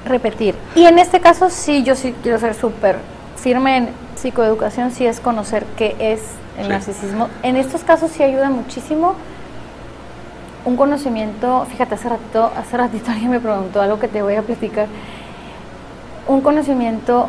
repetir. 0.04 0.54
Y 0.74 0.86
en 0.86 0.98
este 0.98 1.20
caso 1.20 1.50
sí, 1.50 1.82
yo 1.82 1.94
sí 1.96 2.14
quiero 2.22 2.38
ser 2.38 2.54
súper 2.54 2.96
firme 3.36 3.76
en 3.76 3.88
psicoeducación, 4.16 4.92
sí 4.92 5.06
es 5.06 5.20
conocer 5.20 5.64
qué 5.76 5.96
es 5.98 6.20
el 6.58 6.64
Sí. 6.66 6.70
narcisismo. 6.70 7.28
En 7.42 7.56
estos 7.56 7.82
casos 7.82 8.10
sí 8.10 8.22
ayuda 8.22 8.50
muchísimo 8.50 9.14
un 10.64 10.76
conocimiento, 10.76 11.66
fíjate, 11.70 11.94
hace 11.94 12.08
ratito, 12.08 12.50
hace 12.56 12.76
ratito 12.76 13.10
alguien 13.10 13.30
me 13.30 13.40
preguntó 13.40 13.80
algo 13.80 13.98
que 13.98 14.08
te 14.08 14.22
voy 14.22 14.34
a 14.36 14.42
platicar, 14.42 14.86
un 16.28 16.40
conocimiento 16.42 17.28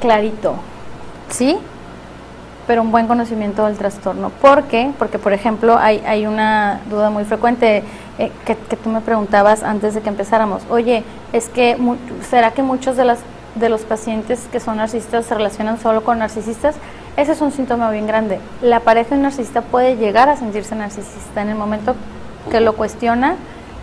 clarito, 0.00 0.54
¿sí? 1.28 1.58
Pero 2.68 2.82
un 2.82 2.92
buen 2.92 3.08
conocimiento 3.08 3.64
del 3.66 3.76
trastorno. 3.76 4.28
¿Por 4.30 4.64
qué? 4.64 4.92
Porque, 4.98 5.18
por 5.18 5.32
ejemplo, 5.32 5.76
hay, 5.78 6.00
hay 6.06 6.26
una 6.26 6.80
duda 6.88 7.10
muy 7.10 7.24
frecuente 7.24 7.82
eh, 8.18 8.30
que, 8.44 8.54
que 8.56 8.76
tú 8.76 8.90
me 8.90 9.00
preguntabas 9.00 9.62
antes 9.64 9.94
de 9.94 10.02
que 10.02 10.08
empezáramos. 10.10 10.62
Oye, 10.70 11.02
es 11.32 11.48
que, 11.48 11.76
¿será 12.28 12.52
que 12.52 12.62
muchos 12.62 12.96
de, 12.96 13.04
las, 13.06 13.18
de 13.56 13.68
los 13.70 13.80
pacientes 13.82 14.46
que 14.52 14.60
son 14.60 14.76
narcisistas 14.76 15.24
se 15.26 15.34
relacionan 15.34 15.80
solo 15.80 16.04
con 16.04 16.20
narcisistas? 16.20 16.76
Ese 17.16 17.32
es 17.32 17.40
un 17.40 17.50
síntoma 17.50 17.90
bien 17.90 18.06
grande. 18.06 18.38
La 18.62 18.80
pareja 18.80 19.10
de 19.10 19.16
un 19.16 19.22
narcisista 19.22 19.62
puede 19.62 19.96
llegar 19.96 20.28
a 20.28 20.36
sentirse 20.36 20.76
narcisista 20.76 21.42
en 21.42 21.48
el 21.48 21.56
momento 21.56 21.96
que 22.50 22.60
lo 22.60 22.76
cuestiona, 22.76 23.34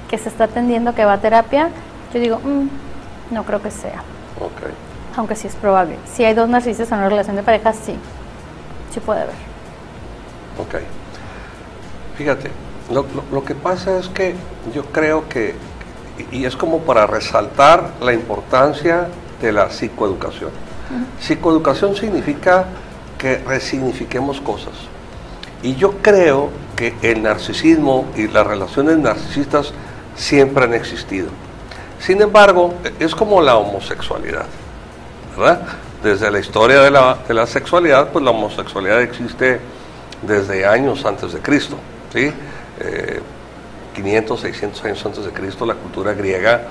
que 0.09 0.17
se 0.19 0.29
está 0.29 0.45
atendiendo, 0.45 0.93
que 0.95 1.03
va 1.05 1.13
a 1.13 1.17
terapia. 1.17 1.69
Yo 2.13 2.19
digo, 2.19 2.37
"Mm, 2.37 3.33
no 3.33 3.43
creo 3.43 3.61
que 3.61 3.71
sea 3.71 4.03
Ok. 4.39 4.69
aunque 5.17 5.35
sí 5.35 5.47
es 5.47 5.55
probable. 5.55 5.97
Si 6.13 6.23
hay 6.23 6.33
dos 6.35 6.47
narcisistas 6.49 6.91
en 6.91 6.99
una 6.99 7.09
relación 7.09 7.35
de 7.35 7.41
pareja, 7.43 7.73
sí, 7.73 7.95
sí 8.95 8.99
puede 9.01 9.21
haber. 9.21 9.35
Ok. 10.57 10.75
Fíjate, 12.17 12.49
lo, 12.91 13.01
lo- 13.03 13.23
lo 13.31 13.43
que 13.45 13.53
pasa 13.55 13.97
es 13.99 14.07
que 14.09 14.35
yo 14.73 14.85
creo 14.85 15.27
que, 15.29 15.53
y 16.31 16.37
y 16.39 16.45
es 16.45 16.55
como 16.55 16.79
para 16.79 17.05
resaltar 17.05 17.91
la 18.01 18.13
importancia 18.13 19.07
de 19.41 19.51
la 19.51 19.69
psicoeducación. 19.69 20.49
Psicoeducación 21.19 21.95
significa 21.95 22.65
que 23.17 23.37
resignifiquemos 23.39 24.39
cosas. 24.39 24.73
Y 25.61 25.75
yo 25.75 25.97
creo 26.01 26.49
que 26.75 26.95
el 27.01 27.23
narcisismo 27.23 28.05
y 28.15 28.27
las 28.27 28.45
relaciones 28.47 28.97
narcisistas 28.97 29.73
siempre 30.15 30.63
han 30.65 30.73
existido. 30.73 31.27
Sin 31.99 32.21
embargo, 32.21 32.73
es 32.99 33.15
como 33.15 33.41
la 33.41 33.57
homosexualidad. 33.57 34.45
¿verdad? 35.37 35.61
Desde 36.05 36.29
la 36.29 36.37
historia 36.37 36.81
de 36.81 36.91
la, 36.91 37.17
de 37.27 37.33
la 37.33 37.47
sexualidad, 37.47 38.09
pues 38.09 38.23
la 38.23 38.29
homosexualidad 38.29 39.01
existe 39.01 39.59
desde 40.21 40.63
años 40.63 41.03
antes 41.03 41.33
de 41.33 41.39
Cristo, 41.39 41.77
¿sí? 42.13 42.31
Eh, 42.79 43.19
500, 43.95 44.39
600 44.39 44.85
años 44.85 45.03
antes 45.03 45.25
de 45.25 45.31
Cristo, 45.31 45.65
la 45.65 45.73
cultura 45.73 46.13
griega 46.13 46.61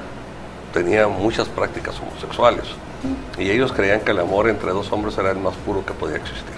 tenía 0.72 1.08
muchas 1.08 1.48
prácticas 1.48 1.98
homosexuales 1.98 2.62
y 3.36 3.50
ellos 3.50 3.72
creían 3.72 4.02
que 4.02 4.12
el 4.12 4.20
amor 4.20 4.48
entre 4.48 4.70
dos 4.70 4.92
hombres 4.92 5.18
era 5.18 5.32
el 5.32 5.38
más 5.38 5.56
puro 5.56 5.84
que 5.84 5.94
podía 5.94 6.14
existir. 6.14 6.54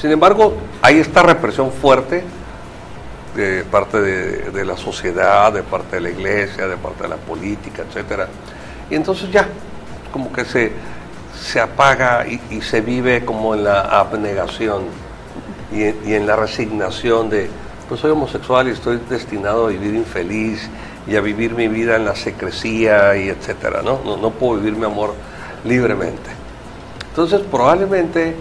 Sin 0.00 0.10
embargo, 0.10 0.56
hay 0.80 1.00
esta 1.00 1.22
represión 1.22 1.70
fuerte 1.70 2.24
de 3.36 3.62
parte 3.64 4.00
de, 4.00 4.50
de 4.52 4.64
la 4.64 4.78
sociedad, 4.78 5.52
de 5.52 5.62
parte 5.62 5.96
de 5.96 6.00
la 6.00 6.08
iglesia, 6.08 6.66
de 6.66 6.78
parte 6.78 7.02
de 7.02 7.10
la 7.10 7.16
política, 7.16 7.82
etcétera. 7.86 8.26
Y 8.88 8.94
entonces 8.94 9.30
ya, 9.30 9.46
como 10.10 10.32
que 10.32 10.46
se, 10.46 10.72
se 11.44 11.60
apaga 11.60 12.26
y, 12.26 12.62
se 12.62 12.80
vive 12.80 13.24
como 13.24 13.54
en 13.54 13.64
la 13.64 13.82
abnegación 13.82 14.84
y 15.72 16.14
en, 16.14 16.26
la 16.26 16.36
resignación 16.36 17.28
de, 17.28 17.50
pues 17.88 18.00
soy 18.00 18.12
homosexual 18.12 18.68
y 18.68 18.70
estoy 18.70 18.98
destinado 19.10 19.66
a 19.66 19.68
vivir 19.68 19.94
infeliz 19.94 20.70
y 21.06 21.16
a 21.16 21.20
vivir 21.20 21.54
mi 21.54 21.68
vida 21.68 21.96
en 21.96 22.06
la 22.06 22.14
secrecía 22.14 23.16
y 23.16 23.28
etcétera, 23.28 23.82
¿no? 23.82 24.00
No, 24.04 24.16
no 24.16 24.30
puedo 24.30 24.60
vivir 24.60 24.74
mi 24.74 24.86
amor 24.86 25.12
libremente. 25.64 26.30
Entonces, 27.10 27.42
probablemente 27.50 28.34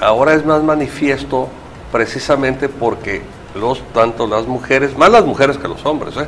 ahora 0.00 0.34
es 0.34 0.44
más 0.44 0.62
manifiesto 0.62 1.48
precisamente 1.90 2.68
porque 2.68 3.22
los, 3.54 3.82
tanto 3.94 4.26
las 4.26 4.46
mujeres, 4.46 4.98
más 4.98 5.10
las 5.10 5.24
mujeres 5.24 5.56
que 5.56 5.68
los 5.68 5.84
hombres, 5.86 6.14
¿eh? 6.18 6.26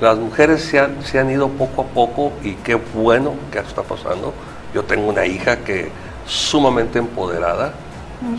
las 0.00 0.18
mujeres 0.18 0.64
se 0.64 0.80
han, 0.80 1.04
se 1.04 1.20
han 1.20 1.30
ido 1.30 1.48
poco 1.48 1.82
a 1.82 1.84
poco 1.84 2.32
y 2.42 2.54
qué 2.54 2.74
bueno 2.74 3.34
que 3.52 3.60
está 3.60 3.82
pasando. 3.82 4.32
Yo 4.74 4.84
tengo 4.84 5.08
una 5.08 5.24
hija 5.26 5.58
que 5.58 5.90
sumamente 6.26 6.98
empoderada, 6.98 7.72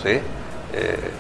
¿sí? 0.03 0.19
Eh, 0.73 1.11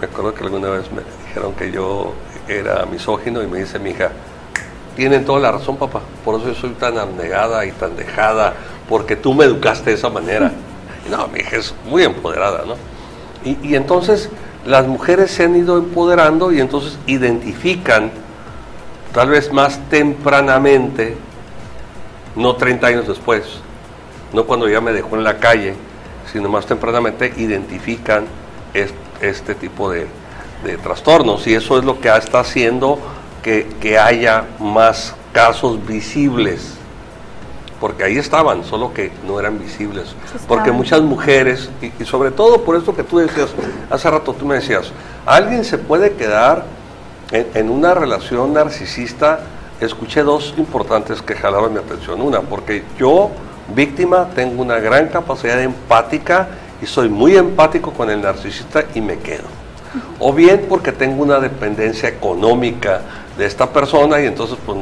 me 0.00 0.06
acuerdo 0.06 0.34
que 0.34 0.44
alguna 0.44 0.68
vez 0.68 0.90
me 0.92 1.02
dijeron 1.26 1.54
que 1.54 1.72
yo 1.72 2.12
era 2.46 2.84
misógino 2.86 3.42
y 3.42 3.46
me 3.46 3.60
dice 3.60 3.78
mi 3.78 3.90
hija, 3.90 4.10
tienen 4.94 5.24
toda 5.24 5.40
la 5.40 5.52
razón 5.52 5.76
papá, 5.76 6.00
por 6.24 6.38
eso 6.38 6.48
yo 6.48 6.54
soy 6.54 6.70
tan 6.70 6.98
abnegada 6.98 7.64
y 7.64 7.72
tan 7.72 7.96
dejada, 7.96 8.54
porque 8.88 9.16
tú 9.16 9.34
me 9.34 9.44
educaste 9.44 9.90
de 9.90 9.96
esa 9.96 10.10
manera. 10.10 10.52
No, 11.08 11.28
mi 11.28 11.38
hija 11.38 11.58
es 11.58 11.72
muy 11.88 12.02
empoderada, 12.02 12.64
¿no? 12.66 12.74
Y, 13.48 13.56
y 13.68 13.76
entonces 13.76 14.28
las 14.66 14.88
mujeres 14.88 15.30
se 15.30 15.44
han 15.44 15.54
ido 15.54 15.78
empoderando 15.78 16.50
y 16.50 16.60
entonces 16.60 16.98
identifican 17.06 18.10
tal 19.12 19.28
vez 19.28 19.52
más 19.52 19.78
tempranamente, 19.88 21.16
no 22.34 22.56
30 22.56 22.86
años 22.88 23.06
después, 23.06 23.44
no 24.32 24.44
cuando 24.44 24.68
ya 24.68 24.80
me 24.80 24.92
dejó 24.92 25.16
en 25.16 25.24
la 25.24 25.38
calle, 25.38 25.74
sino 26.32 26.48
más 26.48 26.66
tempranamente 26.66 27.32
identifican 27.36 28.24
es- 28.74 28.92
este 29.20 29.54
tipo 29.54 29.90
de, 29.90 30.06
de 30.64 30.76
trastornos. 30.78 31.46
Y 31.46 31.54
eso 31.54 31.78
es 31.78 31.84
lo 31.84 32.00
que 32.00 32.08
está 32.14 32.40
haciendo 32.40 32.98
que, 33.42 33.66
que 33.80 33.98
haya 33.98 34.44
más 34.58 35.14
casos 35.32 35.84
visibles, 35.86 36.74
porque 37.80 38.04
ahí 38.04 38.16
estaban, 38.16 38.64
solo 38.64 38.92
que 38.94 39.12
no 39.26 39.38
eran 39.38 39.58
visibles, 39.58 40.14
porque 40.48 40.70
muchas 40.72 41.02
mujeres, 41.02 41.68
y, 41.82 41.92
y 42.02 42.06
sobre 42.06 42.30
todo 42.30 42.62
por 42.62 42.74
esto 42.76 42.94
que 42.96 43.02
tú 43.02 43.18
decías, 43.18 43.50
hace 43.90 44.10
rato 44.10 44.32
tú 44.32 44.46
me 44.46 44.54
decías, 44.56 44.90
alguien 45.26 45.62
se 45.64 45.76
puede 45.78 46.12
quedar 46.14 46.64
en, 47.30 47.46
en 47.54 47.70
una 47.70 47.92
relación 47.92 48.54
narcisista, 48.54 49.40
escuché 49.80 50.22
dos 50.22 50.54
importantes 50.56 51.20
que 51.20 51.34
jalaron 51.34 51.74
mi 51.74 51.78
atención. 51.80 52.20
Una, 52.22 52.40
porque 52.40 52.82
yo, 52.98 53.30
víctima, 53.74 54.28
tengo 54.34 54.62
una 54.62 54.78
gran 54.78 55.08
capacidad 55.08 55.60
empática 55.60 56.48
y 56.82 56.86
soy 56.86 57.08
muy 57.08 57.36
empático 57.36 57.92
con 57.92 58.10
el 58.10 58.20
narcisista 58.22 58.84
y 58.94 59.00
me 59.00 59.18
quedo. 59.18 59.44
O 60.18 60.32
bien 60.32 60.66
porque 60.68 60.92
tengo 60.92 61.22
una 61.22 61.38
dependencia 61.40 62.08
económica 62.08 63.00
de 63.38 63.46
esta 63.46 63.70
persona 63.70 64.20
y 64.20 64.26
entonces 64.26 64.58
pues 64.64 64.78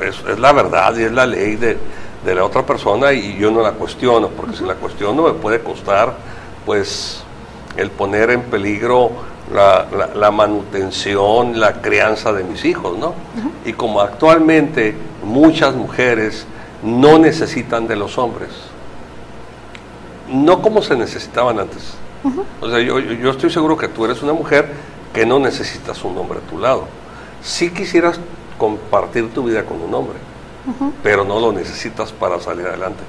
es, 0.00 0.16
es 0.30 0.38
la 0.38 0.52
verdad 0.52 0.96
y 0.96 1.02
es 1.04 1.12
la 1.12 1.26
ley 1.26 1.56
de, 1.56 1.76
de 2.24 2.34
la 2.34 2.44
otra 2.44 2.64
persona 2.64 3.12
y 3.12 3.36
yo 3.38 3.50
no 3.50 3.62
la 3.62 3.72
cuestiono, 3.72 4.28
porque 4.28 4.56
si 4.56 4.64
la 4.64 4.74
cuestiono 4.74 5.22
me 5.24 5.32
puede 5.32 5.60
costar 5.60 6.14
pues 6.64 7.22
el 7.76 7.90
poner 7.90 8.30
en 8.30 8.42
peligro 8.42 9.10
la, 9.52 9.86
la- 9.96 10.14
la 10.14 10.30
manutención, 10.30 11.58
la 11.60 11.80
crianza 11.80 12.32
de 12.32 12.44
mis 12.44 12.64
hijos, 12.64 12.96
¿no? 12.98 13.14
Y 13.64 13.72
como 13.72 14.00
actualmente 14.00 14.94
muchas 15.24 15.74
mujeres 15.74 16.46
no 16.82 17.18
necesitan 17.18 17.86
de 17.86 17.96
los 17.96 18.18
hombres, 18.18 18.50
no 20.28 20.62
como 20.62 20.82
se 20.82 20.96
necesitaban 20.96 21.58
antes. 21.60 21.94
O 22.60 22.68
sea, 22.68 22.80
yo, 22.80 22.98
estoy 23.30 23.50
seguro 23.50 23.76
que 23.76 23.86
tú 23.88 24.04
eres 24.04 24.22
una 24.22 24.32
mujer 24.32 24.68
que 25.12 25.24
no 25.24 25.38
necesitas 25.38 26.02
un 26.04 26.18
hombre 26.18 26.40
a 26.44 26.50
tu 26.50 26.58
lado. 26.58 26.86
Si 27.42 27.70
quisieras 27.70 28.18
compartir 28.58 29.32
tu 29.32 29.44
vida 29.44 29.64
con 29.64 29.80
un 29.80 29.94
hombre, 29.94 30.18
pero 31.02 31.24
no 31.24 31.38
lo 31.38 31.52
necesitas 31.52 32.12
para 32.12 32.40
salir 32.40 32.66
adelante. 32.66 33.02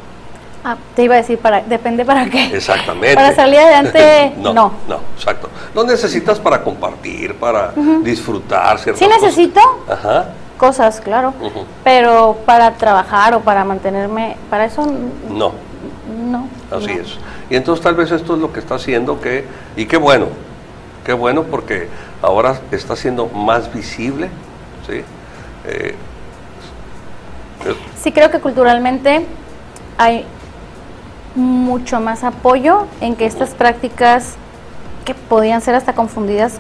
Ah, 0.64 0.76
te 0.96 1.04
iba 1.04 1.16
a 1.16 1.18
decir, 1.18 1.40
para, 1.40 1.62
depende 1.62 2.04
para 2.04 2.30
qué. 2.30 2.56
Exactamente. 2.56 3.16
Para 3.16 3.34
salir 3.34 3.58
adelante, 3.60 4.34
no, 4.38 4.54
no. 4.54 4.72
no. 4.88 5.00
exacto. 5.16 5.50
Lo 5.74 5.84
necesitas 5.84 6.40
para 6.40 6.62
compartir, 6.64 7.36
para 7.36 7.74
disfrutar 8.02 8.78
ciertas 8.80 9.00
Sí 9.00 9.06
cosas. 9.06 9.22
necesito 9.22 9.62
Ajá. 9.90 10.30
Cosas, 10.58 11.00
claro, 11.02 11.34
pero 11.84 12.38
para 12.46 12.74
trabajar 12.76 13.34
o 13.34 13.42
para 13.42 13.64
mantenerme, 13.64 14.36
para 14.50 14.66
eso 14.66 14.86
No, 15.30 15.52
no. 16.30 16.48
así 16.76 16.88
no. 16.96 17.02
es. 17.02 17.18
Y 17.50 17.56
entonces 17.56 17.84
tal 17.84 17.96
vez 17.96 18.12
esto 18.12 18.36
es 18.36 18.42
lo 18.42 18.52
que 18.52 18.60
está 18.60 18.76
haciendo 18.76 19.22
que, 19.22 19.46
y 19.76 19.86
qué 19.86 19.98
bueno, 19.98 20.28
qué 21.06 21.14
bueno 21.14 21.44
porque 21.44 21.88
ahora 22.22 22.60
está 22.72 22.96
siendo 22.96 23.28
más 23.28 23.74
visible, 23.74 24.30
¿sí? 24.86 25.04
Eh, 25.66 25.96
eh, 27.66 27.76
Sí 28.02 28.12
creo 28.12 28.30
que 28.32 28.40
culturalmente 28.40 29.26
hay 29.98 30.26
mucho 31.36 32.00
más 32.00 32.24
apoyo 32.24 32.86
en 33.02 33.16
que 33.16 33.26
estas 33.26 33.52
prácticas 33.52 34.36
que 35.06 35.14
podían 35.14 35.62
ser 35.62 35.76
hasta 35.76 35.94
confundidas 35.94 36.60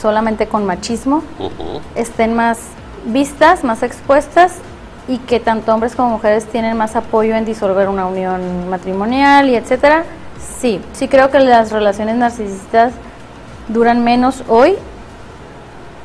solamente 0.00 0.48
con 0.48 0.66
machismo 0.66 1.22
estén 1.94 2.34
más 2.34 2.58
vistas, 3.06 3.64
más 3.64 3.82
expuestas 3.82 4.54
y 5.08 5.18
que 5.18 5.40
tanto 5.40 5.74
hombres 5.74 5.94
como 5.94 6.10
mujeres 6.10 6.46
tienen 6.46 6.76
más 6.76 6.96
apoyo 6.96 7.34
en 7.36 7.44
disolver 7.44 7.88
una 7.88 8.06
unión 8.06 8.68
matrimonial 8.68 9.48
y 9.48 9.56
etcétera. 9.56 10.04
Sí, 10.58 10.80
sí 10.92 11.08
creo 11.08 11.30
que 11.30 11.40
las 11.40 11.72
relaciones 11.72 12.16
narcisistas 12.16 12.92
duran 13.68 14.02
menos 14.04 14.42
hoy 14.48 14.76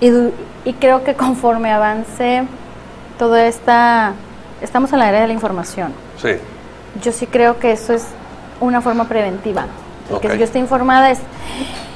y, 0.02 0.10
y 0.66 0.74
creo 0.74 1.04
que 1.04 1.14
conforme 1.16 1.72
avance 1.72 2.44
toda 3.18 3.46
esta 3.46 4.14
estamos 4.62 4.92
en 4.94 5.00
la 5.00 5.10
era 5.10 5.22
de 5.22 5.28
la 5.28 5.34
información. 5.34 5.94
sí, 6.22 6.32
Yo 7.02 7.12
sí 7.12 7.28
creo 7.28 7.60
que 7.60 7.72
eso 7.72 7.94
es 7.94 8.06
una 8.60 8.82
forma 8.82 9.06
preventiva. 9.06 9.68
Porque 10.10 10.32
si 10.32 10.38
yo 10.38 10.44
estoy 10.44 10.62
informada 10.62 11.12
es 11.12 11.20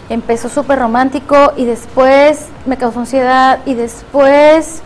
empezó 0.10 0.48
súper 0.50 0.80
romántico 0.80 1.54
y 1.58 1.66
después 1.66 2.48
me 2.66 2.78
causó 2.78 3.00
ansiedad 3.00 3.60
y 3.66 3.74
después 3.74 4.82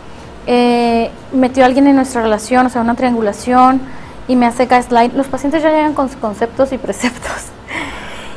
eh, 0.50 1.10
metió 1.32 1.62
a 1.62 1.66
alguien 1.66 1.86
en 1.86 1.94
nuestra 1.96 2.22
relación, 2.22 2.64
o 2.66 2.70
sea, 2.70 2.80
una 2.80 2.94
triangulación 2.94 3.80
y 4.28 4.34
me 4.34 4.46
hace 4.46 4.64
gaslight. 4.66 5.12
Los 5.14 5.26
pacientes 5.26 5.62
ya 5.62 5.68
llegan 5.70 5.92
con 5.94 6.08
sus 6.08 6.16
conceptos 6.18 6.72
y 6.72 6.78
preceptos. 6.78 7.30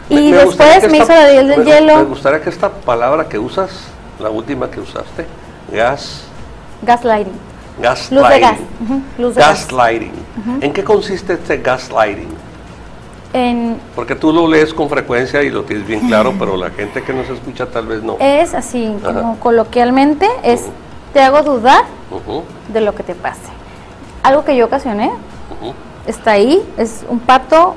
Me- 0.09 0.21
Y 0.21 0.31
me 0.31 0.37
después 0.39 0.57
me 0.91 0.97
esta- 0.97 1.13
hizo 1.13 1.13
la 1.13 1.25
del 1.27 1.47
me- 1.57 1.63
hielo, 1.65 1.95
Me 1.99 2.03
gustaría 2.03 2.41
que 2.41 2.49
esta 2.49 2.69
palabra 2.69 3.29
que 3.29 3.39
usas, 3.39 3.71
la 4.19 4.29
última 4.29 4.69
que 4.69 4.81
usaste, 4.81 5.25
gas, 5.71 6.23
gaslighting. 6.81 7.31
gaslighting. 7.81 8.17
Luz 8.19 8.29
de 8.29 8.39
gas. 8.41 8.57
luz 9.17 9.35
de 9.35 9.41
gas. 9.41 9.61
gaslighting. 9.67 10.11
¿En 10.59 10.73
qué 10.73 10.83
consiste 10.83 11.33
este 11.33 11.57
gaslighting? 11.59 12.27
En, 13.33 13.77
Porque 13.95 14.13
tú 14.15 14.33
lo 14.33 14.45
lees 14.49 14.73
con 14.73 14.89
frecuencia 14.89 15.41
y 15.43 15.49
lo 15.49 15.63
tienes 15.63 15.87
bien 15.87 16.01
claro, 16.07 16.33
pero 16.39 16.57
la 16.57 16.69
gente 16.71 17.01
que 17.03 17.13
nos 17.13 17.29
escucha 17.29 17.65
tal 17.67 17.87
vez 17.87 18.03
no. 18.03 18.17
es 18.19 18.53
así, 18.53 18.93
como 19.01 19.39
coloquialmente, 19.39 20.27
es. 20.43 20.65
Te 21.13 21.21
hago 21.21 21.41
dudar 21.41 21.85
de 22.73 22.81
lo 22.81 22.93
que 22.95 23.03
te 23.03 23.15
pase. 23.15 23.39
Algo 24.23 24.43
que 24.45 24.55
yo 24.55 24.65
ocasioné, 24.65 25.11
está 26.07 26.31
ahí, 26.31 26.61
es 26.77 27.03
un 27.09 27.19
pato, 27.19 27.75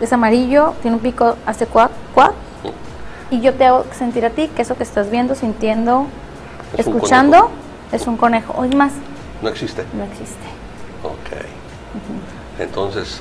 es 0.00 0.12
amarillo, 0.12 0.74
tiene 0.82 0.96
un 0.96 1.02
pico, 1.02 1.36
hace 1.46 1.66
cuac, 1.66 1.90
cuac, 2.14 2.32
y 3.30 3.40
yo 3.40 3.54
te 3.54 3.64
hago 3.66 3.84
sentir 3.96 4.24
a 4.26 4.30
ti 4.30 4.48
que 4.48 4.62
eso 4.62 4.76
que 4.76 4.82
estás 4.82 5.10
viendo, 5.10 5.34
sintiendo, 5.34 6.06
Es 6.76 6.86
escuchando, 6.86 7.50
es 7.92 8.06
un 8.06 8.16
conejo. 8.16 8.54
Hoy 8.56 8.68
más, 8.74 8.92
No 9.42 9.48
existe. 9.48 9.84
no 9.96 10.04
existe. 10.04 10.46
Ok. 11.02 11.44
Entonces, 12.60 13.20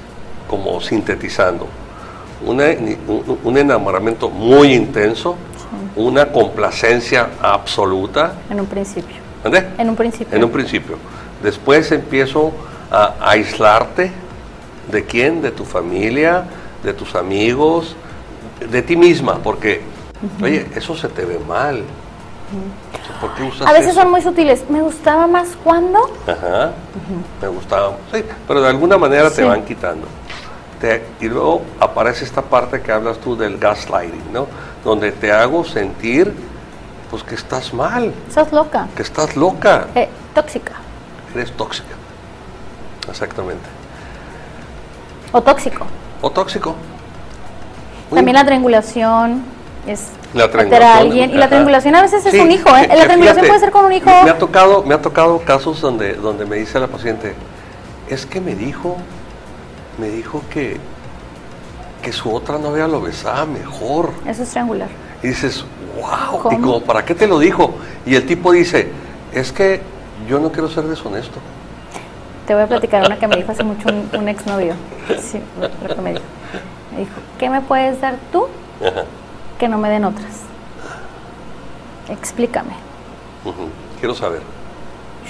como 0.49 0.79
sintetizando, 0.81 1.67
una- 2.45 2.65
un, 3.07 3.39
un 3.43 3.57
enamoramiento 3.57 4.29
muy 4.29 4.73
intenso, 4.73 5.35
una 5.95 6.31
complacencia 6.31 7.29
absoluta, 7.41 8.33
En 8.49 8.59
un 8.59 8.65
principio. 8.67 9.15
¿entendés? 9.43 9.65
En 9.77 9.89
un 9.89 9.95
principio. 9.95 10.35
En 10.37 10.43
un 10.43 10.51
principio. 10.51 10.97
Después 11.41 11.91
empiezo 11.91 12.51
a 12.91 13.13
aislarte 13.21 14.11
de 14.91 15.05
quién, 15.05 15.41
de 15.41 15.51
tu 15.51 15.65
familia, 15.65 16.43
de 16.83 16.93
tus 16.93 17.15
amigos, 17.15 17.95
de 18.69 18.81
ti 18.81 18.95
misma, 18.95 19.39
porque, 19.43 19.81
oye, 20.41 20.67
eso 20.75 20.95
se 20.95 21.07
te 21.09 21.25
ve 21.25 21.39
mal. 21.47 21.79
O 21.81 23.05
sea, 23.07 23.19
¿Por 23.19 23.33
qué 23.33 23.43
usas 23.43 23.67
A 23.67 23.71
veces 23.73 23.91
eso? 23.91 24.01
son 24.01 24.11
muy 24.11 24.21
sutiles. 24.21 24.63
Me 24.69 24.81
gustaba 24.81 25.25
más 25.27 25.49
cuando. 25.63 25.99
Ajá, 26.27 26.71
me 27.41 27.47
gustaba. 27.47 27.97
Sí, 28.13 28.23
pero 28.47 28.61
de 28.61 28.67
alguna 28.69 28.97
manera 28.97 29.31
te 29.31 29.43
van 29.43 29.63
quitando. 29.65 30.05
Te- 30.79 31.03
y 31.21 31.27
luego 31.29 31.61
aparece 31.79 32.25
esta 32.25 32.41
parte 32.41 32.81
que 32.81 32.91
hablas 32.91 33.17
tú 33.17 33.35
del 33.35 33.57
gaslighting, 33.57 34.31
¿no? 34.31 34.47
Donde 34.83 35.11
te 35.11 35.31
hago 35.31 35.63
sentir, 35.63 36.33
pues 37.09 37.23
que 37.23 37.35
estás 37.35 37.73
mal, 37.73 38.13
Estás 38.27 38.51
loca. 38.51 38.87
que 38.95 39.01
estás 39.01 39.35
loca, 39.35 39.87
Eh, 39.95 40.09
tóxica. 40.33 40.73
eres 41.33 41.51
tóxica. 41.53 41.95
Exactamente. 43.09 43.65
O 45.31 45.41
tóxico. 45.41 45.85
O 46.21 46.29
tóxico. 46.29 46.75
También 48.13 48.35
la 48.35 48.45
triangulación 48.45 49.43
es 49.87 50.09
La 50.33 50.45
meter 50.45 50.45
a 50.45 50.51
triangulación, 50.51 50.97
alguien. 50.97 51.29
Y 51.31 51.33
la 51.35 51.47
triangulación 51.47 51.95
a 51.95 52.01
veces 52.01 52.25
es 52.25 52.33
un 52.39 52.51
hijo, 52.51 52.69
¿eh? 52.77 52.87
La 52.87 53.05
triangulación 53.05 53.45
fíjate, 53.45 53.47
puede 53.47 53.59
ser 53.59 53.71
con 53.71 53.85
un 53.85 53.93
hijo. 53.93 54.09
Me 54.23 54.29
ha 54.29 54.37
tocado, 54.37 54.83
me 54.83 54.93
ha 54.93 55.01
tocado 55.01 55.39
casos 55.39 55.81
donde, 55.81 56.13
donde 56.15 56.45
me 56.45 56.57
dice 56.57 56.79
la 56.79 56.87
paciente, 56.87 57.33
es 58.09 58.25
que 58.25 58.39
me 58.41 58.53
dijo, 58.55 58.97
me 59.97 60.09
dijo 60.09 60.41
que, 60.51 60.77
que 62.03 62.11
su 62.11 62.31
otra 62.31 62.59
novia 62.59 62.87
lo 62.87 63.01
besaba 63.01 63.45
mejor. 63.47 64.11
Eso 64.27 64.43
es 64.43 64.49
triangular. 64.49 64.89
Y 65.23 65.29
dices, 65.29 65.65
wow, 65.99 66.39
¿Cómo? 66.39 66.57
y 66.59 66.61
como, 66.61 66.81
¿para 66.83 67.03
qué 67.03 67.15
te 67.15 67.25
lo 67.25 67.39
dijo? 67.39 67.73
Y 68.05 68.13
el 68.13 68.25
tipo 68.27 68.51
dice, 68.51 68.91
es 69.31 69.51
que 69.51 69.81
yo 70.27 70.39
no 70.39 70.51
quiero 70.51 70.69
ser 70.69 70.83
deshonesto. 70.83 71.39
Te 72.45 72.53
voy 72.53 72.63
a 72.63 72.67
platicar 72.67 73.05
una 73.07 73.17
que 73.17 73.27
me 73.27 73.37
dijo 73.37 73.53
hace 73.53 73.63
mucho 73.63 73.87
un, 73.87 74.09
un 74.19 74.27
exnovio. 74.27 74.75
Sí, 75.19 75.39
lo, 75.59 75.95
que 75.95 76.01
me 76.01 76.11
dijo. 76.11 76.25
Me 76.91 76.99
dijo, 76.99 77.13
¿qué 77.39 77.49
me 77.49 77.61
puedes 77.61 77.99
dar 78.01 78.17
tú 78.31 78.47
Ajá, 78.85 79.05
que 79.57 79.67
no 79.67 79.77
me 79.77 79.89
den 79.89 80.03
otras? 80.03 80.41
Explícame. 82.09 82.73
Quiero 83.99 84.13
saber. 84.13 84.41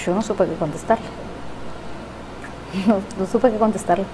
Yo 0.03 0.13
no 0.13 0.21
supe 0.23 0.45
qué 0.45 0.55
contestarle. 0.55 1.05
No, 2.87 2.95
no 3.19 3.27
supe 3.31 3.51
qué 3.51 3.57
contestarle. 3.57 4.05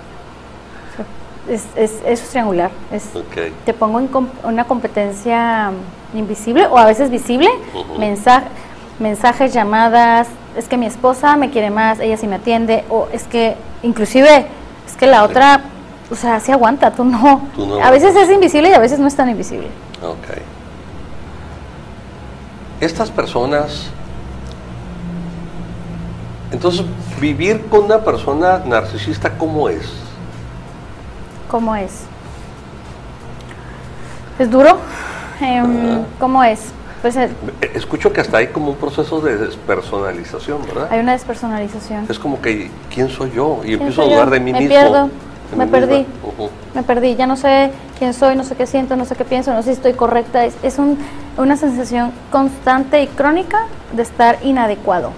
Es, 1.50 1.66
es, 1.76 1.91
eso 2.06 2.24
es 2.24 2.30
triangular. 2.30 2.70
Es, 2.91 3.06
te 3.66 3.74
pongo 3.74 4.00
en 4.00 4.08
com- 4.08 4.30
una 4.43 4.66
competencia 4.66 5.72
invisible 6.14 6.68
o 6.68 6.78
a 6.78 6.86
veces 6.86 7.10
visible, 7.10 7.50
mensaje, 7.97 8.45
mensajes, 9.00 9.54
llamadas, 9.54 10.28
es 10.58 10.68
que 10.68 10.78
mi 10.78 10.86
esposa 10.86 11.36
me 11.38 11.50
quiere 11.50 11.70
más, 11.72 12.00
ella 12.00 12.18
sí 12.18 12.28
me 12.28 12.36
atiende, 12.36 12.84
o 12.89 13.08
es 13.12 13.24
que 13.24 13.56
inclusive 13.84 14.45
es 14.88 14.95
que 14.97 15.08
la 15.08 15.20
Sí. 15.20 15.26
otra, 15.26 15.62
o 16.12 16.16
sea, 16.16 16.39
sí 16.39 16.52
aguanta, 16.52 16.91
tú 16.91 17.04
no. 17.04 17.47
Tú 17.56 17.66
no 17.66 17.84
a 17.84 17.89
veces 17.91 18.16
es 18.16 18.30
invisible 18.30 18.70
y 18.70 18.74
a 18.74 18.80
veces 18.80 19.00
no 19.00 19.08
es 19.08 19.16
tan 19.16 19.30
invisible. 19.30 19.68
Ok. 20.04 20.38
Estas 22.82 23.10
personas. 23.12 23.88
Entonces, 26.52 26.84
vivir 27.20 27.66
con 27.68 27.84
una 27.86 28.00
persona 28.00 28.60
narcisista, 28.66 29.38
¿cómo 29.38 29.70
es? 29.70 29.86
¿Cómo 31.50 31.76
es? 31.76 32.04
¿Es 34.38 34.50
duro? 34.50 34.78
Em, 35.41 36.04
¿Cómo 36.20 36.43
es? 36.43 36.60
Pues 37.02 37.16
eh, 37.16 37.30
Escucho 37.74 38.12
que 38.12 38.22
hasta 38.22 38.38
hay 38.38 38.47
como 38.47 38.72
un 38.72 38.76
proceso 38.78 39.22
de 39.22 39.38
despersonalización, 39.38 40.66
¿verdad? 40.66 40.88
hay 40.91 41.00
una 41.00 41.14
despersonalización. 41.14 42.06
Es 42.10 42.20
como 42.20 42.41
que, 42.41 42.70
¿quién 42.93 43.10
soy 43.10 43.32
yo? 43.32 43.60
Y 43.64 43.68
¿Quién 43.68 43.80
empiezo 43.82 44.02
a 44.02 44.06
dudar 44.06 44.30
de 44.30 44.39
mí 44.39 44.52
Me 44.52 44.60
mismo. 44.60 44.76
pierdo. 44.76 45.10
en 45.52 45.58
me 45.58 45.68
perdí. 45.68 46.06
Me 46.76 46.84
perdí, 46.84 47.16
ya 47.16 47.26
no 47.26 47.36
sé 47.36 47.72
quién 47.97 48.14
soy, 48.14 48.36
no 48.36 48.43
sé 48.43 48.56
qué 48.56 48.68
siento, 48.68 48.95
no 48.95 49.06
sé 49.06 49.16
qué 49.16 49.26
pienso, 49.26 49.52
no 49.54 49.62
sé 49.64 49.70
si 49.70 49.76
estoy 49.76 49.93
correcta. 49.93 50.45
Es, 50.45 50.56
es 50.62 50.78
un- 50.78 50.97
una 51.38 51.56
sensación 51.58 52.12
constante 52.32 53.02
y 53.02 53.08
crónica 53.08 53.66
de 53.93 54.02
estar 54.04 54.38
inadecuado. 54.43 55.12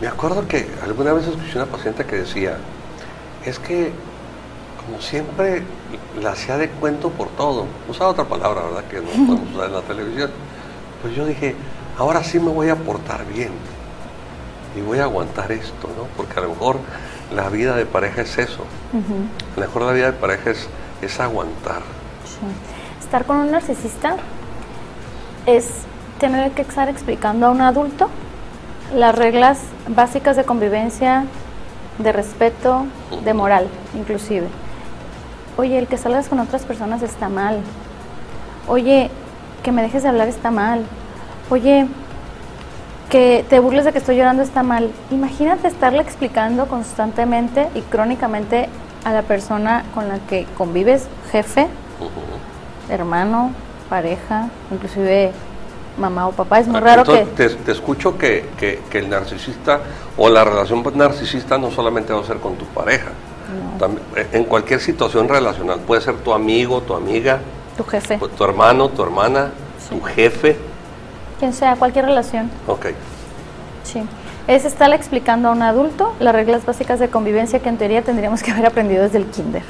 Me 0.00 0.06
acuerdo 0.08 0.46
que 0.46 0.68
alguna 0.84 1.12
vez 1.14 1.26
escuché 1.26 1.56
una 1.56 1.66
paciente 1.66 2.04
que 2.04 2.16
decía, 2.16 2.58
es 3.46 3.58
que 3.58 3.90
como 4.86 5.00
siempre 5.00 5.62
la 6.20 6.30
hacía 6.30 6.56
de 6.56 6.68
cuento 6.68 7.10
por 7.10 7.28
todo. 7.28 7.66
Usaba 7.88 8.10
otra 8.10 8.24
palabra, 8.24 8.62
¿verdad? 8.62 8.84
Que 8.84 9.00
no 9.00 9.08
podemos 9.26 9.54
usar 9.54 9.66
en 9.66 9.74
la 9.74 9.82
televisión. 9.82 10.30
Pues 11.02 11.14
yo 11.14 11.26
dije, 11.26 11.54
ahora 11.98 12.22
sí 12.22 12.38
me 12.38 12.50
voy 12.50 12.68
a 12.68 12.76
portar 12.76 13.26
bien 13.26 13.50
y 14.76 14.80
voy 14.80 14.98
a 14.98 15.04
aguantar 15.04 15.50
esto, 15.52 15.88
¿no? 15.96 16.06
Porque 16.16 16.38
a 16.38 16.42
lo 16.42 16.50
mejor 16.50 16.76
la 17.34 17.48
vida 17.48 17.76
de 17.76 17.86
pareja 17.86 18.22
es 18.22 18.38
eso. 18.38 18.64
A 18.92 19.60
lo 19.60 19.66
mejor 19.66 19.82
la 19.82 19.92
vida 19.92 20.06
de 20.06 20.12
pareja 20.12 20.50
es, 20.50 20.68
es 21.02 21.20
aguantar. 21.20 21.82
Sí. 22.24 22.46
Estar 23.04 23.24
con 23.24 23.38
un 23.38 23.50
narcisista 23.50 24.16
es 25.46 25.68
tener 26.18 26.52
que 26.52 26.62
estar 26.62 26.88
explicando 26.88 27.46
a 27.46 27.50
un 27.50 27.60
adulto 27.60 28.08
las 28.94 29.14
reglas 29.14 29.58
básicas 29.88 30.36
de 30.36 30.44
convivencia, 30.44 31.24
de 31.98 32.12
respeto, 32.12 32.86
de 33.24 33.34
moral, 33.34 33.68
inclusive. 33.94 34.46
Oye, 35.56 35.78
el 35.78 35.86
que 35.86 35.96
salgas 35.96 36.28
con 36.28 36.38
otras 36.40 36.62
personas 36.62 37.02
está 37.02 37.28
mal. 37.28 37.60
Oye, 38.68 39.10
que 39.62 39.72
me 39.72 39.82
dejes 39.82 40.02
de 40.02 40.08
hablar 40.10 40.28
está 40.28 40.50
mal. 40.50 40.84
Oye, 41.50 41.86
que 43.10 43.44
te 43.48 43.58
burles 43.60 43.84
de 43.84 43.92
que 43.92 43.98
estoy 43.98 44.16
llorando 44.16 44.42
está 44.42 44.62
mal. 44.62 44.90
Imagínate 45.10 45.68
estarle 45.68 46.02
explicando 46.02 46.66
constantemente 46.66 47.68
y 47.74 47.80
crónicamente 47.82 48.68
a 49.04 49.12
la 49.12 49.22
persona 49.22 49.84
con 49.94 50.08
la 50.08 50.18
que 50.28 50.46
convives, 50.58 51.06
jefe, 51.30 51.68
hermano, 52.90 53.52
pareja, 53.88 54.48
inclusive 54.72 55.30
mamá 55.98 56.26
o 56.28 56.32
papá. 56.32 56.58
Es 56.58 56.66
muy 56.68 56.80
raro 56.80 57.02
Entonces, 57.02 57.28
que... 57.28 57.56
te, 57.56 57.64
te 57.64 57.72
escucho 57.72 58.18
que, 58.18 58.50
que- 58.58 58.80
que 58.90 58.98
el 58.98 59.08
narcisista 59.08 59.80
o 60.16 60.28
la 60.28 60.44
relación 60.44 60.82
narcisista 60.94 61.56
no 61.58 61.70
solamente 61.70 62.12
va 62.12 62.20
a 62.20 62.24
ser 62.24 62.38
con 62.38 62.56
tu 62.56 62.64
pareja, 62.66 63.12
en 64.32 64.44
cualquier 64.44 64.80
situación 64.80 65.28
relacional, 65.28 65.80
puede 65.80 66.00
ser 66.00 66.16
tu 66.16 66.32
amigo, 66.32 66.80
tu 66.80 66.94
amiga, 66.94 67.40
tu 67.76 67.84
jefe, 67.84 68.18
tu 68.18 68.44
hermano, 68.44 68.88
tu 68.88 69.02
hermana, 69.02 69.50
tu 69.88 70.00
jefe. 70.00 70.56
quien 71.38 71.52
sea, 71.52 71.76
cualquier 71.76 72.06
relación. 72.06 72.50
Ok, 72.66 72.86
Sí. 73.84 74.02
Es 74.48 74.64
estarle 74.64 74.96
explicando 74.96 75.48
a 75.48 75.52
un 75.52 75.62
adulto 75.62 76.12
las 76.20 76.34
reglas 76.34 76.64
básicas 76.64 76.98
de 76.98 77.08
convivencia 77.08 77.60
que 77.60 77.68
en 77.68 77.78
teoría 77.78 78.02
tendríamos 78.02 78.42
que 78.42 78.50
haber 78.52 78.66
aprendido 78.66 79.02
desde 79.02 79.18
el 79.18 79.26
kinder. 79.26 79.62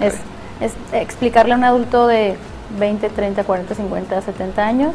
Es 0.00 0.72
explicarle 0.92 1.54
a 1.54 1.56
un 1.56 1.64
adulto 1.64 2.06
de 2.06 2.36
20, 2.78 3.08
30, 3.10 3.44
40, 3.44 3.74
50, 3.74 4.22
70 4.22 4.66
años 4.66 4.94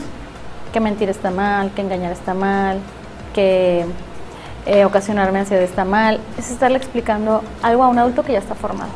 que 0.74 0.80
mentir 0.80 1.10
está 1.10 1.30
mal, 1.32 1.72
que 1.72 1.82
engañar 1.82 2.12
está 2.12 2.34
mal, 2.34 2.80
que 3.34 3.86
eh, 4.66 4.86
ocasionarme 4.86 5.40
ansiedad 5.40 5.64
está 5.64 5.86
mal. 5.86 6.20
Es 6.38 6.52
estarle 6.52 6.78
explicando 6.78 7.42
algo 7.64 7.84
a 7.84 7.88
un 7.90 8.00
adulto 8.00 8.24
que 8.24 8.34
ya 8.34 8.40
está 8.40 8.56
formado. 8.56 8.90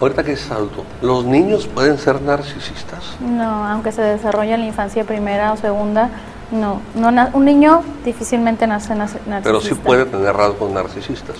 ahorita 0.00 0.22
que 0.24 0.32
es 0.32 0.50
adulto, 0.50 0.84
¿los 1.00 1.24
niños 1.24 1.66
pueden 1.66 1.96
ser 1.98 2.20
narcisistas? 2.20 3.16
No, 3.20 3.66
aunque 3.66 3.92
se 3.92 4.02
desarrolle 4.02 4.54
en 4.54 4.60
la 4.60 4.66
infancia 4.66 5.04
primera 5.04 5.52
o 5.52 5.56
segunda, 5.56 6.10
no. 6.50 6.80
no 6.94 7.28
un 7.32 7.44
niño 7.44 7.82
difícilmente 8.04 8.66
nace 8.66 8.94
narcisista. 8.94 9.40
Pero 9.42 9.60
sí 9.60 9.74
puede 9.74 10.04
tener 10.06 10.34
rasgos 10.36 10.70
narcisistas. 10.70 11.36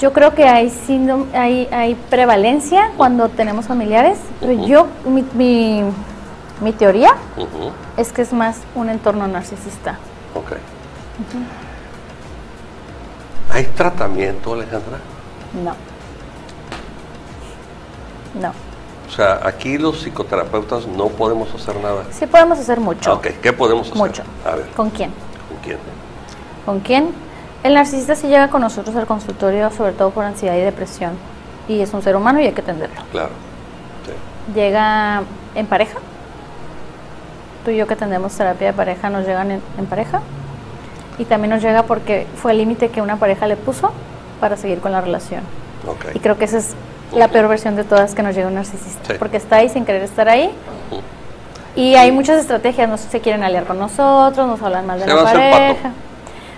Yo 0.00 0.12
creo 0.12 0.34
que 0.34 0.48
hay, 0.48 0.68
síndrome- 0.68 1.32
hay, 1.32 1.68
hay 1.70 1.94
prevalencia 1.94 2.90
cuando 2.96 3.28
tenemos 3.28 3.66
familiares, 3.66 4.18
pero 4.40 4.66
yo, 4.66 4.88
mi, 5.04 5.24
mi, 5.34 5.84
mi 6.60 6.72
teoría 6.72 7.14
es 7.96 8.12
que 8.12 8.22
es 8.22 8.32
más 8.32 8.56
un 8.74 8.88
entorno 8.88 9.28
narcisista. 9.28 9.98
Ok. 10.34 10.56
¿Hay 13.52 13.64
tratamiento, 13.64 14.54
Alejandra? 14.54 14.98
No. 15.64 15.74
No. 18.40 18.52
O 19.08 19.14
sea, 19.14 19.40
aquí 19.46 19.76
los 19.76 20.00
psicoterapeutas 20.00 20.86
no 20.86 21.08
podemos 21.08 21.54
hacer 21.54 21.76
nada. 21.76 22.04
Sí 22.10 22.26
podemos 22.26 22.58
hacer 22.58 22.80
mucho. 22.80 23.12
Ok, 23.12 23.26
¿qué 23.42 23.52
podemos 23.52 23.88
hacer? 23.88 23.98
Mucho. 23.98 24.22
A 24.46 24.54
ver, 24.56 24.66
¿Con 24.70 24.88
quién? 24.88 25.10
¿con 25.48 25.58
quién? 25.62 25.78
¿Con 26.64 26.80
quién? 26.80 27.10
El 27.62 27.74
narcisista 27.74 28.14
sí 28.16 28.28
llega 28.28 28.48
con 28.48 28.62
nosotros 28.62 28.96
al 28.96 29.06
consultorio, 29.06 29.70
sobre 29.70 29.92
todo 29.92 30.10
por 30.10 30.24
ansiedad 30.24 30.56
y 30.56 30.60
depresión. 30.60 31.12
Y 31.68 31.80
es 31.80 31.92
un 31.92 32.02
ser 32.02 32.16
humano 32.16 32.40
y 32.40 32.46
hay 32.46 32.52
que 32.52 32.62
atenderlo. 32.62 33.02
Claro. 33.12 33.30
Sí. 34.06 34.12
llega 34.54 35.22
en 35.54 35.66
pareja. 35.66 35.98
Tú 37.64 37.70
y 37.70 37.76
yo 37.76 37.86
que 37.86 37.94
atendemos 37.94 38.32
terapia 38.32 38.68
de 38.68 38.72
pareja 38.72 39.10
nos 39.10 39.26
llegan 39.26 39.50
en, 39.50 39.62
en 39.78 39.86
pareja. 39.86 40.22
Y 41.18 41.24
también 41.24 41.50
nos 41.50 41.62
llega 41.62 41.82
porque 41.84 42.26
fue 42.36 42.52
el 42.52 42.58
límite 42.58 42.88
que 42.88 43.02
una 43.02 43.16
pareja 43.16 43.46
le 43.46 43.56
puso 43.56 43.92
para 44.40 44.56
seguir 44.56 44.80
con 44.80 44.92
la 44.92 45.00
relación. 45.00 45.42
Ok. 45.86 46.06
Y 46.14 46.20
creo 46.20 46.38
que 46.38 46.44
esa 46.46 46.58
es 46.58 46.74
la 47.14 47.28
peor 47.28 47.48
versión 47.48 47.76
de 47.76 47.84
todas 47.84 48.14
que 48.14 48.22
nos 48.22 48.34
llega 48.34 48.48
un 48.48 48.54
narcisista. 48.54 49.12
Sí. 49.12 49.18
Porque 49.18 49.36
está 49.36 49.56
ahí 49.56 49.68
sin 49.68 49.84
querer 49.84 50.02
estar 50.02 50.28
ahí. 50.28 50.50
Y 51.74 51.94
hay 51.94 52.12
muchas 52.12 52.38
estrategias, 52.38 52.88
no 52.88 52.98
se 52.98 53.20
quieren 53.20 53.42
aliar 53.44 53.64
con 53.64 53.78
nosotros, 53.78 54.46
nos 54.46 54.60
hablan 54.62 54.86
mal 54.86 54.98
de 54.98 55.06
Se 55.06 55.14
la 55.14 55.22
pareja. 55.24 55.90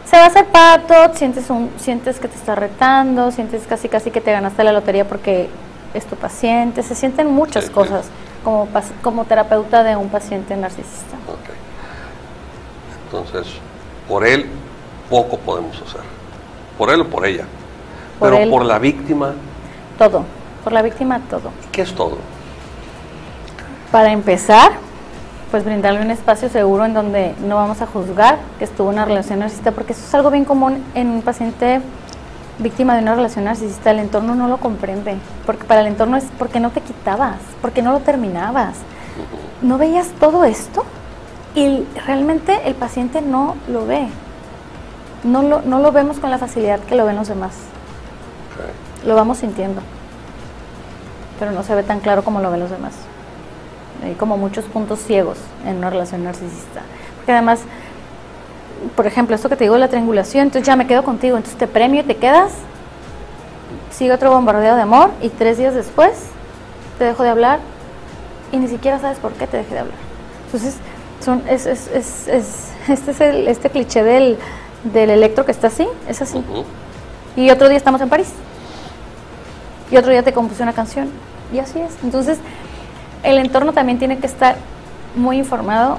Se 0.05 0.17
va 0.17 0.25
a 0.25 0.27
hacer 0.27 0.47
pato, 0.47 0.95
sientes 1.15 1.49
un, 1.51 1.71
sientes 1.79 2.19
que 2.19 2.29
te 2.29 2.37
está 2.37 2.55
retando, 2.55 3.31
sientes 3.31 3.63
casi 3.67 3.89
casi 3.89 4.11
que 4.11 4.21
te 4.21 4.33
ganaste 4.33 4.63
la 4.63 4.73
lotería 4.73 5.07
porque 5.07 5.49
es 5.95 6.05
tu 6.07 6.17
paciente, 6.17 6.83
se 6.83 6.95
sienten 6.95 7.29
muchas 7.29 7.65
Sí, 7.65 7.69
sí. 7.69 7.75
cosas 7.75 8.07
como, 8.43 8.69
como 9.03 9.25
terapeuta 9.25 9.83
de 9.83 9.97
un 9.97 10.09
paciente 10.11 10.57
narcisista. 10.57 11.17
Ok. 11.29 11.55
Entonces, 13.07 13.55
por 14.09 14.27
él 14.27 14.47
poco 15.11 15.39
podemos 15.39 15.81
hacer. 15.81 16.01
Por 16.79 16.91
él 16.91 17.01
o 17.03 17.09
por 17.09 17.27
ella. 17.27 17.45
Por 18.19 18.31
Pero 18.31 18.43
él. 18.43 18.51
por 18.51 18.65
la 18.65 18.79
víctima, 18.79 19.33
Todo, 19.99 20.25
por 20.63 20.73
la 20.73 20.83
víctima 20.83 21.21
todo. 21.31 21.51
¿qué 21.73 21.83
es 21.83 21.95
todo? 21.95 22.19
Para 23.93 24.11
empezar, 24.13 24.73
pues 25.51 25.65
brindarle 25.65 26.01
un 26.01 26.11
espacio 26.11 26.49
seguro 26.49 26.85
en 26.85 26.95
donde 26.95 27.35
no 27.47 27.57
vamos 27.57 27.81
a 27.81 27.87
juzgar 27.87 28.39
que 28.59 28.65
estuvo 28.65 28.89
en 28.89 28.95
una 28.95 29.05
relación 29.05 29.39
narcisista, 29.39 29.71
porque 29.73 29.93
eso 29.93 30.03
es 30.05 30.15
algo 30.15 30.31
bien 30.31 30.45
común 30.45 30.83
en 30.95 31.09
un 31.11 31.23
paciente 31.23 31.81
víctima 32.59 32.95
de 32.95 33.03
una 33.03 33.15
relación 33.15 33.45
narcisista. 33.45 33.91
El 33.93 34.01
entorno 34.01 34.35
no 34.35 34.49
lo 34.49 34.57
comprende, 34.59 35.17
porque 35.47 35.65
para 35.65 35.81
el 35.81 35.87
entorno 35.89 36.17
es 36.17 36.25
porque 36.39 36.59
no 36.61 36.71
te 36.71 36.81
quitabas, 36.81 37.37
porque 37.63 37.83
no 37.83 37.93
lo 37.93 38.01
terminabas. 38.01 38.77
¿No 39.63 39.79
veías 39.79 40.09
todo 40.19 40.45
esto? 40.45 40.85
Y 41.55 41.85
realmente 42.07 42.61
el 42.65 42.75
paciente 42.75 43.23
no 43.23 43.57
lo 43.69 43.87
ve. 43.87 44.09
No 45.23 45.43
lo, 45.43 45.63
no 45.63 45.79
lo 45.79 45.93
vemos 45.93 46.19
con 46.19 46.31
la 46.31 46.39
facilidad 46.39 46.81
que 46.81 46.97
lo 46.97 47.07
ven 47.07 47.17
los 47.17 47.29
demás. 47.29 47.53
Lo 49.07 49.15
vamos 49.15 49.39
sintiendo. 49.39 49.81
Pero 51.39 51.53
no 51.53 51.63
se 51.63 51.75
ve 51.75 51.83
tan 51.83 52.01
claro 52.01 52.25
como 52.25 52.41
lo 52.41 52.51
ven 52.51 52.61
los 52.61 52.71
demás. 52.71 52.95
Hay 54.05 54.15
como 54.15 54.37
muchos 54.37 54.65
puntos 54.65 55.01
ciegos 55.01 55.39
en 55.65 55.77
una 55.77 55.91
relación 55.91 56.25
narcisista. 56.25 56.83
Porque 57.17 57.33
además, 57.33 57.61
por 58.97 59.07
ejemplo, 59.07 59.35
esto 59.35 59.49
que 59.49 59.57
te 59.57 59.65
digo 59.65 59.75
de 59.75 59.81
la 59.81 59.89
triangulación, 59.89 60.45
entonces 60.45 60.67
ya 60.67 60.77
me 60.77 60.87
quedo 60.87 61.05
contigo, 61.05 61.37
entonces 61.37 61.59
te 61.59 61.67
premio 61.67 62.03
y 62.03 62.05
te 62.05 62.17
quedas, 62.17 62.53
sigue 63.91 64.13
otro 64.13 64.31
bombardeo 64.31 64.75
de 64.75 64.83
amor 64.83 65.11
y 65.23 65.29
tres 65.31 65.57
días 65.57 65.75
después 65.75 66.13
te 66.99 67.05
dejo 67.05 67.23
de 67.23 67.31
hablar 67.31 67.61
y 68.53 68.59
ni 68.59 68.69
siquiera 68.69 68.99
sabes 68.99 69.19
por 69.19 69.33
qué 69.33 69.47
te 69.47 69.59
dejé 69.59 69.75
de 69.75 69.81
hablar. 69.81 69.99
Entonces, 70.47 70.77
son, 71.21 71.43
es, 71.49 71.67
es, 71.67 71.89
es, 71.89 72.29
es- 72.29 72.73
este 72.89 73.11
es 73.12 73.21
el, 73.21 73.49
este 73.49 73.71
cliché 73.71 74.03
del, 74.03 74.39
del 74.93 75.11
electro 75.11 75.45
que 75.45 75.53
está 75.53 75.69
así, 75.69 75.87
es 76.09 76.21
así. 76.23 76.43
Y 77.37 77.51
otro 77.51 77.69
día 77.69 77.77
estamos 77.79 78.01
en 78.01 78.09
París. 78.09 78.29
Y 79.91 79.97
otro 79.97 80.11
día 80.12 80.23
te 80.23 80.33
compuse 80.33 80.62
una 80.62 80.73
canción. 80.73 81.11
Y 81.53 81.59
así 81.59 81.79
es. 81.81 81.93
Entonces, 82.03 82.39
el 83.23 83.39
entorno 83.39 83.73
también 83.73 83.99
tiene 83.99 84.19
que 84.19 84.27
estar 84.27 84.57
muy 85.17 85.39
informado 85.39 85.99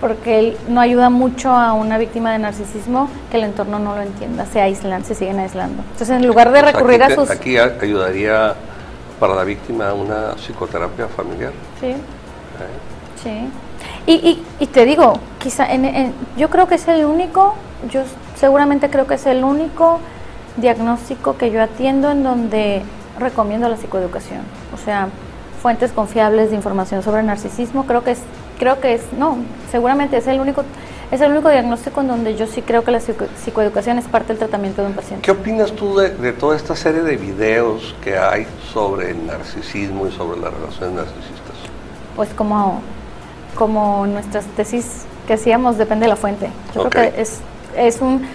porque 0.00 0.38
él 0.38 0.56
no 0.68 0.80
ayuda 0.80 1.08
mucho 1.08 1.50
a 1.50 1.72
una 1.72 1.96
víctima 1.96 2.32
de 2.32 2.38
narcisismo 2.38 3.08
que 3.30 3.38
el 3.38 3.44
entorno 3.44 3.78
no 3.78 3.94
lo 3.96 4.02
entienda. 4.02 4.44
Se 4.46 4.60
aíslan, 4.60 5.04
se 5.04 5.14
siguen 5.14 5.38
aislando. 5.40 5.82
Entonces, 5.92 6.10
en 6.10 6.26
lugar 6.26 6.52
de 6.52 6.58
O 6.58 6.62
sea, 6.62 6.72
recurrir 6.72 7.02
aquí 7.02 7.12
a 7.12 7.16
sus... 7.16 7.30
Aquí 7.30 7.56
ayudaría 7.58 8.54
para 9.18 9.34
la 9.34 9.44
víctima 9.44 9.92
una 9.94 10.34
psicoterapia 10.36 11.08
familiar. 11.08 11.52
Sí, 11.80 11.94
sí. 13.22 13.48
Y, 14.06 14.12
y, 14.12 14.46
y 14.60 14.66
te 14.66 14.84
digo, 14.84 15.14
quizá, 15.38 15.66
en- 15.72 15.84
en- 15.84 16.14
yo 16.36 16.48
creo 16.48 16.66
que 16.68 16.76
es 16.76 16.86
el 16.88 17.04
único, 17.04 17.54
yo 17.90 18.02
seguramente 18.36 18.88
creo 18.90 19.06
que 19.06 19.14
es 19.14 19.26
el 19.26 19.42
único 19.44 19.98
diagnóstico 20.56 21.36
que 21.36 21.50
yo 21.50 21.62
atiendo 21.62 22.10
en 22.10 22.22
donde 22.22 22.82
recomiendo 23.18 23.68
la 23.68 23.76
psicoeducación. 23.76 24.40
O 24.74 24.78
sea, 24.78 25.08
fuentes 25.60 25.92
confiables 25.92 26.50
de 26.50 26.56
información 26.56 27.02
sobre 27.02 27.22
narcisismo, 27.22 27.84
creo 27.86 28.04
que 28.04 28.12
es, 28.12 28.20
creo 28.58 28.80
que 28.80 28.94
es, 28.94 29.02
no, 29.18 29.38
seguramente 29.70 30.16
es 30.18 30.26
el 30.28 30.38
único, 30.40 30.62
es 31.10 31.20
el 31.20 31.32
único 31.32 31.48
diagnóstico 31.50 32.00
en 32.02 32.08
donde 32.08 32.36
yo 32.36 32.46
sí 32.46 32.62
creo 32.62 32.84
que 32.84 32.92
la 32.92 33.00
psico- 33.00 33.26
psicoeducación 33.42 33.98
es 33.98 34.04
parte 34.06 34.28
del 34.28 34.38
tratamiento 34.38 34.82
de 34.82 34.88
un 34.88 34.94
paciente. 34.94 35.22
¿Qué 35.24 35.32
opinas 35.32 35.72
tú 35.72 35.96
de, 35.96 36.10
de 36.10 36.32
toda 36.32 36.56
esta 36.56 36.76
serie 36.76 37.02
de 37.02 37.16
videos 37.16 37.94
que 38.04 38.16
hay 38.16 38.46
sobre 38.72 39.10
el 39.10 39.26
narcisismo 39.26 40.06
y 40.06 40.12
sobre 40.12 40.38
las 40.40 40.52
relaciones 40.54 40.94
narcisistas? 40.94 41.56
Pues 42.14 42.28
como, 42.34 42.80
como 43.56 44.06
nuestras 44.06 44.44
tesis 44.44 45.04
que 45.26 45.34
hacíamos, 45.34 45.78
depende 45.78 46.04
de 46.04 46.10
la 46.10 46.16
fuente. 46.16 46.50
Yo 46.74 46.84
creo 46.84 46.90
que 47.10 47.20
es, 47.20 47.40
es 47.76 48.00
un... 48.00 48.26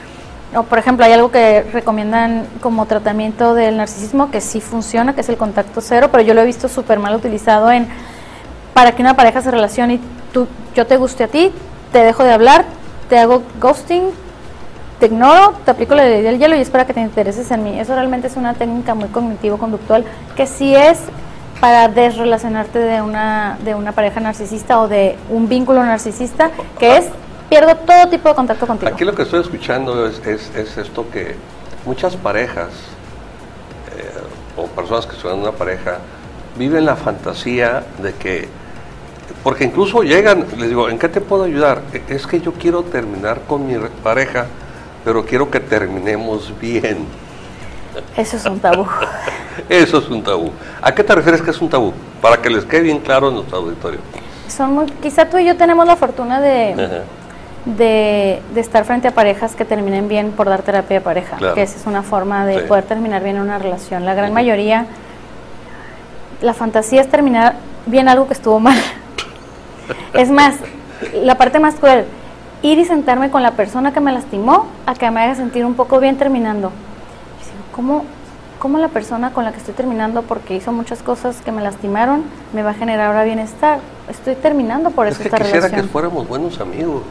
o, 0.54 0.64
por 0.64 0.78
ejemplo, 0.78 1.06
hay 1.06 1.14
algo 1.14 1.32
que 1.32 1.62
recomiendan 1.72 2.46
como 2.60 2.86
tratamiento 2.86 3.54
del 3.54 3.78
narcisismo 3.78 4.30
que 4.32 4.42
sí 4.42 4.60
funciona, 4.60 5.16
que 5.16 5.22
es 5.22 5.30
el 5.30 5.38
contacto 5.38 5.80
cero, 5.80 6.10
pero 6.12 6.24
yo 6.24 6.34
lo 6.34 6.42
he 6.42 6.46
visto 6.46 6.68
súper 6.68 7.00
mal 7.00 7.16
utilizado 7.16 7.72
en 7.72 7.88
para 8.74 8.94
que 8.94 9.02
una 9.02 9.16
pareja 9.16 9.42
se 9.42 9.52
relacione 9.52 9.96
y 9.96 10.02
tú, 10.34 10.48
yo 10.76 10.88
te 10.88 10.98
guste 10.98 11.26
a 11.26 11.28
ti, 11.28 11.52
te 11.92 12.00
dejo 12.00 12.24
de 12.24 12.32
hablar, 12.32 12.66
te 13.10 13.20
hago 13.20 13.44
ghosting, 13.60 14.04
te 15.00 15.08
ignoro, 15.08 15.54
te 15.66 15.72
aplico 15.72 15.96
la 15.96 16.06
ley 16.06 16.22
del 16.22 16.40
hielo 16.40 16.56
y 16.56 16.62
espera 16.62 16.86
que 16.86 16.94
te 16.94 17.02
intereses 17.02 17.52
en 17.52 17.64
mí. 17.64 17.80
Eso 17.80 17.96
realmente 17.96 18.28
es 18.28 18.38
una 18.38 18.54
técnica 18.54 18.94
muy 18.94 19.10
cognitivo-conductual 19.10 20.06
que 20.36 20.48
sí 20.48 20.76
es 20.76 21.00
para 21.62 21.88
desrelacionarte 21.88 22.80
de 22.80 23.02
una, 23.02 23.58
de 23.64 23.76
una 23.76 23.92
pareja 23.94 24.20
narcisista 24.20 24.82
o 24.82 24.88
de 24.88 25.16
un 25.30 25.48
vínculo 25.48 25.82
narcisista, 25.86 26.50
que 26.80 26.98
es 26.98 27.06
pierdo 27.50 27.76
todo 27.76 28.10
tipo 28.10 28.28
de 28.30 28.36
contacto 28.36 28.66
contigo. 28.68 28.92
Aquí 28.92 29.06
lo 29.06 29.14
que 29.14 29.22
estoy 29.22 29.42
escuchando 29.42 30.08
es, 30.08 30.20
es- 30.26 30.52
es 30.56 30.78
esto 30.78 31.06
que 31.12 31.36
muchas 31.86 32.16
parejas 32.16 32.70
eh, 33.96 34.10
o 34.58 34.66
personas 34.68 35.06
que 35.06 35.16
en 35.28 35.40
una 35.40 35.52
pareja 35.52 36.00
viven 36.58 36.86
la 36.86 36.96
fantasía 36.96 37.84
de 38.02 38.14
que, 38.14 38.48
porque 39.44 39.64
incluso 39.64 40.02
llegan, 40.04 40.46
les 40.58 40.70
digo, 40.70 40.90
¿en 40.90 40.98
qué 40.98 41.10
te 41.10 41.22
puedo 41.22 41.44
ayudar? 41.44 41.82
"E- 41.94 42.02
Es 42.10 42.26
que 42.26 42.42
yo 42.42 42.54
quiero 42.54 42.84
terminar 42.84 43.42
con 43.48 43.68
mi 43.68 43.78
re- 43.78 43.90
pareja, 44.04 44.48
pero 45.06 45.26
quiero 45.26 45.50
que 45.52 45.60
terminemos 45.60 46.54
bien. 46.60 47.06
Eso 48.18 48.38
es 48.38 48.46
un 48.46 48.60
tabú. 48.60 48.86
Eso 49.70 49.98
es 50.00 50.08
un 50.10 50.24
tabú. 50.24 50.52
¿A 50.82 50.94
qué 50.94 51.04
te 51.04 51.14
refieres 51.16 51.42
que 51.42 51.52
es 51.52 51.62
un 51.62 51.70
tabú? 51.70 51.94
Para 52.22 52.38
que 52.38 52.50
les 52.50 52.66
quede 52.66 52.82
bien 52.82 53.00
claro 53.00 53.30
en 53.30 53.36
nuestro 53.36 53.58
auditorio. 53.58 54.00
Son 54.48 54.74
muy, 54.74 54.86
quizá 55.02 55.30
tú 55.30 55.38
y 55.38 55.46
yo 55.46 55.56
tenemos 55.58 55.86
la 55.86 55.96
fortuna 55.96 56.40
de, 56.42 56.74
Ajá. 56.74 57.02
de, 57.66 58.42
de 58.54 58.62
estar 58.62 58.84
frente 58.86 59.08
a 59.08 59.12
parejas 59.14 59.56
que 59.56 59.66
terminen 59.66 60.08
bien 60.08 60.32
por 60.32 60.48
dar 60.50 60.62
terapia 60.62 60.98
de 61.00 61.02
pareja, 61.02 61.38
Claro. 61.38 61.56
que 61.56 61.62
esa 61.64 61.78
es 61.78 61.86
una 61.86 62.04
forma 62.04 62.46
de 62.46 62.62
Sí. 62.62 62.68
poder 62.68 62.84
terminar 62.86 63.24
bien 63.24 63.40
una 63.40 63.58
relación. 63.60 64.06
La 64.06 64.14
gran 64.14 64.34
mayoría, 64.34 64.86
la 66.42 66.54
fantasía 66.54 67.02
es 67.02 67.10
terminar 67.10 67.56
bien 67.86 68.08
algo 68.10 68.28
que 68.28 68.34
estuvo 68.34 68.60
mal. 68.60 68.78
es 70.14 70.30
más, 70.30 70.56
la 71.14 71.36
parte 71.36 71.60
más 71.60 71.76
cruel, 71.76 72.06
ir 72.62 72.78
y 72.80 72.86
sentarme 72.86 73.30
con 73.32 73.42
la 73.44 73.52
persona 73.52 73.92
que 73.94 74.00
me 74.00 74.12
lastimó 74.12 74.68
a 74.86 74.94
que 74.94 75.10
me 75.12 75.22
haga 75.22 75.36
sentir 75.36 75.66
un 75.66 75.74
poco 75.76 76.00
bien 76.00 76.18
terminando. 76.18 76.72
¿Cómo, 77.76 78.04
¿Cómo 78.60 78.78
la 78.78 78.90
persona 78.90 79.32
con 79.32 79.44
la 79.44 79.52
que 79.52 79.58
estoy 79.58 79.74
terminando 79.74 80.22
porque 80.24 80.56
hizo 80.56 80.72
muchas 80.72 81.02
cosas 81.02 81.38
que 81.42 81.52
me 81.52 81.62
lastimaron 81.62 82.24
me 82.54 82.64
va 82.64 82.72
a 82.72 82.74
generar 82.74 83.08
ahora 83.08 83.24
bienestar? 83.24 83.80
Estoy 84.10 84.36
terminando 84.36 84.92
por 84.92 85.08
Es 85.08 85.14
eso 85.14 85.24
que 85.24 85.28
esta 85.30 85.38
quisiera 85.38 85.62
relación. 85.62 85.82
que 85.86 85.92
fuéramos 85.92 86.28
buenos 86.28 86.60
amigos. 86.60 87.04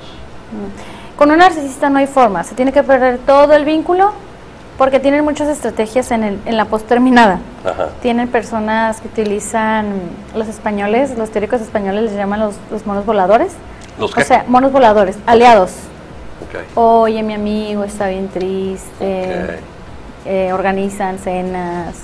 Con 1.16 1.30
un 1.30 1.38
narcisista 1.38 1.90
no 1.90 1.98
hay 1.98 2.06
forma, 2.06 2.44
se 2.44 2.54
tiene 2.54 2.72
que 2.72 2.82
perder 2.82 3.18
todo 3.18 3.52
el 3.52 3.64
vínculo 3.64 4.12
porque 4.78 4.98
tienen 4.98 5.24
muchas 5.24 5.48
estrategias 5.48 6.10
en, 6.10 6.22
el, 6.24 6.38
en 6.46 6.56
la 6.56 6.64
post 6.64 6.86
terminada. 6.86 7.40
Ajá. 7.64 7.88
Tienen 8.00 8.28
personas 8.28 9.00
que 9.00 9.08
utilizan 9.08 9.92
los 10.34 10.48
españoles, 10.48 11.18
los 11.18 11.30
teóricos 11.30 11.60
españoles 11.60 12.04
les 12.04 12.14
llaman 12.14 12.40
los, 12.40 12.54
los 12.70 12.86
monos 12.86 13.04
voladores. 13.04 13.52
¿Los 13.98 14.14
qué? 14.14 14.22
O 14.22 14.24
sea, 14.24 14.44
monos 14.48 14.72
voladores, 14.72 15.18
aliados. 15.26 15.72
Oye, 16.74 17.22
mi 17.22 17.34
amigo 17.34 17.84
está 17.84 18.08
bien 18.08 18.28
triste. 18.28 19.58
Eh, 20.26 20.52
organizan 20.52 21.18
cenas. 21.18 21.94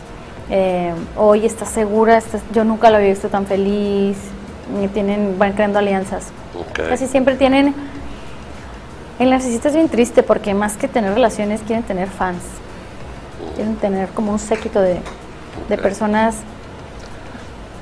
Eh, 0.51 0.93
Oye, 1.17 1.47
¿estás 1.47 1.69
segura? 1.71 2.17
¿Estás- 2.19 2.43
yo 2.53 2.65
nunca 2.65 2.91
lo 2.91 2.97
había 2.97 3.11
visto 3.11 3.29
tan 3.29 3.47
feliz. 3.47 4.17
Tienen, 4.95 5.39
van 5.39 5.53
creando 5.53 5.79
alianzas. 5.79 6.29
Casi 6.73 7.07
siempre 7.07 7.37
tienen. 7.37 7.75
El 9.19 9.31
narcisista 9.31 9.69
es 9.69 9.75
bien 9.75 9.89
triste 9.89 10.23
porque 10.23 10.55
más 10.55 10.77
que 10.77 10.89
tener 10.89 11.15
relaciones, 11.15 11.61
quieren 11.67 11.85
tener 11.85 12.09
fans. 12.09 12.43
Quieren 13.55 13.77
tener 13.77 14.09
como 14.11 14.33
un 14.33 14.39
séquito 14.39 14.81
de, 14.81 14.99
de 15.69 15.79
personas. 15.79 16.37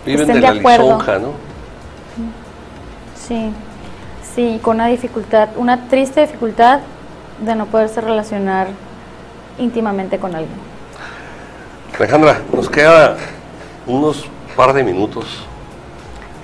Viven 0.05 0.29
estén 0.29 0.41
de 0.43 0.47
acuerdo. 0.61 0.85
lisonja, 0.85 1.19
¿no? 1.19 1.29
Sí, 3.27 3.51
sí, 4.35 4.61
con 4.63 4.77
una 4.77 4.87
dificultad, 4.89 5.49
una 5.57 5.89
triste 5.89 6.21
dificultad 6.21 6.81
de 7.45 7.55
no 7.55 7.67
poderse 7.67 8.01
relacionar 8.01 8.69
íntimamente 9.59 10.19
con 10.19 10.35
alguien. 10.35 10.59
Alejandra, 11.99 12.41
nos 12.53 12.69
queda 12.69 13.17
unos 13.87 14.25
par 14.57 14.73
de 14.73 14.83
minutos. 14.83 15.45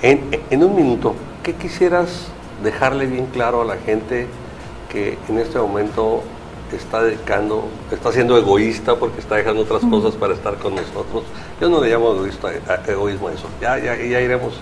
En, 0.03 0.41
en 0.51 0.65
un 0.65 0.75
minuto, 0.77 1.15
¿qué 1.43 1.55
quisieras 1.55 2.27
dejarle 2.63 3.07
bien 3.07 3.27
claro 3.27 3.63
a 3.63 3.65
la 3.65 3.77
gente 3.77 4.27
que 4.91 5.19
en 5.29 5.39
este 5.39 5.59
momento 5.59 6.23
está 6.73 7.03
dedicando, 7.03 7.65
está 7.91 8.13
siendo 8.13 8.37
egoísta 8.39 8.95
porque 8.95 9.21
está 9.21 9.37
dejando 9.37 9.63
otras 9.63 9.83
cosas 9.91 10.15
para 10.15 10.35
estar 10.35 10.55
con 10.57 10.75
nosotros? 10.77 11.25
Yo 11.61 11.69
no 11.69 11.81
le 11.81 11.91
llamo 11.91 12.13
egoísta, 12.15 12.49
a- 12.69 12.91
egoísmo 12.91 13.29
a 13.29 13.33
eso. 13.33 13.49
Ya, 13.61 13.77
ya, 13.79 13.97
ya 13.97 14.21
iremos 14.21 14.55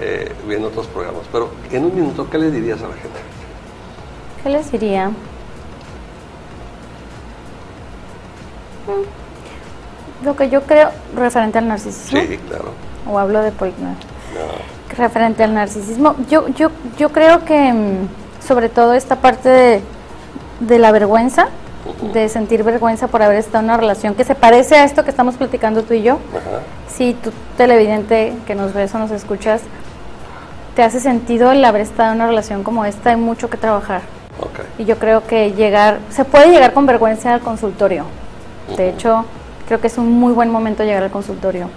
eh, 0.00 0.32
viendo 0.48 0.68
otros 0.68 0.86
programas. 0.86 1.22
Pero 1.30 1.50
en 1.70 1.84
un 1.84 1.94
minuto, 1.94 2.28
¿qué 2.30 2.38
le 2.38 2.50
dirías 2.50 2.78
a 2.80 2.88
la 2.88 2.94
gente? 2.94 3.20
¿Qué 4.42 4.48
les 4.48 4.72
diría? 4.72 5.10
Lo 10.24 10.36
que 10.36 10.48
yo 10.50 10.62
creo 10.62 10.90
referente 11.16 11.58
al 11.58 11.68
narcisismo, 11.68 12.20
Sí, 12.20 12.38
claro. 12.48 12.72
o 13.10 13.18
hablo 13.18 13.42
de 13.42 13.50
Polignar, 13.50 13.94
No. 13.94 14.96
referente 14.96 15.42
al 15.42 15.54
narcisismo, 15.54 16.14
yo, 16.28 16.48
yo, 16.48 16.70
yo 16.96 17.10
creo 17.10 17.44
que 17.44 17.72
mm, 17.72 18.46
sobre 18.46 18.68
todo 18.68 18.92
esta 18.94 19.16
parte 19.16 19.48
de, 19.48 19.80
de 20.60 20.78
la 20.78 20.92
vergüenza, 20.92 21.48
de 22.12 22.28
sentir 22.28 22.62
vergüenza 22.62 23.08
por 23.08 23.22
haber 23.22 23.38
estado 23.38 23.58
en 23.58 23.64
una 23.64 23.76
relación 23.76 24.14
que 24.14 24.22
se 24.24 24.36
parece 24.36 24.76
a 24.76 24.84
esto 24.84 25.02
que 25.02 25.10
estamos 25.10 25.34
platicando 25.34 25.82
tú 25.82 25.94
y 25.94 26.02
yo, 26.02 26.14
Ajá. 26.30 26.60
si 26.94 27.14
tú 27.14 27.32
televidente 27.56 28.32
que 28.46 28.54
nos 28.54 28.72
ves 28.72 28.94
o 28.94 28.98
nos 28.98 29.10
escuchas, 29.10 29.62
te 30.76 30.84
hace 30.84 31.00
sentido 31.00 31.50
el 31.50 31.64
haber 31.64 31.82
estado 31.82 32.10
en 32.12 32.16
una 32.16 32.28
relación 32.28 32.62
como 32.62 32.84
esta, 32.84 33.10
hay 33.10 33.16
mucho 33.16 33.50
que 33.50 33.56
trabajar. 33.56 34.02
Y 34.78 34.84
yo 34.84 34.98
creo 34.98 35.24
que 35.26 35.52
llegar, 35.52 35.98
se 36.10 36.24
puede 36.24 36.48
llegar 36.50 36.72
con 36.72 36.86
vergüenza 36.86 37.34
al 37.34 37.40
consultorio. 37.40 38.04
De 38.76 38.88
hecho, 38.88 39.24
creo 39.66 39.80
que 39.80 39.86
es 39.88 39.98
un 39.98 40.10
muy 40.12 40.32
buen 40.32 40.50
momento 40.50 40.82
llegar 40.84 41.02
al 41.02 41.10
consultorio. 41.10 41.68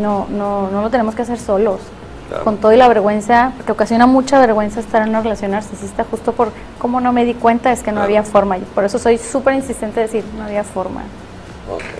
No, 0.00 0.26
no, 0.30 0.70
no 0.70 0.82
lo 0.82 0.90
tenemos 0.90 1.14
que 1.14 1.22
hacer 1.22 1.38
solos. 1.38 1.80
Claro. 2.28 2.44
Con 2.44 2.56
todo 2.56 2.72
y 2.72 2.76
la 2.78 2.88
vergüenza, 2.88 3.52
que 3.66 3.72
ocasiona 3.72 4.06
mucha 4.06 4.38
vergüenza 4.40 4.80
estar 4.80 5.02
en 5.02 5.10
una 5.10 5.20
relación 5.20 5.50
narcisista, 5.50 6.04
justo 6.10 6.32
por 6.32 6.52
cómo 6.78 7.00
no 7.00 7.12
me 7.12 7.24
di 7.26 7.34
cuenta 7.34 7.70
es 7.70 7.80
que 7.82 7.90
no 7.90 7.96
Claro. 7.96 8.04
había 8.06 8.22
forma. 8.22 8.56
Y 8.56 8.62
por 8.62 8.82
eso 8.84 8.98
soy 8.98 9.18
súper 9.18 9.54
insistente 9.54 10.00
de 10.00 10.06
decir, 10.06 10.24
no 10.38 10.44
había 10.44 10.64
forma. 10.64 11.02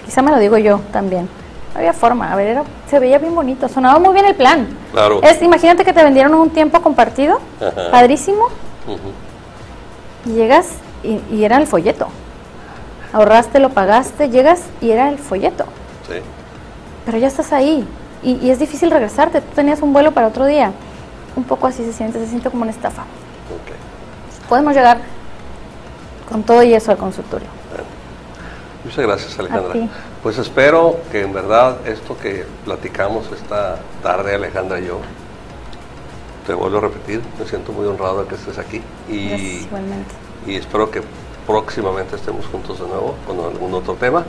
Quizá 0.04 0.22
me 0.22 0.30
lo 0.30 0.38
digo 0.38 0.56
yo 0.58 0.80
también. 0.92 1.28
No 1.74 1.78
había 1.80 1.92
forma. 1.92 2.32
A 2.32 2.36
ver, 2.36 2.48
era- 2.48 2.64
se 2.88 2.98
veía 2.98 3.18
bien 3.18 3.34
bonito, 3.34 3.68
sonaba 3.68 3.98
muy 3.98 4.14
bien 4.14 4.24
el 4.26 4.34
plan. 4.34 4.66
Claro. 4.92 5.20
Es, 5.22 5.42
imagínate 5.42 5.84
que 5.84 5.92
te 5.92 6.02
vendieron 6.02 6.34
un 6.34 6.50
tiempo 6.50 6.80
compartido, 6.80 7.38
Ajá. 7.60 7.90
padrísimo, 7.90 8.46
y 10.26 10.30
llegas 10.32 10.68
y, 11.02 11.20
y 11.34 11.44
era 11.44 11.58
el 11.58 11.66
folleto. 11.66 12.08
Ahorraste, 13.14 13.60
lo 13.60 13.70
pagaste, 13.70 14.28
llegas 14.28 14.60
y 14.82 14.90
era 14.90 15.08
el 15.08 15.18
folleto. 15.18 15.64
Sí. 16.06 16.16
Pero 17.06 17.16
ya 17.16 17.28
estás 17.28 17.52
ahí 17.52 17.86
y, 18.22 18.32
y 18.44 18.50
es 18.50 18.58
difícil 18.58 18.90
regresarte. 18.90 19.40
Tú 19.40 19.54
tenías 19.54 19.80
un 19.80 19.92
vuelo 19.92 20.12
para 20.12 20.26
otro 20.26 20.44
día. 20.44 20.72
Un 21.36 21.44
poco 21.44 21.68
así 21.68 21.84
se 21.84 21.92
siente, 21.92 22.18
se 22.18 22.26
siente 22.26 22.50
como 22.50 22.62
una 22.62 22.72
estafa. 22.72 23.04
Podemos 24.48 24.74
llegar 24.74 24.98
con 26.28 26.42
todo 26.42 26.62
y 26.62 26.74
eso 26.74 26.90
al 26.90 26.98
consultorio. 26.98 27.48
Muchas 28.84 29.06
gracias, 29.06 29.38
Alejandra. 29.38 29.72
ti. 29.72 29.88
Pues 30.22 30.38
espero 30.38 30.96
que 31.10 31.22
en 31.22 31.32
verdad 31.32 31.78
esto 31.86 32.18
que 32.18 32.44
platicamos 32.64 33.30
esta 33.32 33.78
tarde, 34.02 34.34
Alejandra 34.34 34.80
y 34.80 34.86
yo, 34.86 34.98
te 36.46 36.52
vuelvo 36.52 36.78
a 36.78 36.80
repetir, 36.82 37.22
me 37.38 37.46
siento 37.46 37.72
muy 37.72 37.86
honrado 37.86 38.22
de 38.22 38.28
que 38.28 38.34
estés 38.34 38.58
aquí 38.58 38.82
y, 39.08 39.28
Gracias, 39.28 39.62
igualmente. 39.62 40.14
y 40.46 40.56
espero 40.56 40.90
que 40.90 41.02
próximamente 41.46 42.16
estemos 42.16 42.46
juntos 42.46 42.80
de 42.80 42.86
nuevo 42.86 43.14
con 43.26 43.38
algún 43.40 43.74
otro 43.74 43.94
tema. 43.94 44.24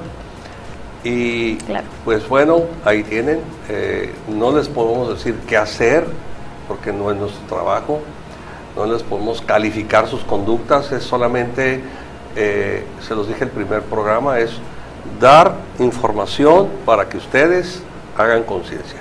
Y 1.03 1.57
Claro. 1.57 1.85
pues 2.03 2.27
bueno, 2.27 2.61
ahí 2.83 3.03
tienen. 3.03 3.39
Eh, 3.69 4.13
no 4.27 4.51
les 4.55 4.67
podemos 4.67 5.09
decir 5.09 5.35
qué 5.47 5.55
hacer 5.57 6.05
porque 6.67 6.91
no 6.91 7.11
es 7.11 7.17
nuestro 7.17 7.45
trabajo. 7.47 7.99
No 8.75 8.85
les 8.85 9.03
podemos 9.03 9.41
calificar 9.41 10.07
sus 10.07 10.21
conductas, 10.23 10.91
es 10.91 11.03
solamente, 11.03 11.81
eh, 12.35 12.83
se 13.07 13.15
los 13.15 13.27
dije 13.27 13.45
el 13.45 13.49
primer 13.51 13.83
programa, 13.83 14.39
es 14.39 14.51
dar 15.21 15.53
información 15.79 16.67
para 16.85 17.07
que 17.07 17.17
ustedes 17.17 17.81
hagan 18.17 18.43
conciencia. 18.43 18.99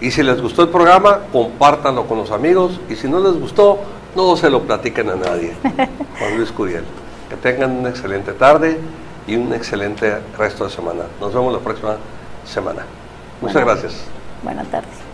Y 0.00 0.10
si 0.10 0.22
les 0.22 0.40
gustó 0.42 0.62
el 0.62 0.68
programa, 0.70 1.20
compártanlo 1.32 2.06
con 2.06 2.18
los 2.18 2.30
amigos. 2.30 2.80
Y 2.88 2.96
si 2.96 3.08
no 3.08 3.20
les 3.20 3.38
gustó, 3.38 3.78
No 4.16 4.34
se 4.34 4.48
lo 4.48 4.62
platiquen 4.62 5.10
a 5.10 5.14
nadie. 5.14 5.52
Juan 6.18 6.36
Luis 6.38 6.50
Curiel. 6.50 6.84
Que 7.36 7.52
tengan 7.52 7.72
una 7.72 7.90
excelente 7.90 8.32
tarde 8.32 8.78
y 9.26 9.36
un 9.36 9.52
excelente 9.52 10.18
resto 10.38 10.64
de 10.64 10.70
semana. 10.70 11.02
Nos 11.20 11.34
vemos 11.34 11.52
la 11.52 11.60
próxima 11.60 11.96
semana. 12.44 12.84
Muchas 13.40 13.64
gracias. 13.64 13.94
Buenas 14.42 14.66
tardes. 14.68 15.05